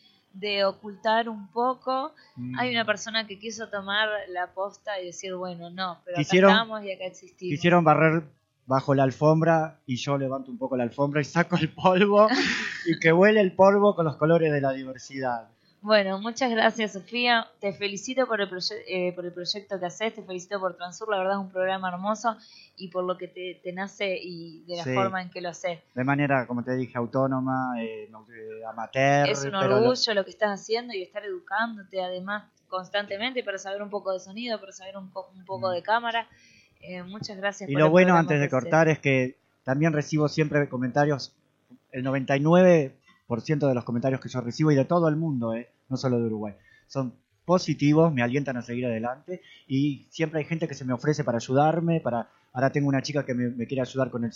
ocultar 0.64 1.28
un 1.28 1.49
poco, 1.49 2.12
hay 2.59 2.70
una 2.70 2.84
mm. 2.84 2.86
persona 2.86 3.26
que 3.26 3.38
quiso 3.38 3.68
tomar 3.68 4.09
la 4.28 4.53
posta 4.53 5.01
y 5.01 5.07
decir, 5.07 5.34
bueno, 5.34 5.70
no, 5.70 6.01
pero 6.05 6.18
acá 6.18 6.28
estamos 6.32 6.84
y 6.84 6.92
acá 6.92 7.05
existimos. 7.05 7.51
Quisieron 7.51 7.84
barrer 7.84 8.24
bajo 8.66 8.95
la 8.95 9.03
alfombra 9.03 9.80
y 9.86 9.97
yo 9.97 10.18
levanto 10.18 10.51
un 10.51 10.59
poco 10.59 10.76
la 10.76 10.84
alfombra 10.84 11.20
y 11.20 11.24
saco 11.24 11.57
el 11.57 11.72
polvo 11.72 12.28
y 12.86 12.99
que 12.99 13.12
huele 13.12 13.40
el 13.40 13.53
polvo 13.53 13.95
con 13.95 14.05
los 14.05 14.16
colores 14.16 14.53
de 14.53 14.61
la 14.61 14.72
diversidad. 14.72 15.49
Bueno, 15.85 16.18
muchas 16.18 16.51
gracias 16.51 16.95
Sofía. 16.95 17.47
Te 17.61 17.74
felicito 17.74 18.26
por 18.26 18.41
el, 18.41 18.49
eh, 18.89 19.12
por 19.12 19.26
el 19.26 19.35
proyecto 19.35 19.78
que 19.78 19.85
haces, 19.85 20.14
te 20.14 20.22
felicito 20.22 20.59
por 20.59 20.78
Transur, 20.78 21.11
la 21.11 21.18
verdad 21.18 21.35
es 21.35 21.41
un 21.41 21.51
programa 21.51 21.91
hermoso 21.91 22.39
y 22.78 22.89
por 22.89 23.05
lo 23.05 23.18
que 23.18 23.28
te, 23.28 23.70
nace 23.74 24.16
y 24.18 24.64
de 24.64 24.76
la 24.78 24.85
forma 24.85 25.20
en 25.20 25.28
que 25.28 25.43
lo 25.43 25.51
haces. 25.51 25.80
De 25.95 26.03
manera, 26.03 26.47
como 26.47 26.64
te 26.64 26.74
dije, 26.74 26.97
autónoma, 26.97 27.74
eh, 27.82 28.09
amateur. 28.66 29.28
Es 29.28 29.45
un 29.45 29.55
orgullo 29.55 30.14
lo... 30.14 30.24
que 30.24 30.30
estás 30.30 30.59
haciendo 30.59 30.95
y 30.95 31.03
estar 31.03 31.22
educándote 31.22 32.01
además 32.01 32.51
constantemente 32.66 33.45
para 33.45 33.59
saber 33.59 33.82
un 33.82 33.91
poco 33.91 34.11
de 34.11 34.20
sonido, 34.20 34.59
para 34.59 34.72
saber 34.72 34.97
un, 34.97 35.12
un 35.35 35.45
poco 35.45 35.68
de 35.68 35.80
mm. 35.80 35.85
cámara. 35.85 36.26
Eh, 36.80 37.03
muchas 37.03 37.37
gracias. 37.37 37.68
Y 37.68 37.74
lo 37.74 37.91
bueno 37.91 38.16
antes 38.16 38.41
de 38.41 38.49
cortar 38.49 38.89
es 38.89 39.01
que 39.01 39.37
también 39.64 39.93
recibo 39.93 40.28
siempre 40.28 40.66
comentarios, 40.66 41.37
el 41.91 42.07
99% 42.07 43.03
de 43.29 43.75
los 43.75 43.85
comentarios 43.85 44.20
que 44.20 44.29
yo 44.29 44.41
recibo 44.41 44.70
y 44.70 44.75
de 44.75 44.85
todo 44.85 45.09
el 45.09 45.16
mundo, 45.16 45.55
eh, 45.55 45.68
no 45.89 45.97
solo 45.97 46.18
de 46.18 46.27
Uruguay. 46.27 46.55
Son 46.87 47.14
positivos, 47.45 48.12
me 48.12 48.22
alientan 48.22 48.57
a 48.57 48.62
seguir 48.62 48.87
adelante 48.87 49.43
y 49.66 50.07
siempre 50.11 50.41
hay 50.41 50.47
gente 50.47 50.66
que 50.66 50.75
se 50.75 50.85
me 50.85 50.93
ofrece 50.93 51.25
para 51.25 51.37
ayudarme, 51.37 52.01
para 52.01 52.29
ahora 52.53 52.70
tengo 52.70 52.89
una 52.89 53.03
chica 53.03 53.25
que 53.25 53.35
me, 53.35 53.66
quiere 53.66 53.83
ayudar 53.83 54.11
con 54.11 54.25
el, 54.25 54.33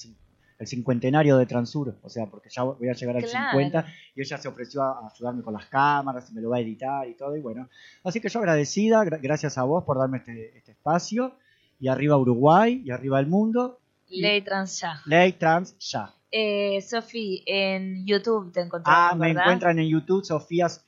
el, 0.58 0.66
cincuentenario 0.66 1.38
de 1.38 1.46
Transur, 1.46 1.96
o 2.02 2.08
sea, 2.08 2.26
porque 2.26 2.50
ya 2.50 2.64
voy 2.64 2.88
a 2.88 2.92
llegar 2.92 3.16
al 3.16 3.26
50 3.26 3.86
y 4.14 4.20
ella 4.20 4.36
se 4.36 4.48
ofreció 4.48 4.82
a 4.82 5.08
ayudarme 5.14 5.42
con 5.42 5.54
las 5.54 5.66
cámaras 5.66 6.30
y 6.30 6.34
me 6.34 6.42
lo 6.42 6.50
va 6.50 6.58
a 6.58 6.60
editar 6.60 7.08
y 7.08 7.14
todo 7.14 7.36
y 7.36 7.40
bueno, 7.40 7.68
así 8.04 8.20
que 8.20 8.28
yo 8.28 8.40
agradecida, 8.40 9.04
gracias 9.04 9.56
a 9.56 9.62
vos 9.62 9.84
por 9.84 9.98
darme 9.98 10.18
este, 10.18 10.58
este 10.58 10.72
espacio 10.72 11.34
y 11.80 11.88
arriba 11.88 12.16
Uruguay 12.16 12.82
y 12.84 12.90
arriba 12.90 13.20
el 13.20 13.26
mundo. 13.26 13.80
Ley 14.08 14.42
Trans 14.42 14.80
Ya. 14.80 15.00
Ley 15.06 15.32
Trans 15.32 15.78
Ya. 15.78 16.14
Eh, 16.30 16.80
Sofi, 16.82 17.42
en 17.46 18.06
YouTube 18.06 18.52
te 18.52 18.60
encontramos. 18.60 19.12
Ah, 19.12 19.14
me 19.14 19.30
encuentran 19.30 19.78
en 19.78 19.88
YouTube, 19.88 20.24
Sofías 20.24 20.84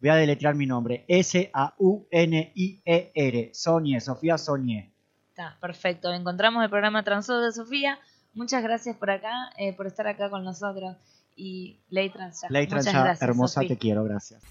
Voy 0.00 0.10
a 0.10 0.16
deletrear 0.16 0.54
mi 0.54 0.66
nombre. 0.66 1.04
S-A-U-N-I-E-R. 1.08 1.50
Soñé, 3.54 4.00
Sofía 4.00 4.36
Soñé. 4.36 4.92
Está, 5.30 5.56
perfecto. 5.60 6.12
Encontramos 6.12 6.62
el 6.62 6.70
programa 6.70 7.02
Transo 7.02 7.40
de 7.40 7.50
Sofía. 7.52 7.98
Muchas 8.34 8.62
gracias 8.62 8.94
por 8.96 9.10
acá, 9.10 9.50
eh, 9.56 9.72
por 9.74 9.86
estar 9.86 10.06
acá 10.06 10.28
con 10.28 10.44
nosotros. 10.44 10.96
Y 11.34 11.80
Ley 11.88 12.10
Transa. 12.10 12.46
Ley 12.50 12.66
Transa, 12.66 13.16
hermosa, 13.20 13.62
te 13.62 13.78
quiero, 13.78 14.04
gracias. 14.04 14.42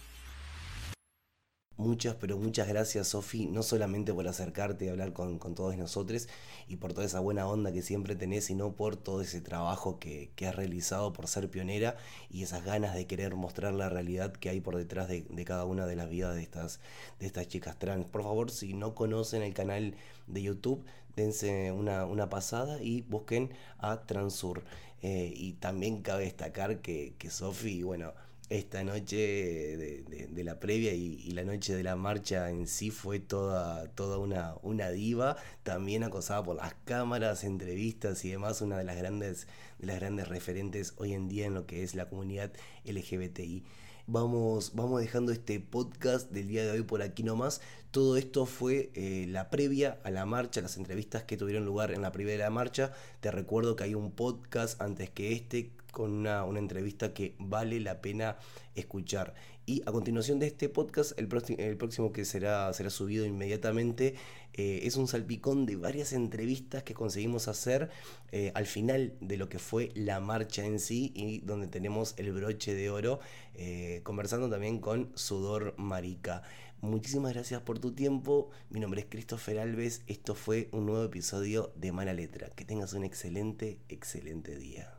Muchas, 1.78 2.16
pero 2.16 2.38
muchas 2.38 2.70
gracias, 2.70 3.10
Sofi, 3.10 3.48
no 3.48 3.62
solamente 3.62 4.14
por 4.14 4.26
acercarte 4.30 4.86
y 4.86 4.88
hablar 4.88 5.12
con, 5.12 5.40
todos 5.40 5.76
nosotros 5.76 6.30
y 6.70 6.78
por 6.78 6.94
toda 6.94 7.06
esa 7.06 7.20
buena 7.20 7.50
onda 7.50 7.74
que 7.74 7.82
siempre 7.82 8.16
tenés, 8.16 8.46
sino 8.46 8.72
por 8.78 8.96
todo 8.96 9.22
ese 9.22 9.42
trabajo 9.42 10.00
que, 10.00 10.32
has 10.48 10.56
realizado 10.56 11.12
por 11.12 11.28
ser 11.28 11.50
pionera 11.50 11.98
y 12.30 12.44
esas 12.44 12.64
ganas 12.64 12.96
de 12.96 13.08
querer 13.08 13.36
mostrar 13.36 13.74
la 13.74 13.90
realidad 13.90 14.32
que 14.32 14.50
hay 14.50 14.62
por 14.62 14.78
detrás 14.78 15.10
de, 15.10 15.26
cada 15.44 15.66
una 15.66 15.86
de 15.86 15.98
las 15.98 16.10
vidas 16.10 16.34
de 16.36 16.44
estas, 16.44 16.80
de 17.20 17.26
estas 17.26 17.50
chicas 17.50 17.78
trans. 17.78 18.06
Por 18.06 18.24
favor, 18.24 18.52
si 18.52 18.74
no 18.74 18.96
conocen 18.96 19.42
el 19.42 19.54
canal 19.54 19.96
de 20.28 20.44
YouTube, 20.44 20.86
dense 21.18 21.74
una, 21.74 22.06
una 22.06 22.30
pasada 22.30 22.82
y 22.82 23.02
busquen 23.02 23.52
a 23.80 24.06
Transur. 24.06 24.64
Eh, 25.02 25.34
y 25.36 25.54
también 25.54 26.02
cabe 26.02 26.24
destacar 26.24 26.80
que, 26.80 27.16
que 27.20 27.30
Sofi, 27.30 27.84
bueno, 27.84 28.14
esta 28.50 28.84
noche 28.84 29.18
de, 29.18 30.44
la 30.44 30.60
previa 30.60 30.94
y, 30.94 31.32
la 31.32 31.44
noche 31.44 31.76
de 31.76 31.84
la 31.84 31.96
marcha 31.96 32.50
en 32.50 32.68
sí 32.68 32.92
fue 32.92 33.20
toda, 33.20 33.88
toda 33.90 34.20
una, 34.20 34.56
una 34.62 34.92
diva, 34.92 35.38
también 35.64 36.04
acosada 36.04 36.44
por 36.44 36.58
las 36.58 36.76
cámaras, 36.86 37.44
entrevistas 37.44 38.24
y 38.26 38.30
demás, 38.30 38.62
una 38.62 38.78
de 38.78 38.84
las 38.84 38.98
grandes, 38.98 39.48
de 39.80 39.88
las 39.88 40.00
grandes 40.00 40.28
referentes 40.28 40.94
hoy 40.98 41.14
en 41.14 41.28
día 41.28 41.48
en 41.48 41.56
lo 41.56 41.66
que 41.66 41.84
es 41.84 41.96
la 41.96 42.08
comunidad 42.08 42.52
LGBTI. 42.86 43.64
Vamos, 44.08 44.74
vamos 44.76 45.02
dejando 45.02 45.32
este 45.32 45.60
podcast 45.60 46.30
del 46.30 46.48
día 46.48 46.64
de 46.64 46.70
hoy 46.70 46.84
por 46.84 47.02
aquí 47.02 47.24
nomás. 47.24 47.60
Todo 47.90 48.18
esto 48.18 48.46
fue 48.46 48.92
eh, 48.94 49.26
la 49.28 49.50
previa 49.50 50.00
a 50.04 50.12
la 50.12 50.28
marcha, 50.28 50.62
las 50.62 50.78
entrevistas 50.78 51.24
que 51.24 51.38
tuvieron 51.38 51.66
lugar 51.66 51.92
en 51.92 52.04
la 52.04 52.12
previa 52.12 52.34
de 52.34 52.40
la 52.40 52.52
marcha. 52.52 52.92
Te 53.20 53.32
recuerdo 53.32 53.76
que 53.76 53.86
hay 53.86 53.96
un 53.96 54.12
podcast 54.12 54.80
antes 54.80 55.10
que 55.10 55.34
este 55.34 55.72
con 55.96 56.12
una, 56.12 56.46
entrevista 56.60 57.14
que 57.14 57.36
vale 57.40 57.80
la 57.80 58.02
pena 58.02 58.36
escuchar. 58.76 59.34
Y 59.66 59.82
a 59.88 59.94
continuación 59.94 60.40
de 60.40 60.48
este 60.48 60.68
podcast, 60.68 61.18
el, 61.18 61.30
el 61.58 61.78
próximo 61.78 62.12
que 62.12 62.26
será, 62.26 62.72
será 62.74 62.90
subido 62.90 63.26
inmediatamente 63.26 64.16
eh, 64.58 64.82
es 64.84 64.96
un 64.96 65.08
salpicón 65.08 65.66
de 65.66 65.76
varias 65.76 66.14
entrevistas 66.14 66.84
que 66.84 66.94
conseguimos 66.94 67.50
hacer 67.50 67.90
eh, 68.32 68.52
al 68.56 68.66
final 68.66 69.14
de 69.20 69.36
lo 69.36 69.50
que 69.50 69.60
fue 69.60 69.92
la 69.96 70.22
marcha 70.22 70.66
en 70.66 70.80
sí 70.80 71.12
y 71.14 71.40
donde 71.40 71.68
tenemos 71.68 72.14
el 72.18 72.32
broche 72.32 72.74
de 72.74 72.90
oro, 72.90 73.20
eh, 73.54 74.00
conversando 74.04 74.50
también 74.50 74.80
con 74.80 75.12
Sudor 75.16 75.76
Marica. 75.78 76.44
Muchísimas 76.80 77.34
gracias 77.34 77.62
por 77.62 77.80
tu 77.80 77.94
tiempo. 77.94 78.50
Mi 78.70 78.80
nombre 78.80 79.02
es 79.02 79.08
Christopher 79.10 79.60
Alves. 79.60 80.04
Esto 80.08 80.36
fue 80.36 80.70
un 80.72 80.86
nuevo 80.86 81.04
episodio 81.04 81.74
de 81.76 81.92
Mala 81.92 82.14
Letra. 82.14 82.50
Que 82.50 82.64
tengas 82.64 82.94
un 82.94 83.04
excelente, 83.04 83.80
excelente 83.90 84.56
día 84.58 84.95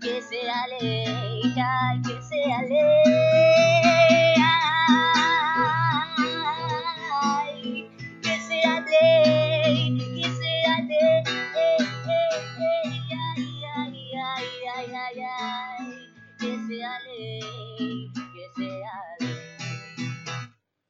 que 0.00 0.22
sea 0.22 0.66
ley, 0.80 1.42
que 2.02 2.22
sea 2.22 2.62
ley. 2.62 4.37